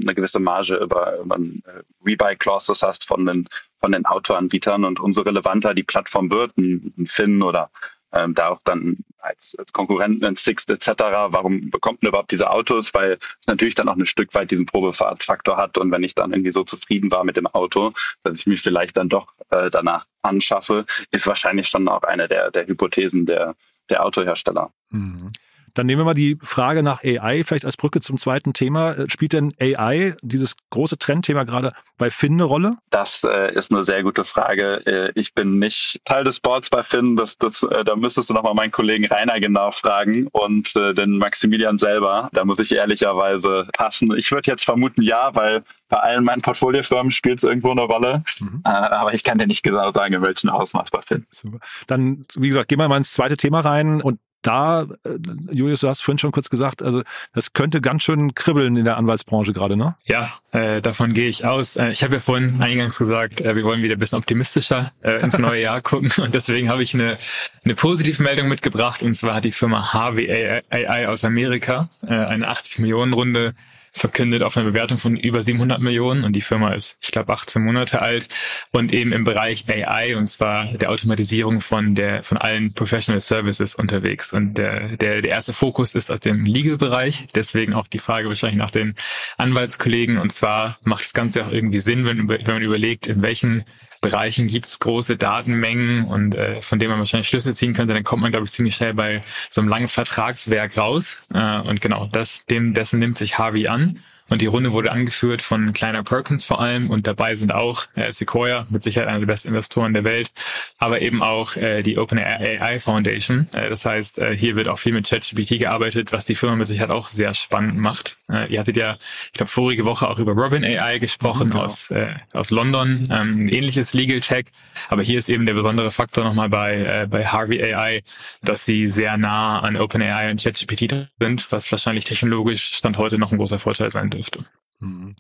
eine, 0.01 0.15
gewisse 0.15 0.39
Marge 0.39 0.77
über, 0.77 1.19
über 1.19 1.37
äh, 1.37 1.83
Rebuy-Clauses 2.07 2.83
hast 2.83 3.05
von 3.05 3.27
den, 3.27 3.49
von 3.81 3.91
den 3.91 4.07
Autoanbietern 4.07 4.85
und 4.85 5.01
umso 5.01 5.23
relevanter 5.23 5.75
die 5.75 5.83
Plattform 5.83 6.31
wird, 6.31 6.57
ein, 6.57 6.95
ein 6.97 7.07
Finn 7.07 7.43
oder 7.43 7.71
ähm, 8.13 8.35
da 8.35 8.49
auch 8.49 8.61
dann 8.65 8.99
als, 9.19 9.55
als 9.59 9.73
Konkurrenten 9.73 10.25
in 10.25 10.35
Sixt 10.35 10.71
etc. 10.71 10.89
Warum 11.29 11.71
bekommt 11.71 12.03
man 12.03 12.11
überhaupt 12.11 12.31
diese 12.31 12.51
Autos? 12.51 12.93
Weil 12.95 13.19
es 13.41 13.47
natürlich 13.47 13.75
dann 13.75 13.89
auch 13.89 13.97
ein 13.97 14.07
Stück 14.07 14.35
weit 14.35 14.51
diesen 14.51 14.67
Probefahrtfaktor 14.67 15.57
hat 15.57 15.79
und 15.79 15.91
wenn 15.91 16.03
ich 16.03 16.15
dann 16.15 16.33
irgendwie 16.33 16.53
so 16.53 16.65
zufrieden 16.65 17.11
war 17.11 17.25
mit 17.25 17.37
dem 17.37 17.47
Auto, 17.47 17.93
dass 18.23 18.41
ich 18.41 18.47
mich 18.47 18.63
vielleicht 18.63 18.97
dann 18.97 19.09
doch 19.09 19.33
äh, 19.51 19.71
danach 19.71 20.07
anschaffe, 20.23 20.87
ist 21.11 21.27
wahrscheinlich 21.27 21.69
schon 21.69 21.89
auch 21.89 22.03
eine 22.03 22.29
der, 22.29 22.51
der 22.51 22.67
Hypothesen 22.67 23.27
der, 23.27 23.55
der 23.89 24.05
Autohersteller. 24.05 24.73
Mhm. 24.91 25.31
Dann 25.75 25.87
nehmen 25.87 26.01
wir 26.01 26.05
mal 26.05 26.15
die 26.15 26.39
Frage 26.43 26.83
nach 26.83 27.03
AI, 27.03 27.45
vielleicht 27.45 27.65
als 27.65 27.77
Brücke 27.77 28.01
zum 28.01 28.19
zweiten 28.19 28.53
Thema. 28.53 28.93
Äh, 28.93 29.11
spielt 29.11 29.33
denn 29.33 29.53
AI, 29.61 30.15
dieses 30.23 30.55
große 30.71 30.99
Trendthema 30.99 31.45
gerade 31.45 31.73
bei 31.99 32.11
Finn 32.11 32.35
eine 32.35 32.45
Rolle? 32.45 32.77
Das 32.91 33.25
äh, 33.25 33.55
ist 33.55 33.71
eine 33.71 33.85
sehr 33.85 34.03
gute 34.03 34.25
Frage. 34.25 34.87
Äh, 34.87 35.13
ich 35.15 35.35
bin 35.35 35.59
nicht 35.59 36.01
Teil 36.05 36.25
des 36.25 36.41
Boards 36.41 36.71
bei 36.71 36.83
Finn. 36.83 37.17
Das, 37.17 37.39
das, 37.39 37.63
äh, 37.63 37.85
da 37.85 37.97
müsstest 37.97 38.31
du 38.31 38.35
nochmal 38.35 38.55
meinen 38.55 38.73
Kollegen 38.73 39.07
Rainer 39.07 39.41
genau 39.41 39.71
fragen 39.71 40.29
und 40.33 40.75
äh, 40.77 40.95
den 40.95 41.19
Maximilian 41.19 41.79
selber. 41.79 42.29
Da 42.33 42.45
muss 42.45 42.59
ich 42.59 42.73
ehrlicherweise 42.73 43.69
passen. 43.73 44.15
Ich 44.17 44.31
würde 44.31 44.51
jetzt 44.51 44.65
vermuten, 44.65 45.03
ja, 45.03 45.35
weil 45.35 45.63
bei 45.89 45.99
allen 45.99 46.25
meinen 46.25 46.43
Portfoliofirmen 46.43 47.13
spielt 47.13 47.39
es 47.39 47.45
irgendwo 47.45 47.71
eine 47.71 47.83
Rolle. 47.83 48.25
Mhm. 48.41 48.63
Äh, 48.65 48.69
aber 48.71 49.15
ich 49.15 49.25
kann 49.25 49.39
dir 49.39 49.47
nicht 49.47 49.63
genau 49.63 49.93
sagen, 49.93 50.15
in 50.15 50.23
welchem 50.23 50.51
Ausmaß 50.51 50.91
bei 50.91 51.01
Finn. 51.03 51.27
Super. 51.31 51.59
Dann, 51.87 52.27
wie 52.35 52.49
gesagt, 52.49 52.69
gehen 52.69 52.79
wir 52.79 52.89
mal 52.89 52.97
ins 52.97 53.13
zweite 53.13 53.37
Thema 53.37 53.61
rein 53.61 54.01
und 54.01 54.19
da, 54.43 54.83
äh, 55.05 55.19
Julius, 55.51 55.81
du 55.81 55.89
hast 55.89 56.03
vorhin 56.03 56.19
schon 56.19 56.33
kurz 56.33 56.51
gesagt, 56.51 56.83
also 56.83 57.03
das 57.33 57.53
könnte 57.53 57.81
ganz 57.81 58.03
schön 58.03 58.35
kribbeln 58.35 58.77
in 58.77 58.85
der 58.85 58.97
Anwaltsbranche 58.97 59.53
gerade, 59.53 59.77
ne? 59.77 59.97
Ja, 60.05 60.33
äh, 60.53 60.83
davon 60.83 61.13
gehe 61.13 61.29
ich 61.29 61.45
aus. 61.45 61.77
Äh, 61.77 61.91
ich 61.91 62.03
habe 62.03 62.15
ja 62.15 62.21
vorhin 62.21 62.61
eingangs 62.61 62.99
gesagt, 62.99 63.41
äh, 63.41 63.57
wir 63.57 63.65
wollen 63.65 63.83
wieder 63.83 63.97
ein 63.97 63.99
bisschen 63.99 64.19
optimistischer 64.19 64.93
äh, 65.03 65.23
ins 65.23 65.39
neue 65.39 65.63
Jahr 65.63 65.81
gucken 65.83 66.13
und 66.23 66.35
deswegen 66.35 66.69
habe 66.69 66.83
ich 66.83 66.95
eine, 66.95 67.19
eine 67.65 67.75
positive 67.75 68.23
Meldung 68.23 68.49
mitgebracht 68.49 69.03
und 69.03 69.15
zwar 69.15 69.37
hat 69.37 69.45
die 69.45 69.53
Firma 69.53 69.93
HWAI 69.93 71.09
aus 71.09 71.25
Amerika 71.25 71.89
äh, 72.07 72.15
eine 72.15 72.49
80 72.49 72.81
Millionen 72.81 73.13
Runde 73.13 73.55
verkündet 73.93 74.43
auf 74.43 74.57
eine 74.57 74.67
Bewertung 74.71 74.99
von 74.99 75.17
über 75.17 75.43
700 75.43 75.81
Millionen 75.81 76.25
und 76.25 76.35
die 76.35 76.41
Firma 76.41 76.73
ist, 76.73 76.97
ich 77.01 77.11
glaube, 77.11 77.33
18 77.33 77.63
Monate 77.63 78.01
alt 78.01 78.29
und 78.71 78.93
eben 78.93 79.13
im 79.13 79.25
Bereich 79.25 79.67
AI 79.69 80.17
und 80.17 80.29
zwar 80.29 80.67
der 80.67 80.91
Automatisierung 80.91 81.61
von 81.61 81.95
der 81.95 82.23
von 82.23 82.39
allen 82.39 82.73
Professional 82.73 83.21
Services 83.21 83.75
unterwegs 83.75 84.33
und 84.33 84.55
der 84.55 84.97
der, 84.97 85.21
der 85.21 85.31
erste 85.31 85.53
Fokus 85.53 85.95
ist 85.95 86.11
auf 86.11 86.21
dem 86.21 86.45
Legal-Bereich, 86.45 87.27
deswegen 87.35 87.75
auch 87.75 87.87
die 87.87 87.99
Frage 87.99 88.29
wahrscheinlich 88.29 88.59
nach 88.59 88.71
den 88.71 88.95
Anwaltskollegen 89.37 90.19
und 90.19 90.33
zwar 90.33 90.79
macht 90.85 91.05
das 91.05 91.13
Ganze 91.13 91.45
auch 91.45 91.53
irgendwie 91.53 91.81
Sinn, 91.81 92.07
wenn, 92.07 92.29
wenn 92.29 92.43
man 92.47 92.63
überlegt, 92.63 93.07
in 93.07 93.23
welchen 93.23 93.65
Bereichen 94.03 94.49
gibt 94.49 94.67
es 94.67 94.81
große 94.81 95.17
Datenmengen 95.17 96.05
und 96.05 96.35
äh, 96.35 96.61
von 96.61 96.81
denen 96.81 96.91
man 96.91 96.99
wahrscheinlich 96.99 97.29
Schlüsse 97.29 97.55
ziehen 97.55 97.73
könnte, 97.73 97.95
dann 97.95 98.03
kommt 98.03 98.21
man, 98.21 98.33
glaube 98.33 98.45
ich, 98.45 98.51
ziemlich 98.51 98.75
schnell 98.75 98.95
bei 98.95 99.23
so 99.49 99.61
einem 99.61 99.71
langen 99.71 99.87
Vertragswerk 99.87 100.77
raus. 100.77 101.23
Äh, 101.33 101.61
und 101.61 101.81
genau, 101.81 102.09
das, 102.11 102.45
dem, 102.47 102.75
dessen 102.75 102.99
nimmt 102.99 103.17
sich 103.17 103.39
Harvey 103.39 103.69
an 103.69 103.82
an. 103.83 104.01
Und 104.33 104.41
die 104.41 104.47
Runde 104.47 104.73
wurde 104.73 104.91
angeführt 104.91 105.43
von 105.43 105.75
Kleiner 105.75 106.03
Perkins 106.03 106.43
vor 106.43 106.59
allem 106.59 106.89
und 106.89 107.07
dabei 107.07 107.35
sind 107.35 107.53
auch 107.53 107.85
äh, 107.97 108.11
Sequoia, 108.13 108.67
mit 108.71 108.83
Sicherheit 108.83 109.11
einer 109.11 109.19
der 109.19 109.27
besten 109.27 109.49
Investoren 109.49 109.93
der 109.93 110.05
Welt, 110.05 110.33
aber 110.79 111.03
eben 111.03 111.23
auch 111.23 111.55
äh, 111.57 111.83
die 111.83 111.99
OpenAI 111.99 112.81
Foundation. 112.81 113.47
Äh, 113.55 113.69
das 113.69 113.85
heißt, 113.85 114.19
äh, 114.21 114.35
hier 114.35 114.57
wird 114.57 114.69
auch 114.69 114.79
viel 114.79 114.95
mit 114.95 115.07
ChatGPT 115.07 115.61
gearbeitet, 115.61 116.13
was 116.13 116.25
die 116.25 116.35
Firma 116.35 116.57
mit 116.57 116.67
Sicherheit 116.67 116.89
auch 116.89 117.09
sehr 117.09 117.35
spannend 117.35 117.77
macht. 117.77 118.17
Äh, 118.31 118.51
ihr 118.51 118.61
hattet 118.61 118.79
ja, 118.79 118.97
ich 119.27 119.33
glaube, 119.33 119.51
vorige 119.51 119.85
Woche 119.85 120.09
auch 120.09 120.19
über 120.19 120.33
Robin 120.33 120.65
AI 120.65 120.97
gesprochen 120.99 121.51
genau. 121.51 121.65
aus, 121.65 121.91
äh, 121.91 122.15
aus 122.33 122.49
London, 122.49 123.07
ähm, 123.11 123.47
ähnliches 123.49 123.93
Legal 123.93 124.21
Tech. 124.21 124.47
Aber 124.89 125.03
hier 125.03 125.19
ist 125.19 125.29
eben 125.29 125.45
der 125.45 125.53
besondere 125.53 125.91
Faktor 125.91 126.25
nochmal 126.25 126.49
bei, 126.49 127.03
äh, 127.03 127.07
bei 127.07 127.27
Harvey 127.27 127.63
AI, 127.63 128.03
dass 128.43 128.65
sie 128.65 128.89
sehr 128.89 129.19
nah 129.19 129.61
an 129.61 129.77
OpenAI 129.77 130.31
und 130.31 130.43
ChatGPT 130.43 131.11
sind, 131.21 131.53
was 131.53 131.71
wahrscheinlich 131.71 132.07
technologisch 132.07 132.77
Stand 132.77 132.97
heute 132.97 133.19
noch 133.19 133.31
ein 133.31 133.37
großer 133.37 133.59
Vorteil 133.59 133.91
sein 133.91 134.09
dürfte 134.09 134.22
dürfte. 134.31 134.47
Mhm 134.81 135.15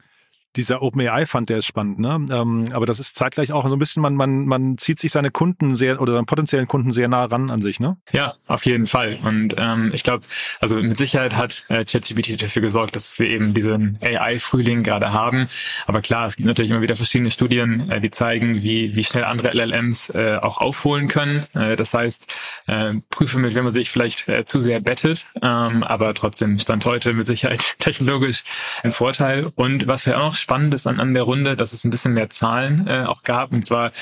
dieser 0.56 0.82
OpenAI-Fund, 0.82 1.48
der 1.48 1.58
ist 1.58 1.66
spannend, 1.66 1.98
ne? 1.98 2.26
Ähm, 2.30 2.66
aber 2.72 2.86
das 2.86 3.00
ist 3.00 3.16
zeitgleich 3.16 3.52
auch 3.52 3.66
so 3.68 3.76
ein 3.76 3.78
bisschen, 3.78 4.02
man, 4.02 4.14
man, 4.14 4.46
man 4.46 4.78
zieht 4.78 4.98
sich 4.98 5.12
seine 5.12 5.30
Kunden 5.30 5.76
sehr 5.76 6.00
oder 6.00 6.12
seinen 6.12 6.26
potenziellen 6.26 6.68
Kunden 6.68 6.92
sehr 6.92 7.08
nah 7.08 7.24
ran 7.24 7.50
an 7.50 7.62
sich, 7.62 7.80
ne? 7.80 7.96
Ja, 8.12 8.34
auf 8.46 8.66
jeden 8.66 8.86
Fall. 8.86 9.18
Und 9.24 9.54
ähm, 9.58 9.90
ich 9.94 10.02
glaube, 10.02 10.26
also 10.60 10.76
mit 10.76 10.98
Sicherheit 10.98 11.36
hat 11.36 11.64
äh, 11.68 11.84
ChatGPT 11.84 12.42
dafür 12.42 12.62
gesorgt, 12.62 12.96
dass 12.96 13.18
wir 13.18 13.28
eben 13.28 13.54
diesen 13.54 13.98
AI-Frühling 14.02 14.82
gerade 14.82 15.12
haben. 15.12 15.48
Aber 15.86 16.02
klar, 16.02 16.26
es 16.26 16.36
gibt 16.36 16.46
natürlich 16.46 16.70
immer 16.70 16.82
wieder 16.82 16.96
verschiedene 16.96 17.30
Studien, 17.30 17.90
äh, 17.90 18.00
die 18.00 18.10
zeigen, 18.10 18.62
wie, 18.62 18.94
wie 18.94 19.04
schnell 19.04 19.24
andere 19.24 19.52
LLMs 19.54 20.10
äh, 20.10 20.36
auch 20.36 20.58
aufholen 20.58 21.08
können. 21.08 21.44
Äh, 21.54 21.76
das 21.76 21.94
heißt, 21.94 22.32
äh, 22.66 22.94
prüfe 23.10 23.38
mit, 23.38 23.54
wenn 23.54 23.64
man 23.64 23.72
sich 23.72 23.90
vielleicht 23.90 24.28
äh, 24.28 24.44
zu 24.44 24.60
sehr 24.60 24.80
bettet, 24.80 25.26
ähm, 25.40 25.82
aber 25.82 26.12
trotzdem 26.14 26.58
stand 26.58 26.84
heute 26.84 27.14
mit 27.14 27.26
Sicherheit 27.26 27.62
technologisch 27.78 28.44
ein 28.82 28.92
Vorteil. 28.92 29.50
Und 29.54 29.86
was 29.86 30.06
wir 30.06 30.20
auch 30.20 30.34
Spannendes 30.42 30.86
an, 30.86 31.00
an 31.00 31.14
der 31.14 31.22
Runde, 31.22 31.56
dass 31.56 31.72
es 31.72 31.84
ein 31.84 31.90
bisschen 31.90 32.12
mehr 32.14 32.28
Zahlen 32.28 32.86
äh, 32.86 33.04
auch 33.06 33.22
gab. 33.22 33.52
Und 33.52 33.64
zwar 33.64 33.92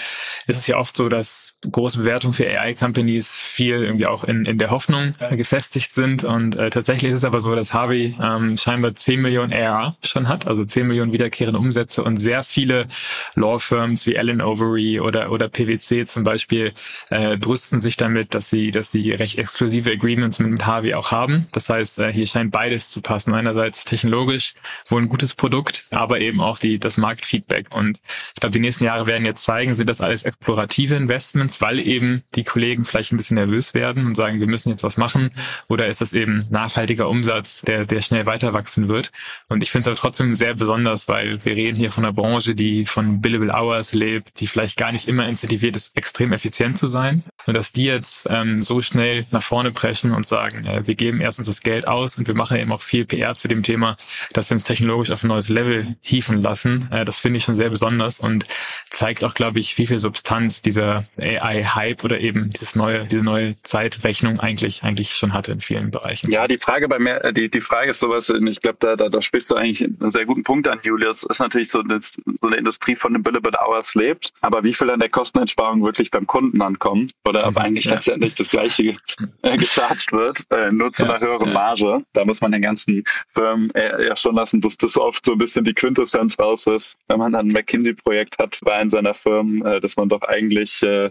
ist 0.47 0.57
es 0.57 0.67
ja 0.67 0.79
oft 0.79 0.97
so, 0.97 1.09
dass 1.09 1.55
große 1.71 1.99
Bewertungen 1.99 2.35
für 2.35 2.47
AI-Companies 2.47 3.39
viel 3.39 3.83
irgendwie 3.83 4.07
auch 4.07 4.25
in, 4.25 4.47
in 4.47 4.59
der 4.59 4.71
Hoffnung 4.71 5.13
äh, 5.21 5.37
gefestigt 5.37 5.93
sind. 5.93 6.25
Und 6.25 6.57
äh, 6.57 6.71
tatsächlich 6.71 7.11
ist 7.11 7.19
es 7.19 7.25
aber 7.25 7.41
so, 7.41 7.55
dass 7.55 7.75
Harvey 7.75 8.17
ähm, 8.21 8.57
scheinbar 8.57 8.95
10 8.95 9.21
Millionen 9.21 9.53
ARR 9.53 9.97
schon 10.03 10.29
hat, 10.29 10.47
also 10.47 10.65
10 10.65 10.87
Millionen 10.87 11.13
wiederkehrende 11.13 11.59
Umsätze 11.59 12.03
und 12.03 12.17
sehr 12.17 12.43
viele 12.43 12.87
Law-Firms 13.35 14.07
wie 14.07 14.19
Allen 14.19 14.41
Overy 14.41 15.01
oder, 15.01 15.31
oder 15.31 15.49
PwC 15.49 16.07
zum 16.07 16.25
Beispiel 16.25 16.73
äh, 17.11 17.37
brüsten 17.37 17.81
sich 17.81 17.97
damit, 17.97 18.35
dass 18.35 18.49
sie, 18.49 18.71
dass 18.71 18.91
sie 18.91 19.13
recht 19.13 19.39
exklusive 19.39 19.91
Agreements 19.91 20.39
mit, 20.39 20.51
mit 20.51 20.67
Harvey 20.67 20.95
auch 20.95 21.11
haben. 21.11 21.47
Das 21.53 21.69
heißt, 21.69 21.99
äh, 21.99 22.13
hier 22.13 22.27
scheint 22.27 22.53
beides 22.53 22.91
zu 22.91 23.03
passen. 23.03 23.35
Einerseits 23.35 23.85
technologisch 23.85 24.55
wohl 24.89 25.03
ein 25.03 25.09
gutes 25.09 25.35
Produkt, 25.35 25.85
aber 25.91 26.21
eben 26.21 26.30
eben 26.31 26.41
auch 26.41 26.59
die, 26.59 26.79
das 26.79 26.97
Marktfeedback. 26.97 27.75
Und 27.75 28.01
ich 28.35 28.41
glaube, 28.41 28.53
die 28.53 28.61
nächsten 28.61 28.85
Jahre 28.85 29.07
werden 29.07 29.25
jetzt 29.25 29.45
zeigen, 29.45 29.75
sind 29.75 29.91
das 29.91 30.01
alles 30.01 30.23
explorative 30.23 30.95
Investments, 30.95 31.61
weil 31.61 31.79
eben 31.79 32.23
die 32.35 32.45
Kollegen 32.45 32.85
vielleicht 32.85 33.13
ein 33.13 33.17
bisschen 33.17 33.35
nervös 33.35 33.75
werden 33.75 34.07
und 34.07 34.15
sagen, 34.15 34.41
wir 34.41 34.47
müssen 34.47 34.71
jetzt 34.71 34.83
was 34.83 34.97
machen. 34.97 35.31
Oder 35.69 35.87
ist 35.89 36.01
das 36.01 36.13
eben 36.13 36.45
nachhaltiger 36.51 37.09
Umsatz, 37.09 37.63
der, 37.63 37.85
der 37.85 38.01
schnell 38.03 38.27
weiter 38.27 38.53
wachsen 38.53 38.89
wird? 38.89 39.13
Und 39.49 39.63
ich 39.63 39.71
finde 39.71 39.83
es 39.83 39.89
aber 39.89 39.97
trotzdem 39.97 40.35
sehr 40.35 40.55
besonders, 40.55 41.09
weil 41.09 41.45
wir 41.45 41.57
reden 41.57 41.77
hier 41.77 41.91
von 41.91 42.05
einer 42.05 42.13
Branche, 42.13 42.55
die 42.55 42.87
von 42.87 43.21
Billable 43.21 43.53
Hours 43.53 43.93
lebt, 43.93 44.41
die 44.41 44.47
vielleicht 44.47 44.77
gar 44.77 44.93
nicht 44.93 45.09
immer 45.09 45.29
incentiviert 45.29 45.77
ist, 45.77 45.97
extrem 45.97 46.33
effizient 46.33 46.79
zu 46.79 46.87
sein. 46.87 47.23
Und 47.47 47.55
dass 47.55 47.73
die 47.73 47.85
jetzt 47.85 48.27
ähm, 48.31 48.63
so 48.63 48.83
schnell 48.83 49.27
nach 49.31 49.43
vorne 49.43 49.73
preschen 49.73 50.13
und 50.13 50.27
sagen, 50.27 50.67
äh, 50.67 50.87
wir 50.87 50.95
geben 50.95 51.21
erstens 51.21 51.47
das 51.47 51.63
Geld 51.63 51.87
aus 51.87 52.19
und 52.19 52.27
wir 52.27 52.35
machen 52.35 52.57
eben 52.57 52.73
auch 52.73 52.83
viel 52.83 53.05
PR 53.05 53.35
zu 53.35 53.49
dem 53.49 53.63
Thema, 53.63 53.97
dass 54.33 54.51
wir 54.51 54.55
uns 54.55 54.65
technologisch 54.65 55.11
auf 55.11 55.23
ein 55.23 55.29
neues 55.29 55.49
Level 55.49 55.97
hieven 56.01 56.41
lassen. 56.43 56.89
Äh, 56.91 57.05
das 57.05 57.19
finde 57.19 57.39
ich 57.39 57.45
schon 57.45 57.57
sehr 57.57 57.71
besonders 57.71 58.21
und 58.21 58.45
zeigt 58.91 59.25
auch, 59.25 59.35
glaube 59.35 59.61
ich, 59.61 59.79
wie 59.79 59.87
viel 59.87 59.99
Substanz 59.99 60.63
dieser 60.63 61.07
AI-Hype 61.19 62.05
oder 62.05 62.21
eben 62.21 62.51
dieses 62.51 62.77
neue, 62.77 63.07
diese 63.07 63.25
neue 63.25 63.57
Zeitrechnung 63.63 64.39
eigentlich 64.39 64.83
eigentlich 64.83 65.15
schon 65.15 65.33
hatte 65.33 65.53
in 65.53 65.61
vielen 65.61 65.91
Bereichen. 65.91 66.31
Ja, 66.31 66.47
die 66.47 66.59
Frage 66.59 66.89
bei 66.89 66.99
mir, 66.99 67.25
äh, 67.25 67.33
die, 67.33 67.49
die 67.49 67.61
Frage 67.61 67.91
ist 67.91 68.01
sowas, 68.01 68.29
ich 68.29 68.61
glaube, 68.61 68.79
da, 68.81 68.97
da, 68.97 69.09
da 69.09 69.23
sprichst 69.23 69.51
du 69.51 69.57
eigentlich 69.57 69.83
einen 69.83 70.11
sehr 70.11 70.27
guten 70.27 70.43
Punkt 70.43 70.69
an, 70.69 70.81
Julius. 70.83 71.23
Ist 71.25 71.41
natürlich 71.41 71.71
so, 71.71 71.83
dass 71.83 72.21
so 72.41 72.47
eine 72.47 72.57
Industrie 72.57 72.97
von 72.97 73.13
den 73.13 73.23
Billable 73.23 73.59
Hours 73.59 73.95
lebt, 73.95 74.33
aber 74.41 74.65
wie 74.65 74.75
viel 74.75 74.91
an 74.91 75.01
der 75.01 75.09
Kosteneinsparung 75.09 75.83
wirklich 75.83 76.11
beim 76.11 76.27
Kunden 76.27 76.61
ankommt 76.63 77.13
oder 77.31 77.47
aber 77.47 77.61
eigentlich 77.63 77.87
ja. 77.87 77.95
letztendlich 77.95 78.35
das 78.35 78.49
gleiche 78.49 78.97
gecharged 79.43 80.13
wird, 80.13 80.39
äh, 80.51 80.71
nur 80.71 80.93
zu 80.93 81.05
ja, 81.05 81.11
einer 81.11 81.21
höheren 81.21 81.49
ja. 81.49 81.55
Marge. 81.55 82.05
Da 82.13 82.25
muss 82.25 82.41
man 82.41 82.53
den 82.53 82.63
ganzen 82.63 83.03
Firmen 83.33 83.71
äh, 83.75 84.07
ja 84.07 84.17
schon 84.17 84.35
lassen, 84.35 84.61
dass 84.61 84.77
das 84.77 84.97
oft 84.97 85.25
so 85.25 85.33
ein 85.33 85.39
bisschen 85.39 85.65
die 85.65 85.75
Quintessenz 85.75 86.39
raus 86.39 86.67
ist, 86.67 86.97
wenn 87.09 87.19
man 87.19 87.33
dann 87.33 87.49
ein 87.49 87.53
McKinsey-Projekt 87.53 88.39
hat 88.39 88.59
bei 88.63 88.75
einem 88.75 88.91
seiner 88.91 89.15
Firmen, 89.15 89.65
äh, 89.65 89.81
dass 89.81 89.97
man 89.97 90.09
doch 90.09 90.23
eigentlich 90.23 90.83
äh, 90.83 91.11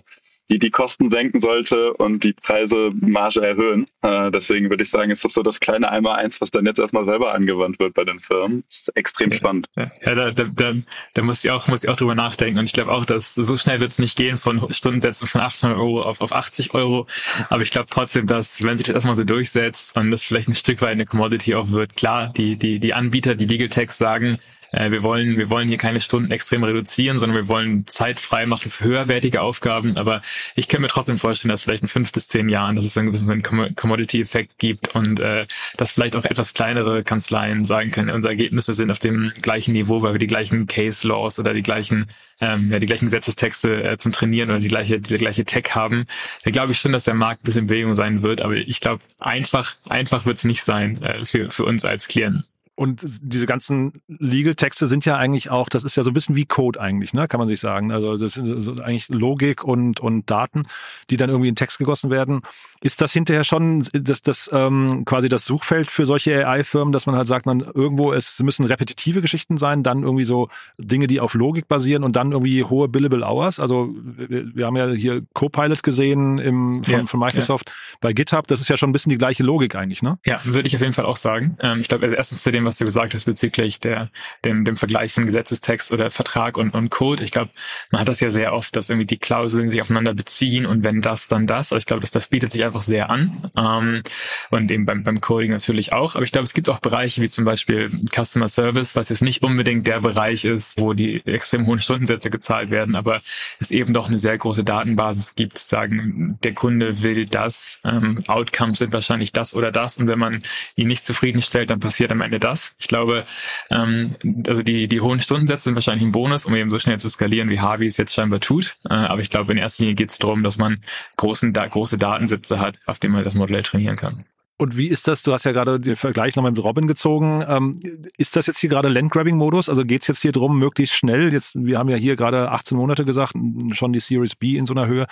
die 0.50 0.60
die 0.60 0.72
Kosten 0.72 1.10
senken 1.10 1.40
sollte 1.40 1.94
und 1.94 2.24
die 2.24 2.34
Preise 2.34 2.90
Marge 3.00 3.42
erhöhen. 3.42 3.88
Äh, 4.02 4.32
deswegen 4.32 4.70
würde 4.70 4.84
ich 4.84 4.90
sagen, 4.90 5.12
ist 5.12 5.24
das 5.24 5.34
so 5.34 5.44
das 5.44 5.60
kleine 5.60 5.92
Einmal-Eins, 5.92 6.42
was 6.42 6.52
dann 6.52 6.66
jetzt 6.66 6.80
erstmal 6.80 7.06
selber 7.06 7.34
angewandt 7.34 7.80
wird 7.80 7.94
bei 7.94 8.04
den 8.04 8.20
Firmen. 8.20 8.64
Das 8.68 8.80
ist 8.80 8.98
extrem 8.98 9.30
ja, 9.30 9.36
spannend. 9.36 9.68
Ja, 9.76 9.92
ja 10.02 10.16
da, 10.16 10.32
da, 10.32 10.46
da, 10.46 10.74
da 11.14 11.22
muss 11.22 11.44
ich 11.44 11.52
auch, 11.52 11.68
muss 11.68 11.84
ich 11.84 11.90
auch 11.90 11.96
drüber 11.96 12.16
nachdenken. 12.16 12.60
Und 12.60 12.66
ich 12.66 12.74
glaube 12.74 12.92
auch, 12.92 13.06
dass 13.06 13.36
so 13.36 13.58
schnell 13.58 13.80
wird 13.80 13.92
es 13.92 14.00
nicht 14.00 14.18
gehen 14.18 14.38
von 14.38 14.74
Stundensätzen 14.74 15.28
von 15.28 15.42
800 15.42 15.78
Euro 15.78 16.02
auf, 16.02 16.22
auf 16.22 16.34
80 16.34 16.74
Euro. 16.74 17.06
Aber 17.50 17.62
ich 17.62 17.72
glaube 17.72 17.88
trotzdem, 17.90 18.26
dass, 18.26 18.64
wenn 18.64 18.78
sich 18.78 18.88
das 18.88 18.96
erstmal 18.96 19.16
so 19.16 19.24
durchsetzt 19.24 19.96
und 19.98 20.10
das 20.10 20.24
vielleicht 20.24 20.50
ein 20.50 20.56
Stück 20.56 20.82
weit 20.82 20.92
eine 20.92 21.06
Commodity 21.06 21.56
auch 21.56 21.70
wird, 21.72 21.96
klar, 21.96 22.34
die, 22.36 22.56
die, 22.56 22.80
die 22.80 22.94
Anbieter, 22.94 23.36
die 23.36 23.46
Legal 23.46 23.70
Techs 23.70 23.98
sagen, 23.98 24.38
äh, 24.72 24.92
wir 24.92 25.04
wollen, 25.04 25.38
wir 25.38 25.50
wollen 25.50 25.68
hier 25.68 25.78
keine 25.78 26.02
Stunden 26.02 26.32
extrem 26.32 26.64
reduzieren, 26.64 27.20
sondern 27.20 27.38
wir 27.38 27.48
wollen 27.48 27.88
Zeit 27.88 28.20
frei 28.20 28.46
machen 28.46 28.70
für 28.70 28.86
höherwertige 28.86 29.42
Aufgaben. 29.42 29.98
Aber 29.98 30.22
ich 30.56 30.68
kann 30.68 30.82
mir 30.82 30.88
trotzdem 30.88 31.18
vorstellen, 31.18 31.50
dass 31.50 31.64
vielleicht 31.64 31.84
in 31.84 31.88
fünf 31.88 32.12
bis 32.12 32.28
zehn 32.28 32.50
Jahren, 32.50 32.76
dass 32.76 32.86
es 32.86 32.98
einen 32.98 33.08
gewissen 33.08 33.76
Commodity-Effekt 33.76 34.58
gibt 34.58 34.96
und 34.96 35.20
äh, 35.20 35.46
dass 35.78 35.92
vielleicht 35.92 36.16
auch 36.16 36.26
etwas 36.26 36.54
kleinere 36.54 37.04
Kanzleien 37.04 37.66
sagen 37.66 37.92
können, 37.92 38.10
unsere 38.10 38.34
Ergebnisse 38.34 38.74
sind 38.74 38.92
auf 38.92 39.00
dem 39.00 39.32
gleichen 39.42 39.74
Niveau, 39.74 40.02
weil 40.02 40.14
wir 40.14 40.20
die 40.20 40.28
gleichen 40.28 40.68
Case 40.68 41.08
Laws 41.08 41.40
oder 41.40 41.54
die 41.54 41.64
gleichen 41.64 42.08
ähm, 42.42 42.68
ja, 42.68 42.80
die 42.80 42.86
gleichen 42.86 43.06
Gesetzestexte 43.06 43.84
äh, 43.84 43.98
zum 43.98 44.12
Trainieren 44.12 44.50
oder 44.50 44.60
die 44.60 44.68
gleiche, 44.68 45.00
die 45.00 45.16
gleiche 45.18 45.46
Tech 45.46 45.76
haben. 45.76 46.06
Da 46.44 46.52
glaube 46.52 46.72
ich 46.72 46.80
schon, 46.80 46.94
dass 46.94 47.04
der 47.04 47.14
Markt 47.14 47.42
ein 47.42 47.46
bisschen 47.46 47.62
in 47.62 47.68
Bewegung 47.68 47.96
sein 47.96 48.22
wird, 48.22 48.42
aber 48.42 48.56
ich 48.56 48.80
glaube, 48.80 49.04
einfach, 49.20 49.76
einfach 49.86 50.26
wird 50.26 50.38
es 50.38 50.46
nicht 50.46 50.64
sein 50.64 51.02
äh, 51.02 51.26
für, 51.26 51.52
für 51.52 51.66
uns 51.66 51.84
als 51.86 52.08
Klienten. 52.08 52.46
Und 52.80 53.02
diese 53.22 53.46
ganzen 53.46 53.92
Legal-Texte 54.08 54.88
sind 54.88 55.04
ja 55.04 55.18
eigentlich 55.18 55.50
auch, 55.50 55.68
das 55.68 55.84
ist 55.84 55.98
ja 55.98 56.04
so 56.04 56.12
ein 56.12 56.14
bisschen 56.14 56.38
wie 56.38 56.46
Code 56.46 56.80
eigentlich, 56.80 57.14
ne, 57.14 57.28
kann 57.28 57.38
man 57.38 57.50
sich 57.50 57.60
sagen. 57.60 57.92
Also 57.92 58.16
das 58.16 58.36
sind 58.36 58.62
so 58.62 58.76
eigentlich 58.76 59.10
Logik 59.10 59.66
und, 59.66 60.00
und 60.00 60.32
Daten, 60.32 60.64
die 61.10 61.18
dann 61.18 61.30
irgendwie 61.30 61.50
in 61.50 61.58
Text 61.58 61.78
gegossen 61.78 62.10
werden. 62.10 62.40
Ist 62.80 63.02
das 63.02 63.12
hinterher 63.12 63.44
schon 63.44 63.86
das, 63.92 64.22
das 64.22 64.50
ähm, 64.54 65.04
quasi 65.04 65.28
das 65.28 65.44
Suchfeld 65.44 65.92
für 65.92 66.06
solche 66.06 66.48
AI-Firmen, 66.48 66.94
dass 66.94 67.06
man 67.06 67.18
halt 67.18 67.28
sagt, 67.28 67.46
man 67.46 67.60
irgendwo, 67.60 68.14
es 68.14 68.40
müssen 68.40 68.64
repetitive 68.64 69.20
Geschichten 69.20 69.58
sein, 69.58 69.84
dann 69.84 70.04
irgendwie 70.04 70.24
so 70.24 70.48
Dinge, 70.78 71.08
die 71.08 71.20
auf 71.20 71.34
Logik 71.34 71.68
basieren 71.68 72.06
und 72.06 72.16
dann 72.16 72.32
irgendwie 72.32 72.64
hohe 72.64 72.88
Billable 72.88 73.26
Hours. 73.28 73.60
Also 73.60 73.94
wir, 73.94 74.56
wir 74.56 74.66
haben 74.66 74.78
ja 74.78 74.88
hier 74.92 75.24
Copilot 75.34 75.84
gesehen 75.84 76.40
im, 76.40 76.82
von, 76.86 76.94
ja, 76.94 77.06
von 77.06 77.20
Microsoft 77.20 77.68
ja. 77.68 77.98
bei 78.00 78.14
GitHub. 78.14 78.48
Das 78.48 78.62
ist 78.62 78.70
ja 78.70 78.78
schon 78.78 78.92
ein 78.92 78.94
bisschen 78.94 79.10
die 79.10 79.18
gleiche 79.18 79.44
Logik 79.44 79.76
eigentlich, 79.76 80.02
ne? 80.02 80.18
Ja, 80.26 80.40
würde 80.46 80.70
ich 80.70 80.76
auf 80.76 80.82
jeden 80.82 80.94
Fall 80.94 81.06
auch 81.06 81.18
sagen. 81.18 81.58
Ähm, 81.60 81.82
ich 81.82 81.90
glaube, 81.90 82.06
also 82.06 82.16
erstens 82.16 82.42
zu 82.42 82.54
dem, 82.54 82.69
was 82.70 82.78
du 82.78 82.86
gesagt 82.86 83.14
hast 83.14 83.26
bezüglich 83.26 83.80
der, 83.80 84.10
dem, 84.46 84.64
dem 84.64 84.78
Vergleich 84.78 85.12
von 85.12 85.26
Gesetzestext 85.26 85.92
oder 85.92 86.12
Vertrag 86.12 86.58
und, 86.58 86.74
und 86.74 86.90
Code. 86.90 87.24
Ich 87.24 87.32
glaube, 87.32 87.52
man 87.92 88.02
hat 88.02 88.08
das 88.08 88.20
ja 88.20 88.32
sehr 88.32 88.54
oft, 88.54 88.76
dass 88.76 88.90
irgendwie 88.90 89.08
die 89.08 89.18
Klauseln 89.18 89.70
sich 89.70 89.82
aufeinander 89.82 90.14
beziehen 90.14 90.66
und 90.66 90.84
wenn 90.84 91.02
das, 91.02 91.28
dann 91.28 91.48
das. 91.48 91.72
Also 91.72 91.78
ich 91.78 91.86
glaube, 91.86 92.02
das, 92.02 92.12
das 92.12 92.28
bietet 92.28 92.52
sich 92.52 92.64
einfach 92.64 92.84
sehr 92.84 93.10
an. 93.10 93.50
Ähm, 93.58 94.04
und 94.52 94.72
eben 94.72 94.86
beim, 94.86 95.04
beim 95.04 95.20
Coding 95.20 95.52
natürlich 95.52 95.94
auch. 95.94 96.16
Aber 96.16 96.24
ich 96.24 96.32
glaube, 96.32 96.46
es 96.46 96.54
gibt 96.54 96.70
auch 96.70 96.80
Bereiche 96.80 97.22
wie 97.22 97.30
zum 97.30 97.46
Beispiel 97.46 97.92
Customer 98.14 98.48
Service, 98.48 98.96
was 98.96 99.10
jetzt 99.10 99.22
nicht 99.22 99.44
unbedingt 99.44 99.88
der 99.88 100.02
Bereich 100.02 100.46
ist, 100.46 100.80
wo 100.80 100.94
die 100.94 101.26
extrem 101.26 101.66
hohen 101.66 101.80
Stundensätze 101.80 102.30
gezahlt 102.30 102.70
werden, 102.70 102.96
aber 102.96 103.22
es 103.60 103.72
eben 103.72 103.94
doch 103.94 104.08
eine 104.08 104.20
sehr 104.20 104.38
große 104.38 104.64
Datenbasis 104.64 105.36
gibt, 105.36 105.58
sagen, 105.58 106.38
der 106.44 106.54
Kunde 106.54 107.02
will 107.02 107.26
das, 107.26 107.80
ähm, 107.84 108.24
Outcomes 108.28 108.80
sind 108.80 108.94
wahrscheinlich 108.94 109.32
das 109.32 109.54
oder 109.54 109.72
das 109.72 109.98
und 109.98 110.08
wenn 110.08 110.20
man 110.20 110.42
ihn 110.76 110.88
nicht 110.88 111.04
zufriedenstellt, 111.04 111.70
dann 111.70 111.80
passiert 111.80 112.12
am 112.12 112.22
Ende 112.22 112.40
das 112.40 112.59
das. 112.60 112.76
Ich 112.80 112.88
glaube, 112.88 113.26
ähm, 113.72 114.10
also 114.48 114.64
die, 114.64 114.88
die 114.88 115.02
hohen 115.02 115.20
Stundensätze 115.20 115.66
sind 115.66 115.76
wahrscheinlich 115.76 116.06
ein 116.06 116.12
Bonus, 116.12 116.46
um 116.46 116.56
eben 116.56 116.70
so 116.70 116.80
schnell 116.80 117.00
zu 117.00 117.10
skalieren, 117.10 117.50
wie 117.50 117.60
Harvey 117.60 117.88
es 117.88 117.98
jetzt 117.98 118.14
scheinbar 118.14 118.40
tut. 118.40 118.78
Äh, 118.90 118.94
aber 118.94 119.22
ich 119.22 119.30
glaube, 119.30 119.52
in 119.52 119.58
erster 119.58 119.84
Linie 119.84 119.96
geht 119.96 120.12
es 120.12 120.18
darum, 120.18 120.44
dass 120.44 120.58
man 120.58 120.82
großen, 121.18 121.54
da, 121.54 121.68
große 121.68 121.98
Datensätze 121.98 122.60
hat, 122.60 122.80
auf 122.86 123.00
denen 123.00 123.14
man 123.14 123.24
das 123.24 123.36
Modell 123.36 123.64
trainieren 123.64 123.96
kann. 123.96 124.26
Und 124.62 124.78
wie 124.78 124.88
ist 124.88 125.08
das? 125.08 125.24
Du 125.24 125.32
hast 125.32 125.46
ja 125.46 125.54
gerade 125.54 125.80
den 125.80 125.96
Vergleich 125.96 126.36
nochmal 126.36 126.52
mit 126.52 126.62
Robin 126.62 126.86
gezogen. 126.86 127.42
Ähm, 127.48 127.80
ist 128.18 128.36
das 128.36 128.48
jetzt 128.48 128.60
hier 128.60 128.70
gerade 128.70 128.90
Landgrabbing-Modus? 128.90 129.70
Also 129.70 129.86
geht 129.86 130.02
es 130.02 130.10
jetzt 130.10 130.22
hier 130.22 130.34
drum, 130.34 130.60
möglichst 130.60 130.96
schnell? 130.96 131.32
Jetzt, 131.32 131.56
wir 131.56 131.78
haben 131.78 131.88
ja 131.88 131.96
hier 131.96 132.18
gerade 132.18 132.52
18 132.52 132.78
Monate 132.78 133.06
gesagt, 133.06 133.36
schon 133.72 133.94
die 133.94 134.02
Series 134.02 134.36
B 134.36 134.58
in 134.58 134.66
so 134.66 134.74
einer 134.74 134.88
Höhe 134.88 135.08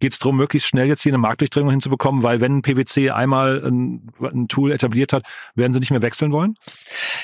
geht 0.00 0.12
es 0.12 0.18
darum, 0.18 0.36
möglichst 0.36 0.68
schnell 0.68 0.86
jetzt 0.86 1.02
hier 1.02 1.10
eine 1.10 1.18
Marktdurchdringung 1.18 1.70
hinzubekommen, 1.70 2.22
weil 2.22 2.40
wenn 2.40 2.62
PwC 2.62 3.10
einmal 3.10 3.62
ein, 3.64 4.10
ein 4.20 4.48
Tool 4.48 4.72
etabliert 4.72 5.12
hat, 5.12 5.24
werden 5.54 5.72
sie 5.72 5.80
nicht 5.80 5.90
mehr 5.90 6.02
wechseln 6.02 6.32
wollen? 6.32 6.54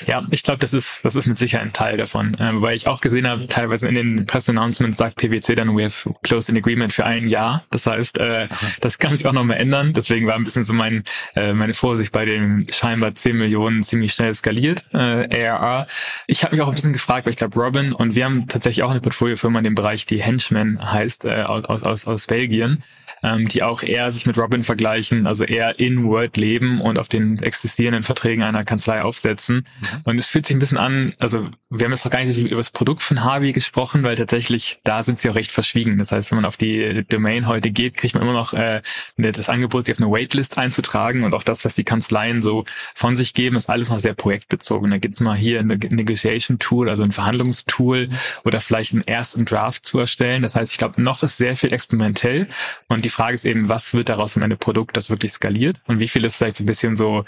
Ja, 0.07 0.25
ich 0.31 0.43
glaube, 0.43 0.59
das 0.59 0.73
ist, 0.73 0.99
das 1.03 1.15
ist 1.15 1.27
mit 1.27 1.37
Sicherheit 1.37 1.67
ein 1.67 1.73
Teil 1.73 1.97
davon. 1.97 2.33
Äh, 2.35 2.53
wobei 2.55 2.73
ich 2.73 2.87
auch 2.87 3.01
gesehen 3.01 3.27
habe, 3.27 3.47
teilweise 3.47 3.87
in 3.87 3.95
den 3.95 4.25
Press-Announcements 4.25 4.97
sagt 4.97 5.15
PwC 5.15 5.55
dann, 5.55 5.75
we 5.75 5.83
have 5.83 6.13
closed 6.23 6.49
an 6.49 6.57
agreement 6.57 6.91
für 6.91 7.05
ein 7.05 7.29
Jahr. 7.29 7.63
Das 7.71 7.87
heißt, 7.87 8.17
äh, 8.17 8.49
das 8.81 8.99
kann 8.99 9.15
sich 9.15 9.25
auch 9.25 9.33
nochmal 9.33 9.57
ändern. 9.57 9.93
Deswegen 9.93 10.27
war 10.27 10.35
ein 10.35 10.43
bisschen 10.43 10.63
so 10.63 10.73
mein, 10.73 11.03
äh, 11.35 11.53
meine 11.53 11.73
Vorsicht 11.73 12.11
bei 12.11 12.25
den 12.25 12.67
scheinbar 12.71 13.15
10 13.15 13.37
Millionen 13.37 13.83
ziemlich 13.83 14.13
schnell 14.13 14.33
skaliert 14.33 14.85
äh, 14.93 15.47
ARR. 15.47 15.87
Ich 16.27 16.43
habe 16.43 16.55
mich 16.55 16.61
auch 16.61 16.67
ein 16.67 16.75
bisschen 16.75 16.93
gefragt, 16.93 17.25
weil 17.25 17.31
ich 17.31 17.37
glaube, 17.37 17.59
Robin 17.59 17.93
und 17.93 18.15
wir 18.15 18.25
haben 18.25 18.47
tatsächlich 18.47 18.83
auch 18.83 18.91
eine 18.91 19.01
Portfoliofirma 19.01 19.59
in 19.59 19.63
dem 19.63 19.75
Bereich, 19.75 20.05
die 20.05 20.21
Henchman 20.21 20.91
heißt, 20.91 21.25
äh, 21.25 21.43
aus, 21.43 21.83
aus, 21.83 22.05
aus 22.05 22.27
Belgien 22.27 22.64
Medien, 22.65 22.79
ähm, 23.25 23.47
die 23.47 23.63
auch 23.63 23.81
eher 23.81 24.11
sich 24.11 24.27
mit 24.27 24.37
Robin 24.37 24.63
vergleichen, 24.63 25.25
also 25.25 25.43
eher 25.43 25.79
in 25.79 26.03
Word 26.03 26.37
leben 26.37 26.79
und 26.79 26.99
auf 26.99 27.09
den 27.09 27.41
existierenden 27.41 28.03
Verträgen 28.03 28.43
einer 28.43 28.63
Kanzlei 28.63 29.01
aufsetzen. 29.01 29.67
Mhm. 29.79 29.87
Und 30.03 30.19
es 30.19 30.27
fühlt 30.27 30.45
sich 30.45 30.55
ein 30.55 30.59
bisschen 30.59 30.77
an, 30.77 31.13
also 31.19 31.49
wir 31.71 31.85
haben 31.85 31.91
jetzt 31.91 32.05
noch 32.05 32.11
gar 32.11 32.19
nicht 32.19 32.29
so 32.29 32.35
viel 32.35 32.45
über 32.45 32.57
das 32.57 32.69
Produkt 32.69 33.01
von 33.01 33.23
Harvey 33.23 33.51
gesprochen, 33.51 34.03
weil 34.03 34.15
tatsächlich 34.15 34.77
da 34.83 35.01
sind 35.01 35.17
sie 35.17 35.29
auch 35.29 35.35
recht 35.35 35.51
verschwiegen. 35.51 35.97
Das 35.97 36.11
heißt, 36.11 36.29
wenn 36.29 36.37
man 36.37 36.45
auf 36.45 36.55
die 36.55 37.03
Domain 37.09 37.47
heute 37.47 37.71
geht, 37.71 37.97
kriegt 37.97 38.13
man 38.13 38.23
immer 38.23 38.33
noch 38.33 38.53
äh, 38.53 38.81
das 39.17 39.49
Angebot, 39.49 39.87
sich 39.87 39.95
auf 39.95 40.01
eine 40.01 40.11
Waitlist 40.11 40.59
einzutragen 40.59 41.23
und 41.23 41.33
auch 41.33 41.43
das, 41.43 41.65
was 41.65 41.73
die 41.73 41.83
Kanzleien 41.83 42.43
so 42.43 42.63
von 42.93 43.15
sich 43.15 43.33
geben, 43.33 43.55
ist 43.55 43.71
alles 43.71 43.89
noch 43.89 43.99
sehr 43.99 44.13
projektbezogen. 44.13 44.91
Da 44.91 44.99
gibt's 44.99 45.19
mal 45.19 45.35
hier 45.35 45.61
ein 45.61 45.67
Negotiation 45.67 46.59
Tool, 46.59 46.89
also 46.89 47.01
ein 47.01 47.11
Verhandlungstool 47.11 48.07
mhm. 48.07 48.13
oder 48.43 48.61
vielleicht 48.61 48.93
ein 48.93 49.07
ersten 49.07 49.45
Draft 49.45 49.83
zu 49.83 49.97
erstellen. 49.99 50.43
Das 50.43 50.55
heißt, 50.55 50.71
ich 50.71 50.77
glaube, 50.77 51.01
noch 51.01 51.23
ist 51.23 51.37
sehr 51.37 51.57
viel 51.57 51.73
experimentell 51.73 52.47
und 52.87 53.03
die 53.03 53.14
Frage 53.15 53.35
ist 53.35 53.45
eben, 53.45 53.69
was 53.69 53.93
wird 53.93 54.09
daraus 54.09 54.35
am 54.35 54.43
Ende 54.43 54.57
Produkt, 54.57 54.97
das 54.97 55.09
wirklich 55.09 55.31
skaliert? 55.31 55.81
Und 55.87 55.99
wie 55.99 56.07
viel 56.07 56.25
ist 56.25 56.35
vielleicht 56.35 56.57
so 56.57 56.63
ein 56.63 56.67
bisschen 56.67 56.97
so, 56.97 57.23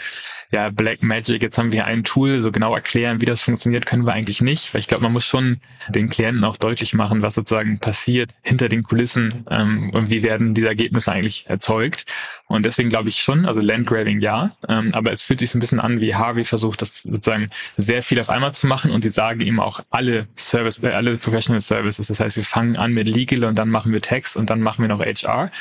ja, 0.52 0.70
Black 0.70 1.04
Magic, 1.04 1.42
jetzt 1.42 1.58
haben 1.58 1.72
wir 1.72 1.86
ein 1.86 2.04
Tool, 2.04 2.40
so 2.40 2.52
genau 2.52 2.74
erklären, 2.74 3.20
wie 3.20 3.26
das 3.26 3.42
funktioniert, 3.42 3.86
können 3.86 4.06
wir 4.06 4.14
eigentlich 4.14 4.42
nicht, 4.42 4.74
weil 4.74 4.80
ich 4.80 4.88
glaube, 4.88 5.04
man 5.04 5.12
muss 5.12 5.26
schon 5.26 5.58
den 5.90 6.10
Klienten 6.10 6.44
auch 6.46 6.56
deutlich 6.56 6.94
machen, 6.94 7.22
was 7.22 7.36
sozusagen 7.36 7.80
passiert 7.80 8.34
hinter 8.44 8.70
den 8.70 8.84
Kulissen 8.84 9.46
ähm, 9.50 9.90
und 9.94 10.10
wie 10.10 10.24
werden 10.24 10.54
diese 10.54 10.68
Ergebnisse 10.68 11.12
eigentlich 11.12 11.48
erzeugt. 11.48 12.06
Und 12.48 12.66
deswegen 12.66 12.90
glaube 12.90 13.10
ich 13.10 13.20
schon, 13.20 13.46
also 13.46 13.60
Landgrabbing 13.60 14.22
ja, 14.22 14.56
ähm, 14.70 14.92
aber 14.94 15.12
es 15.12 15.22
fühlt 15.22 15.40
sich 15.40 15.50
so 15.50 15.58
ein 15.58 15.60
bisschen 15.60 15.82
an, 15.82 16.00
wie 16.00 16.16
Harvey 16.16 16.46
versucht, 16.46 16.82
das 16.82 17.02
sozusagen 17.02 17.50
sehr 17.76 18.02
viel 18.02 18.20
auf 18.20 18.30
einmal 18.30 18.54
zu 18.54 18.68
machen 18.68 18.92
und 18.92 19.04
sie 19.04 19.10
sagen 19.10 19.42
ihm 19.42 19.60
auch 19.60 19.82
alle 19.90 20.28
Service, 20.38 20.82
äh, 20.82 20.92
alle 20.92 21.18
Professional 21.18 21.60
Services. 21.60 22.08
Das 22.08 22.22
heißt, 22.22 22.38
wir 22.38 22.46
fangen 22.46 22.78
an 22.78 22.94
mit 22.94 23.08
Legal 23.08 23.44
und 23.44 23.60
dann 23.60 23.70
machen 23.70 23.92
wir 23.92 24.02
Text 24.02 24.38
und 24.38 24.50
dann 24.50 24.62
machen 24.62 24.82
wir 24.82 24.88
noch 24.88 25.02
HR. 25.02 25.52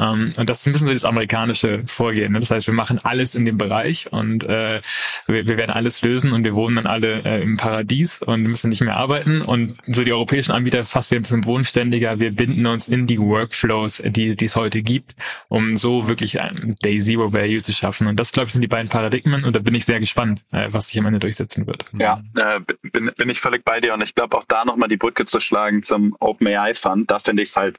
Ähm, 0.00 0.32
und 0.36 0.50
das 0.50 0.60
ist 0.60 0.66
ein 0.66 0.72
bisschen 0.72 0.88
so 0.88 0.92
das 0.92 1.04
amerikanische 1.04 1.84
Vorgehen. 1.86 2.32
Ne? 2.32 2.40
Das 2.40 2.50
heißt, 2.50 2.66
wir 2.66 2.74
machen 2.74 2.98
alles 3.04 3.36
in 3.36 3.44
dem 3.44 3.56
Bereich 3.56 4.12
und 4.12 4.31
äh, 4.40 4.80
wir, 5.26 5.46
wir 5.46 5.56
werden 5.56 5.70
alles 5.70 6.02
lösen 6.02 6.32
und 6.32 6.44
wir 6.44 6.54
wohnen 6.54 6.76
dann 6.76 6.86
alle 6.86 7.22
äh, 7.24 7.42
im 7.42 7.56
Paradies 7.56 8.22
und 8.22 8.42
müssen 8.42 8.70
nicht 8.70 8.80
mehr 8.80 8.96
arbeiten. 8.96 9.42
Und 9.42 9.76
so 9.86 10.04
die 10.04 10.12
europäischen 10.12 10.52
Anbieter 10.52 10.82
fast 10.82 11.10
wieder 11.10 11.20
ein 11.20 11.22
bisschen 11.22 11.40
bodenständiger. 11.42 12.18
Wir 12.18 12.32
binden 12.32 12.66
uns 12.66 12.88
in 12.88 13.06
die 13.06 13.18
Workflows, 13.18 14.02
die, 14.04 14.36
die 14.36 14.44
es 14.44 14.56
heute 14.56 14.82
gibt, 14.82 15.14
um 15.48 15.76
so 15.76 16.08
wirklich 16.08 16.40
ein 16.40 16.74
Day 16.82 16.98
Zero 17.00 17.32
Value 17.32 17.62
zu 17.62 17.72
schaffen. 17.72 18.06
Und 18.06 18.18
das, 18.18 18.32
glaube 18.32 18.46
ich, 18.46 18.52
sind 18.52 18.62
die 18.62 18.68
beiden 18.68 18.88
Paradigmen. 18.88 19.44
Und 19.44 19.56
da 19.56 19.60
bin 19.60 19.74
ich 19.74 19.84
sehr 19.84 20.00
gespannt, 20.00 20.44
äh, 20.52 20.68
was 20.70 20.88
sich 20.88 20.98
am 20.98 21.06
Ende 21.06 21.18
durchsetzen 21.18 21.66
wird. 21.66 21.84
Ja, 21.98 22.22
äh, 22.36 22.60
bin, 22.82 23.10
bin 23.16 23.30
ich 23.30 23.40
völlig 23.40 23.64
bei 23.64 23.80
dir. 23.80 23.94
Und 23.94 24.02
ich 24.02 24.14
glaube 24.14 24.36
auch 24.36 24.44
da 24.48 24.64
nochmal 24.64 24.88
die 24.88 24.96
Brücke 24.96 25.24
zu 25.24 25.40
schlagen 25.40 25.82
zum 25.82 26.16
OpenAI 26.20 26.74
Fund. 26.74 27.10
Da 27.10 27.18
finde 27.18 27.42
ich 27.42 27.50
es 27.50 27.56
halt 27.56 27.76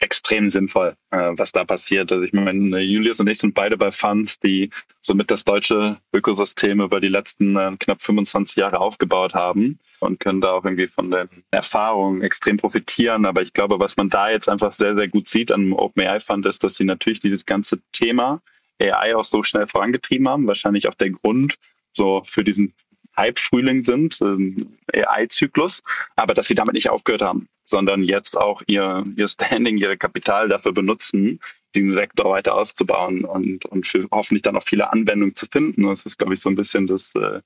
extrem 0.00 0.48
sinnvoll, 0.48 0.96
äh, 1.10 1.30
was 1.32 1.52
da 1.52 1.64
passiert. 1.64 2.10
Also 2.10 2.24
ich 2.24 2.32
meine, 2.32 2.80
Julius 2.80 3.20
und 3.20 3.28
ich 3.28 3.38
sind 3.38 3.54
beide 3.54 3.76
bei 3.76 3.90
Funds, 3.90 4.40
die 4.40 4.70
somit 5.00 5.30
das 5.30 5.44
deutsche 5.44 5.98
Ökosystem 6.12 6.80
über 6.80 7.00
die 7.00 7.08
letzten 7.08 7.56
äh, 7.56 7.76
knapp 7.78 8.02
25 8.02 8.56
Jahre 8.56 8.80
aufgebaut 8.80 9.34
haben 9.34 9.78
und 10.00 10.18
können 10.18 10.40
da 10.40 10.52
auch 10.52 10.64
irgendwie 10.64 10.86
von 10.86 11.10
den 11.10 11.28
Erfahrungen 11.50 12.22
extrem 12.22 12.56
profitieren. 12.56 13.26
Aber 13.26 13.42
ich 13.42 13.52
glaube, 13.52 13.78
was 13.78 13.96
man 13.96 14.08
da 14.08 14.30
jetzt 14.30 14.48
einfach 14.48 14.72
sehr, 14.72 14.94
sehr 14.96 15.08
gut 15.08 15.28
sieht 15.28 15.52
an 15.52 15.72
OpenAI 15.72 16.20
Fund 16.20 16.46
ist, 16.46 16.64
dass 16.64 16.76
sie 16.76 16.84
natürlich 16.84 17.20
dieses 17.20 17.44
ganze 17.44 17.78
Thema 17.92 18.40
AI 18.80 19.14
auch 19.14 19.24
so 19.24 19.42
schnell 19.42 19.68
vorangetrieben 19.68 20.28
haben. 20.28 20.46
Wahrscheinlich 20.46 20.88
auch 20.88 20.94
der 20.94 21.10
Grund 21.10 21.58
so 21.92 22.22
für 22.24 22.42
diesen 22.44 22.72
Hype-Frühling 23.16 23.82
sind, 23.84 24.18
ähm, 24.20 24.78
AI-Zyklus, 24.92 25.82
aber 26.16 26.34
dass 26.34 26.46
sie 26.46 26.54
damit 26.54 26.74
nicht 26.74 26.90
aufgehört 26.90 27.22
haben, 27.22 27.48
sondern 27.64 28.02
jetzt 28.02 28.36
auch 28.36 28.62
ihr, 28.66 29.04
ihr 29.16 29.28
Standing, 29.28 29.78
ihre 29.78 29.96
Kapital 29.96 30.48
dafür 30.48 30.72
benutzen, 30.72 31.40
diesen 31.74 31.92
Sektor 31.92 32.30
weiter 32.30 32.54
auszubauen 32.54 33.24
und, 33.24 33.64
und 33.66 33.86
für 33.86 34.08
hoffentlich 34.10 34.42
dann 34.42 34.56
auch 34.56 34.64
viele 34.64 34.92
Anwendungen 34.92 35.36
zu 35.36 35.46
finden. 35.46 35.84
Das 35.84 36.06
ist, 36.06 36.18
glaube 36.18 36.34
ich, 36.34 36.40
so 36.40 36.48
ein 36.48 36.56
bisschen 36.56 36.86
das 36.86 37.14
äh, 37.14 37.40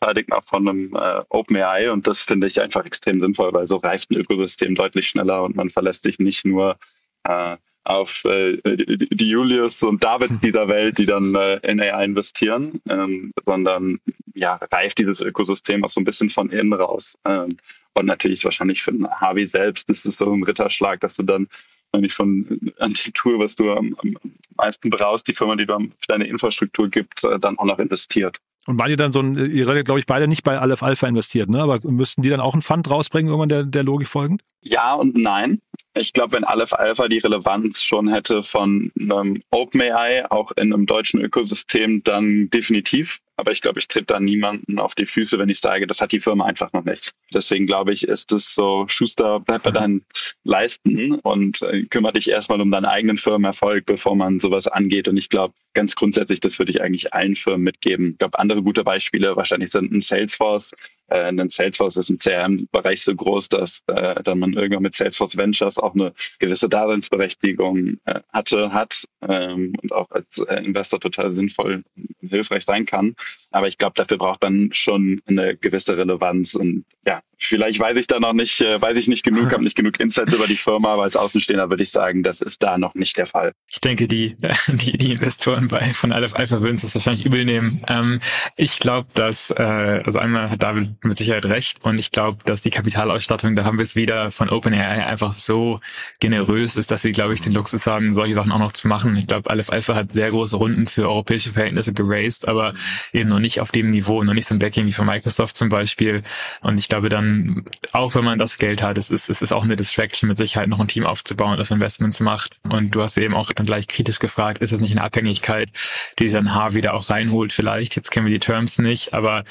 Paradigma 0.00 0.40
von 0.42 0.68
einem 0.68 0.94
äh, 0.94 1.22
OpenAI 1.28 1.90
und 1.90 2.06
das 2.06 2.20
finde 2.20 2.46
ich 2.46 2.60
einfach 2.60 2.84
extrem 2.84 3.20
sinnvoll, 3.20 3.52
weil 3.52 3.66
so 3.66 3.76
reift 3.76 4.10
ein 4.10 4.16
Ökosystem 4.16 4.74
deutlich 4.74 5.08
schneller 5.08 5.42
und 5.42 5.56
man 5.56 5.70
verlässt 5.70 6.02
sich 6.02 6.18
nicht 6.18 6.44
nur 6.44 6.78
äh, 7.24 7.56
auf 7.86 8.24
äh, 8.24 8.58
die 8.64 9.28
Julius 9.28 9.82
und 9.82 10.02
Davids 10.02 10.38
dieser 10.42 10.68
Welt, 10.68 10.98
die 10.98 11.06
dann 11.06 11.34
äh, 11.34 11.56
in 11.62 11.80
AI 11.80 12.04
investieren, 12.04 12.80
ähm, 12.88 13.32
sondern 13.44 14.00
ja, 14.34 14.54
reift 14.70 14.98
dieses 14.98 15.20
Ökosystem 15.20 15.84
auch 15.84 15.88
so 15.88 16.00
ein 16.00 16.04
bisschen 16.04 16.28
von 16.28 16.50
innen 16.50 16.72
raus. 16.72 17.16
Ähm, 17.24 17.56
und 17.94 18.06
natürlich 18.06 18.44
wahrscheinlich 18.44 18.82
für 18.82 18.92
den 18.92 19.08
Harvey 19.08 19.46
selbst 19.46 19.88
ist 19.88 20.04
es 20.04 20.18
so 20.18 20.30
ein 20.30 20.42
Ritterschlag, 20.42 21.00
dass 21.00 21.16
du 21.16 21.22
dann 21.22 21.48
nicht 21.96 22.14
von 22.14 22.72
an 22.78 22.92
die 22.92 23.12
Tour, 23.12 23.38
was 23.38 23.54
du 23.54 23.72
am, 23.72 23.96
am 24.02 24.16
meisten 24.56 24.90
brauchst, 24.90 25.26
die 25.28 25.32
Firma, 25.32 25.56
die 25.56 25.64
du 25.64 25.78
für 25.78 26.08
deine 26.08 26.26
Infrastruktur 26.26 26.88
gibt, 26.88 27.24
äh, 27.24 27.38
dann 27.38 27.58
auch 27.58 27.64
noch 27.64 27.78
investiert. 27.78 28.38
Und 28.66 28.78
war 28.78 28.88
ihr 28.88 28.96
dann 28.96 29.12
so 29.12 29.20
ein, 29.20 29.36
ihr 29.36 29.64
seid 29.64 29.76
ja, 29.76 29.82
glaube 29.82 30.00
ich, 30.00 30.06
beide 30.06 30.26
nicht 30.26 30.42
bei 30.42 30.58
Aleph 30.58 30.82
Alpha 30.82 31.06
investiert, 31.06 31.48
ne? 31.48 31.60
Aber 31.60 31.78
müssten 31.84 32.22
die 32.22 32.28
dann 32.28 32.40
auch 32.40 32.52
einen 32.52 32.62
Fund 32.62 32.90
rausbringen, 32.90 33.28
irgendwann 33.28 33.48
der, 33.48 33.64
der 33.64 33.84
Logik 33.84 34.08
folgend? 34.08 34.42
Ja 34.60 34.94
und 34.94 35.16
nein. 35.16 35.60
Ich 35.94 36.12
glaube, 36.12 36.32
wenn 36.32 36.44
Aleph 36.44 36.72
Alpha 36.72 37.08
die 37.08 37.18
Relevanz 37.18 37.82
schon 37.82 38.08
hätte 38.08 38.42
von 38.42 38.90
einem 39.00 39.42
OpenAI, 39.50 40.30
auch 40.30 40.50
in 40.52 40.72
einem 40.72 40.86
deutschen 40.86 41.20
Ökosystem, 41.20 42.02
dann 42.02 42.50
definitiv. 42.50 43.20
Aber 43.36 43.52
ich 43.52 43.60
glaube, 43.60 43.78
ich 43.78 43.88
tritt 43.88 44.10
da 44.10 44.18
niemanden 44.18 44.78
auf 44.78 44.94
die 44.94 45.06
Füße, 45.06 45.38
wenn 45.38 45.48
ich 45.48 45.60
sage, 45.60 45.86
das 45.86 46.00
hat 46.00 46.12
die 46.12 46.20
Firma 46.20 46.46
einfach 46.46 46.72
noch 46.72 46.84
nicht. 46.84 47.12
Deswegen 47.32 47.66
glaube 47.66 47.92
ich, 47.92 48.08
ist 48.08 48.32
es 48.32 48.54
so, 48.54 48.86
Schuster, 48.88 49.40
bleib 49.40 49.62
bei 49.62 49.70
deinen 49.72 50.04
Leisten 50.44 51.16
und 51.16 51.62
äh, 51.62 51.84
kümmere 51.84 52.14
dich 52.14 52.30
erstmal 52.30 52.60
um 52.60 52.70
deinen 52.70 52.86
eigenen 52.86 53.18
Firmenerfolg, 53.18 53.84
bevor 53.84 54.16
man 54.16 54.38
sowas 54.38 54.66
angeht. 54.66 55.08
Und 55.08 55.16
ich 55.16 55.28
glaube, 55.28 55.54
ganz 55.74 55.94
grundsätzlich, 55.94 56.40
das 56.40 56.58
würde 56.58 56.72
ich 56.72 56.80
eigentlich 56.80 57.12
allen 57.12 57.34
Firmen 57.34 57.62
mitgeben. 57.62 58.12
Ich 58.12 58.18
glaube, 58.18 58.38
andere 58.38 58.62
gute 58.62 58.82
Beispiele 58.82 59.36
wahrscheinlich 59.36 59.70
sind 59.70 59.92
ein 59.92 60.00
Salesforce. 60.00 60.72
Äh, 61.08 61.20
ein 61.20 61.50
Salesforce 61.50 61.98
ist 61.98 62.08
im 62.08 62.18
CRM-Bereich 62.18 63.02
so 63.02 63.14
groß, 63.14 63.50
dass 63.50 63.82
äh, 63.86 64.22
dann 64.22 64.38
man 64.38 64.54
irgendwann 64.54 64.82
mit 64.82 64.94
Salesforce 64.94 65.36
Ventures 65.36 65.78
auch 65.78 65.94
eine 65.94 66.14
gewisse 66.38 66.70
Daseinsberechtigung 66.70 67.98
äh, 68.06 68.20
hatte, 68.32 68.72
hat 68.72 69.04
ähm, 69.20 69.74
und 69.82 69.92
auch 69.92 70.10
als 70.10 70.38
äh, 70.38 70.64
Investor 70.64 70.98
total 70.98 71.30
sinnvoll 71.30 71.84
und 71.94 72.28
hilfreich 72.30 72.64
sein 72.64 72.86
kann. 72.86 73.14
Aber 73.50 73.68
ich 73.68 73.78
glaube, 73.78 73.94
dafür 73.96 74.18
braucht 74.18 74.42
man 74.42 74.70
schon 74.72 75.20
eine 75.26 75.56
gewisse 75.56 75.96
Relevanz. 75.96 76.54
Und 76.54 76.84
ja, 77.06 77.22
vielleicht 77.38 77.80
weiß 77.80 77.96
ich 77.96 78.06
da 78.06 78.18
noch 78.20 78.32
nicht, 78.32 78.60
äh, 78.60 78.80
weiß 78.80 78.96
ich 78.96 79.08
nicht 79.08 79.22
genug, 79.22 79.52
habe 79.52 79.62
nicht 79.64 79.76
genug 79.76 80.00
Insights 80.00 80.34
über 80.34 80.46
die 80.46 80.56
Firma, 80.56 80.94
aber 80.94 81.04
als 81.04 81.16
Außenstehender 81.16 81.70
würde 81.70 81.82
ich 81.82 81.90
sagen, 81.90 82.22
das 82.22 82.40
ist 82.40 82.62
da 82.62 82.78
noch 82.78 82.94
nicht 82.94 83.16
der 83.16 83.26
Fall. 83.26 83.52
Ich 83.68 83.80
denke, 83.80 84.08
die, 84.08 84.36
die, 84.68 84.98
die 84.98 85.12
Investoren 85.12 85.68
bei 85.68 85.82
von 85.94 86.12
Aleph 86.12 86.34
Alpha 86.34 86.60
würden 86.60 86.76
es 86.76 86.82
das 86.82 86.94
wahrscheinlich 86.94 87.24
übel 87.24 87.44
nehmen. 87.44 87.82
Ähm, 87.88 88.20
ich 88.56 88.78
glaube, 88.78 89.08
dass, 89.14 89.50
äh, 89.50 89.62
also 89.62 90.18
einmal 90.18 90.50
hat 90.50 90.62
David 90.62 91.04
mit 91.04 91.16
Sicherheit 91.16 91.46
recht 91.46 91.82
und 91.84 91.98
ich 91.98 92.10
glaube, 92.10 92.38
dass 92.44 92.62
die 92.62 92.70
Kapitalausstattung, 92.70 93.56
da 93.56 93.64
haben 93.64 93.78
wir 93.78 93.84
es 93.84 93.96
wieder 93.96 94.30
von 94.30 94.50
OpenAI 94.50 95.06
einfach 95.06 95.32
so 95.32 95.80
generös 96.20 96.76
ist, 96.76 96.90
dass 96.90 97.02
sie, 97.02 97.12
glaube 97.12 97.34
ich, 97.34 97.40
den 97.40 97.52
Luxus 97.52 97.86
haben, 97.86 98.14
solche 98.14 98.34
Sachen 98.34 98.52
auch 98.52 98.58
noch 98.58 98.72
zu 98.72 98.88
machen. 98.88 99.16
Ich 99.16 99.26
glaube, 99.26 99.48
Aleph 99.50 99.70
Alpha 99.70 99.94
hat 99.94 100.12
sehr 100.12 100.30
große 100.30 100.56
Runden 100.56 100.86
für 100.86 101.08
europäische 101.08 101.52
Verhältnisse 101.52 101.92
geraced, 101.92 102.48
aber 102.48 102.74
eben 103.16 103.30
noch 103.30 103.38
nicht 103.38 103.60
auf 103.60 103.72
dem 103.72 103.90
Niveau, 103.90 104.22
noch 104.22 104.34
nicht 104.34 104.46
so 104.46 104.54
ein 104.54 104.58
Backing 104.58 104.86
wie 104.86 104.92
von 104.92 105.06
Microsoft 105.06 105.56
zum 105.56 105.68
Beispiel. 105.68 106.22
Und 106.60 106.78
ich 106.78 106.88
glaube 106.88 107.08
dann, 107.08 107.64
auch 107.92 108.14
wenn 108.14 108.24
man 108.24 108.38
das 108.38 108.58
Geld 108.58 108.82
hat, 108.82 108.98
es 108.98 109.10
ist, 109.10 109.28
es 109.28 109.42
ist 109.42 109.52
auch 109.52 109.64
eine 109.64 109.76
Distraction 109.76 110.28
mit 110.28 110.36
Sicherheit, 110.36 110.68
noch 110.68 110.80
ein 110.80 110.88
Team 110.88 111.06
aufzubauen, 111.06 111.58
das 111.58 111.70
Investments 111.70 112.20
macht. 112.20 112.60
Und 112.68 112.94
du 112.94 113.02
hast 113.02 113.16
eben 113.16 113.34
auch 113.34 113.52
dann 113.52 113.66
gleich 113.66 113.88
kritisch 113.88 114.18
gefragt, 114.18 114.58
ist 114.58 114.72
es 114.72 114.80
nicht 114.80 114.92
eine 114.92 115.02
Abhängigkeit, 115.02 115.70
die 116.18 116.24
sich 116.24 116.34
dann 116.34 116.54
Haar 116.54 116.74
wieder 116.74 116.94
auch 116.94 117.08
reinholt 117.10 117.52
vielleicht? 117.52 117.96
Jetzt 117.96 118.10
kennen 118.10 118.26
wir 118.26 118.32
die 118.32 118.40
Terms 118.40 118.78
nicht, 118.78 119.14
aber 119.14 119.44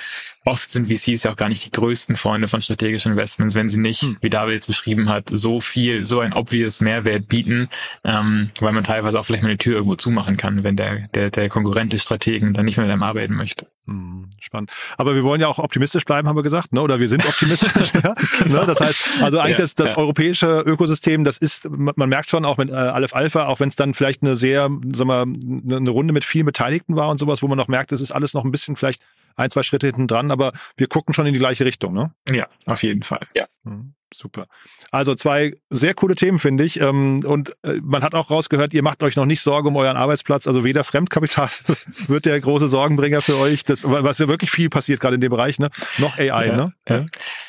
oft 0.45 0.69
sind 0.69 0.87
VCs 0.87 1.23
ja 1.23 1.31
auch 1.31 1.35
gar 1.35 1.49
nicht 1.49 1.65
die 1.65 1.71
größten 1.71 2.17
Freunde 2.17 2.47
von 2.47 2.61
strategischen 2.61 3.13
Investments, 3.13 3.55
wenn 3.55 3.69
sie 3.69 3.79
nicht, 3.79 4.03
hm. 4.03 4.17
wie 4.21 4.29
David 4.29 4.55
jetzt 4.55 4.67
beschrieben 4.67 5.09
hat, 5.09 5.29
so 5.31 5.59
viel, 5.59 6.05
so 6.05 6.19
ein 6.19 6.33
obvious 6.33 6.81
Mehrwert 6.81 7.27
bieten, 7.27 7.69
ähm, 8.03 8.51
weil 8.59 8.73
man 8.73 8.83
teilweise 8.83 9.19
auch 9.19 9.25
vielleicht 9.25 9.43
mal 9.43 9.49
eine 9.49 9.57
Tür 9.57 9.75
irgendwo 9.75 9.95
zumachen 9.95 10.37
kann, 10.37 10.63
wenn 10.63 10.75
der, 10.75 11.07
der, 11.13 11.31
der 11.31 11.49
Konkurrent 11.49 11.93
des 11.93 12.03
Strategen 12.03 12.53
dann 12.53 12.65
nicht 12.65 12.77
mehr 12.77 12.85
mit 12.85 12.93
einem 12.93 13.03
arbeiten 13.03 13.33
möchte. 13.33 13.54
Hm, 13.87 14.29
spannend. 14.39 14.71
Aber 14.97 15.13
wir 15.13 15.23
wollen 15.23 15.39
ja 15.39 15.47
auch 15.47 15.59
optimistisch 15.59 16.05
bleiben, 16.05 16.27
haben 16.27 16.35
wir 16.35 16.43
gesagt, 16.43 16.73
ne? 16.73 16.81
Oder 16.81 16.99
wir 16.99 17.07
sind 17.07 17.25
optimistisch. 17.25 17.93
ja? 18.03 18.15
ne? 18.45 18.63
Das 18.65 18.79
heißt, 18.79 19.21
also 19.21 19.39
eigentlich 19.39 19.57
ja, 19.57 19.63
das, 19.63 19.75
das 19.75 19.91
ja. 19.91 19.97
europäische 19.97 20.61
Ökosystem, 20.61 21.23
das 21.23 21.37
ist, 21.37 21.69
man 21.69 22.09
merkt 22.09 22.29
schon 22.31 22.45
auch 22.45 22.57
mit 22.57 22.69
äh, 22.69 22.73
Aleph 22.73 23.15
Alpha, 23.15 23.45
auch 23.45 23.59
wenn 23.59 23.69
es 23.69 23.75
dann 23.75 23.93
vielleicht 23.93 24.23
eine 24.23 24.35
sehr, 24.35 24.69
sagen 24.93 25.09
wir, 25.09 25.75
eine 25.77 25.89
Runde 25.89 26.13
mit 26.13 26.25
vielen 26.25 26.47
Beteiligten 26.47 26.95
war 26.95 27.09
und 27.09 27.19
sowas, 27.19 27.43
wo 27.43 27.47
man 27.47 27.57
noch 27.57 27.67
merkt, 27.67 27.91
es 27.91 28.01
ist 28.01 28.11
alles 28.11 28.33
noch 28.33 28.43
ein 28.43 28.51
bisschen 28.51 28.75
vielleicht 28.75 29.03
ein, 29.35 29.51
zwei 29.51 29.63
Schritte 29.63 29.87
hinten 29.87 30.07
dran, 30.07 30.31
aber 30.31 30.53
wir 30.77 30.87
gucken 30.87 31.13
schon 31.13 31.27
in 31.27 31.33
die 31.33 31.39
gleiche 31.39 31.65
Richtung, 31.65 31.93
ne? 31.93 32.11
Ja, 32.29 32.47
auf 32.65 32.81
jeden 32.83 33.03
Fall. 33.03 33.27
Ja. 33.35 33.45
Mhm. 33.63 33.93
Super. 34.17 34.47
Also 34.91 35.13
zwei 35.13 35.57
sehr 35.69 35.93
coole 35.93 36.15
Themen, 36.15 36.39
finde 36.39 36.63
ich. 36.63 36.79
Ähm, 36.79 37.21
und 37.25 37.49
äh, 37.63 37.81
man 37.83 38.01
hat 38.01 38.15
auch 38.15 38.31
rausgehört, 38.31 38.73
ihr 38.73 38.81
macht 38.81 39.03
euch 39.03 39.17
noch 39.17 39.25
nicht 39.25 39.41
Sorge 39.41 39.67
um 39.67 39.75
euren 39.75 39.97
Arbeitsplatz. 39.97 40.47
Also 40.47 40.63
weder 40.63 40.85
Fremdkapital 40.85 41.49
wird 42.07 42.25
der 42.25 42.39
große 42.39 42.69
Sorgenbringer 42.69 43.21
für 43.21 43.37
euch, 43.37 43.65
das, 43.65 43.83
was 43.83 44.19
ja 44.19 44.29
wirklich 44.29 44.51
viel 44.51 44.69
passiert 44.69 45.01
gerade 45.01 45.15
in 45.15 45.21
dem 45.21 45.31
Bereich, 45.31 45.59
ne? 45.59 45.69
Noch 45.97 46.17
AI, 46.17 46.47
ja, 46.47 46.55
ne? 46.55 46.73
Ja. 46.87 47.05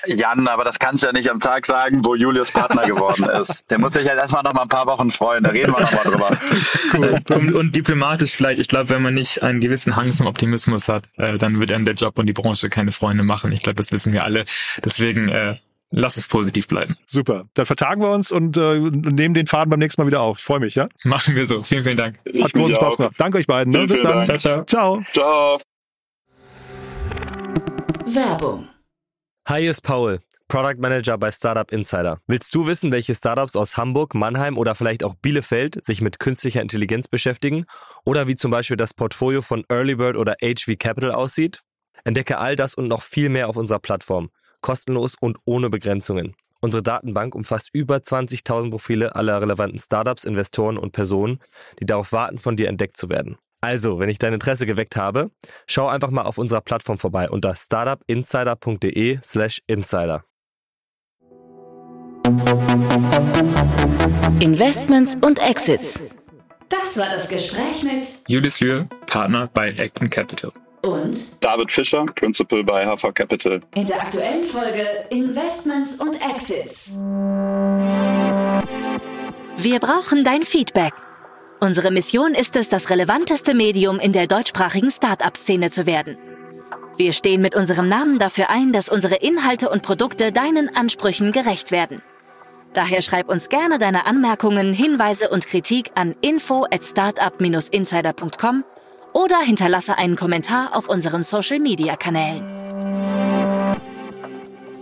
Jan, 0.06 0.48
aber 0.48 0.64
das 0.64 0.80
kannst 0.80 1.04
du 1.04 1.06
ja 1.06 1.12
nicht 1.12 1.30
am 1.30 1.38
Tag 1.38 1.66
sagen, 1.66 2.04
wo 2.04 2.16
Julius 2.16 2.50
Partner 2.50 2.82
geworden 2.82 3.28
ist. 3.40 3.70
Der 3.70 3.78
muss 3.78 3.92
sich 3.92 4.08
halt 4.08 4.18
erstmal 4.18 4.42
noch 4.42 4.54
mal 4.54 4.62
ein 4.62 4.68
paar 4.68 4.86
Wochen 4.86 5.08
freuen, 5.10 5.44
da 5.44 5.50
reden 5.50 5.72
wir 5.72 5.80
noch 5.80 5.92
mal 5.92 6.02
drüber. 6.02 6.36
Cool. 6.92 7.20
Und, 7.32 7.54
und 7.54 7.76
diplomatisch 7.76 8.34
vielleicht, 8.34 8.58
ich 8.58 8.66
glaube, 8.66 8.90
wenn 8.90 9.02
man 9.02 9.14
nicht 9.14 9.44
einen 9.44 9.60
gewissen 9.60 9.94
Hang 9.94 10.16
zum 10.16 10.26
Optimismus 10.26 10.88
hat, 10.88 11.04
äh, 11.16 11.38
dann 11.38 11.60
wird 11.60 11.70
einem 11.70 11.84
der 11.84 11.94
Job 11.94 12.18
und 12.18 12.26
die 12.26 12.32
Branche 12.32 12.70
keine 12.70 12.90
Freunde 12.90 13.22
machen. 13.22 13.52
Ich 13.52 13.62
glaube, 13.62 13.76
das 13.76 13.92
wissen 13.92 14.12
wir 14.12 14.24
alle. 14.24 14.44
Deswegen 14.84 15.28
äh, 15.28 15.56
lass 15.90 16.16
es 16.16 16.28
positiv 16.28 16.68
bleiben. 16.68 16.96
Super. 17.06 17.46
Dann 17.54 17.66
vertagen 17.66 18.02
wir 18.02 18.10
uns 18.10 18.32
und 18.32 18.56
äh, 18.56 18.78
nehmen 18.78 19.34
den 19.34 19.46
Faden 19.46 19.70
beim 19.70 19.78
nächsten 19.78 20.00
Mal 20.02 20.06
wieder 20.06 20.20
auf. 20.20 20.38
Freue 20.38 20.60
mich, 20.60 20.74
ja? 20.74 20.88
Machen 21.04 21.34
wir 21.34 21.44
so. 21.46 21.62
Vielen, 21.62 21.82
vielen 21.82 21.96
Dank. 21.96 22.18
Hat 22.40 22.52
großen 22.52 22.74
Spaß 22.74 22.96
gemacht. 22.96 23.14
Danke 23.18 23.38
euch 23.38 23.46
beiden. 23.46 23.72
Ne? 23.72 23.86
Bis 23.86 24.02
dann. 24.02 24.24
Ciao, 24.24 24.38
ciao. 24.38 24.64
Ciao. 24.64 25.02
Ciao. 25.12 25.60
Werbung. 28.06 28.68
Hi, 29.48 29.60
hier 29.60 29.70
ist 29.70 29.82
Paul, 29.82 30.20
Product 30.48 30.78
Manager 30.78 31.18
bei 31.18 31.30
Startup 31.30 31.70
Insider. 31.70 32.20
Willst 32.26 32.54
du 32.54 32.66
wissen, 32.66 32.90
welche 32.90 33.14
Startups 33.14 33.56
aus 33.56 33.76
Hamburg, 33.76 34.14
Mannheim 34.14 34.58
oder 34.58 34.74
vielleicht 34.74 35.04
auch 35.04 35.14
Bielefeld 35.14 35.84
sich 35.84 36.00
mit 36.00 36.18
künstlicher 36.18 36.62
Intelligenz 36.62 37.08
beschäftigen? 37.08 37.66
Oder 38.04 38.26
wie 38.26 38.34
zum 38.34 38.50
Beispiel 38.50 38.76
das 38.76 38.94
Portfolio 38.94 39.42
von 39.42 39.64
Earlybird 39.68 40.16
oder 40.16 40.36
HV 40.40 40.78
Capital 40.78 41.12
aussieht? 41.12 41.62
Entdecke 42.04 42.38
all 42.38 42.56
das 42.56 42.74
und 42.74 42.88
noch 42.88 43.02
viel 43.02 43.28
mehr 43.28 43.48
auf 43.48 43.56
unserer 43.56 43.78
Plattform 43.78 44.30
kostenlos 44.60 45.14
und 45.18 45.38
ohne 45.44 45.70
Begrenzungen. 45.70 46.36
Unsere 46.60 46.82
Datenbank 46.82 47.34
umfasst 47.34 47.70
über 47.72 47.96
20.000 47.96 48.70
Profile 48.70 49.14
aller 49.14 49.40
relevanten 49.40 49.78
Startups, 49.78 50.24
Investoren 50.24 50.78
und 50.78 50.92
Personen, 50.92 51.40
die 51.80 51.86
darauf 51.86 52.12
warten, 52.12 52.38
von 52.38 52.56
dir 52.56 52.68
entdeckt 52.68 52.96
zu 52.96 53.08
werden. 53.08 53.36
Also, 53.60 53.98
wenn 53.98 54.08
ich 54.08 54.18
dein 54.18 54.32
Interesse 54.32 54.66
geweckt 54.66 54.96
habe, 54.96 55.30
schau 55.66 55.88
einfach 55.88 56.10
mal 56.10 56.22
auf 56.22 56.38
unserer 56.38 56.60
Plattform 56.60 56.98
vorbei 56.98 57.30
unter 57.30 57.54
startupinsider.de/slash 57.54 59.62
insider. 59.66 60.22
Investments 64.40 65.16
und 65.20 65.40
Exits. 65.40 66.14
Das 66.68 66.96
war 66.96 67.10
das 67.10 67.28
Gespräch 67.28 67.84
mit 67.84 68.06
Julius 68.28 68.60
Lühr, 68.60 68.88
Partner 69.06 69.48
bei 69.52 69.78
Acton 69.78 70.10
Capital 70.10 70.52
und 70.86 71.42
David 71.42 71.70
Fischer, 71.70 72.04
Principal 72.14 72.64
bei 72.64 72.86
HV 72.86 73.12
Capital. 73.14 73.60
In 73.74 73.86
der 73.86 74.00
aktuellen 74.00 74.44
Folge 74.44 74.86
Investments 75.10 76.00
und 76.00 76.16
Exits. 76.16 76.90
Wir 79.58 79.80
brauchen 79.80 80.24
dein 80.24 80.42
Feedback. 80.42 80.92
Unsere 81.60 81.90
Mission 81.90 82.34
ist 82.34 82.54
es, 82.56 82.68
das 82.68 82.90
relevanteste 82.90 83.54
Medium 83.54 83.98
in 83.98 84.12
der 84.12 84.26
deutschsprachigen 84.26 84.90
Start-up-Szene 84.90 85.70
zu 85.70 85.86
werden. 85.86 86.18
Wir 86.96 87.12
stehen 87.12 87.42
mit 87.42 87.54
unserem 87.54 87.88
Namen 87.88 88.18
dafür 88.18 88.50
ein, 88.50 88.72
dass 88.72 88.88
unsere 88.88 89.16
Inhalte 89.16 89.70
und 89.70 89.82
Produkte 89.82 90.32
deinen 90.32 90.74
Ansprüchen 90.74 91.32
gerecht 91.32 91.70
werden. 91.70 92.02
Daher 92.72 93.00
schreib 93.00 93.28
uns 93.30 93.48
gerne 93.48 93.78
deine 93.78 94.06
Anmerkungen, 94.06 94.72
Hinweise 94.74 95.30
und 95.30 95.46
Kritik 95.46 95.90
an 95.94 96.14
info 96.20 96.64
at 96.70 96.84
startup-insider.com 96.84 98.64
oder 99.16 99.38
hinterlasse 99.38 99.96
einen 99.96 100.14
Kommentar 100.14 100.76
auf 100.76 100.90
unseren 100.90 101.22
Social-Media-Kanälen. 101.22 102.44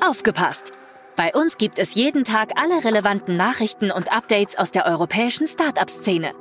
Aufgepasst! 0.04 0.72
Bei 1.14 1.32
uns 1.32 1.56
gibt 1.56 1.78
es 1.78 1.94
jeden 1.94 2.24
Tag 2.24 2.50
alle 2.56 2.84
relevanten 2.84 3.36
Nachrichten 3.36 3.92
und 3.92 4.12
Updates 4.12 4.58
aus 4.58 4.72
der 4.72 4.86
europäischen 4.86 5.46
Startup-Szene. 5.46 6.32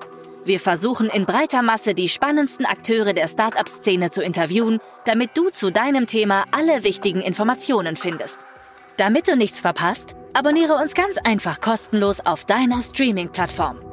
Wir 0.44 0.60
versuchen 0.60 1.08
in 1.08 1.28
breiter 1.28 1.62
Masse 1.62 1.94
die 1.94 2.10
spannendsten 2.10 2.66
Akteure 2.66 3.14
der 3.14 3.28
Startup-Szene 3.28 4.10
zu 4.10 4.24
interviewen, 4.24 4.80
damit 5.06 5.38
du 5.38 5.52
zu 5.52 5.72
deinem 5.72 6.08
Thema 6.08 6.46
alle 6.50 6.84
wichtigen 6.84 7.22
Informationen 7.22 7.96
findest. 7.96 8.40
Damit 8.98 9.28
du 9.28 9.36
nichts 9.36 9.60
verpasst, 9.60 10.16
abonniere 10.34 10.74
uns 10.74 10.96
ganz 10.96 11.18
einfach 11.24 11.62
kostenlos 11.62 12.26
auf 12.26 12.44
deiner 12.46 12.82
Streaming-Plattform. 12.82 13.93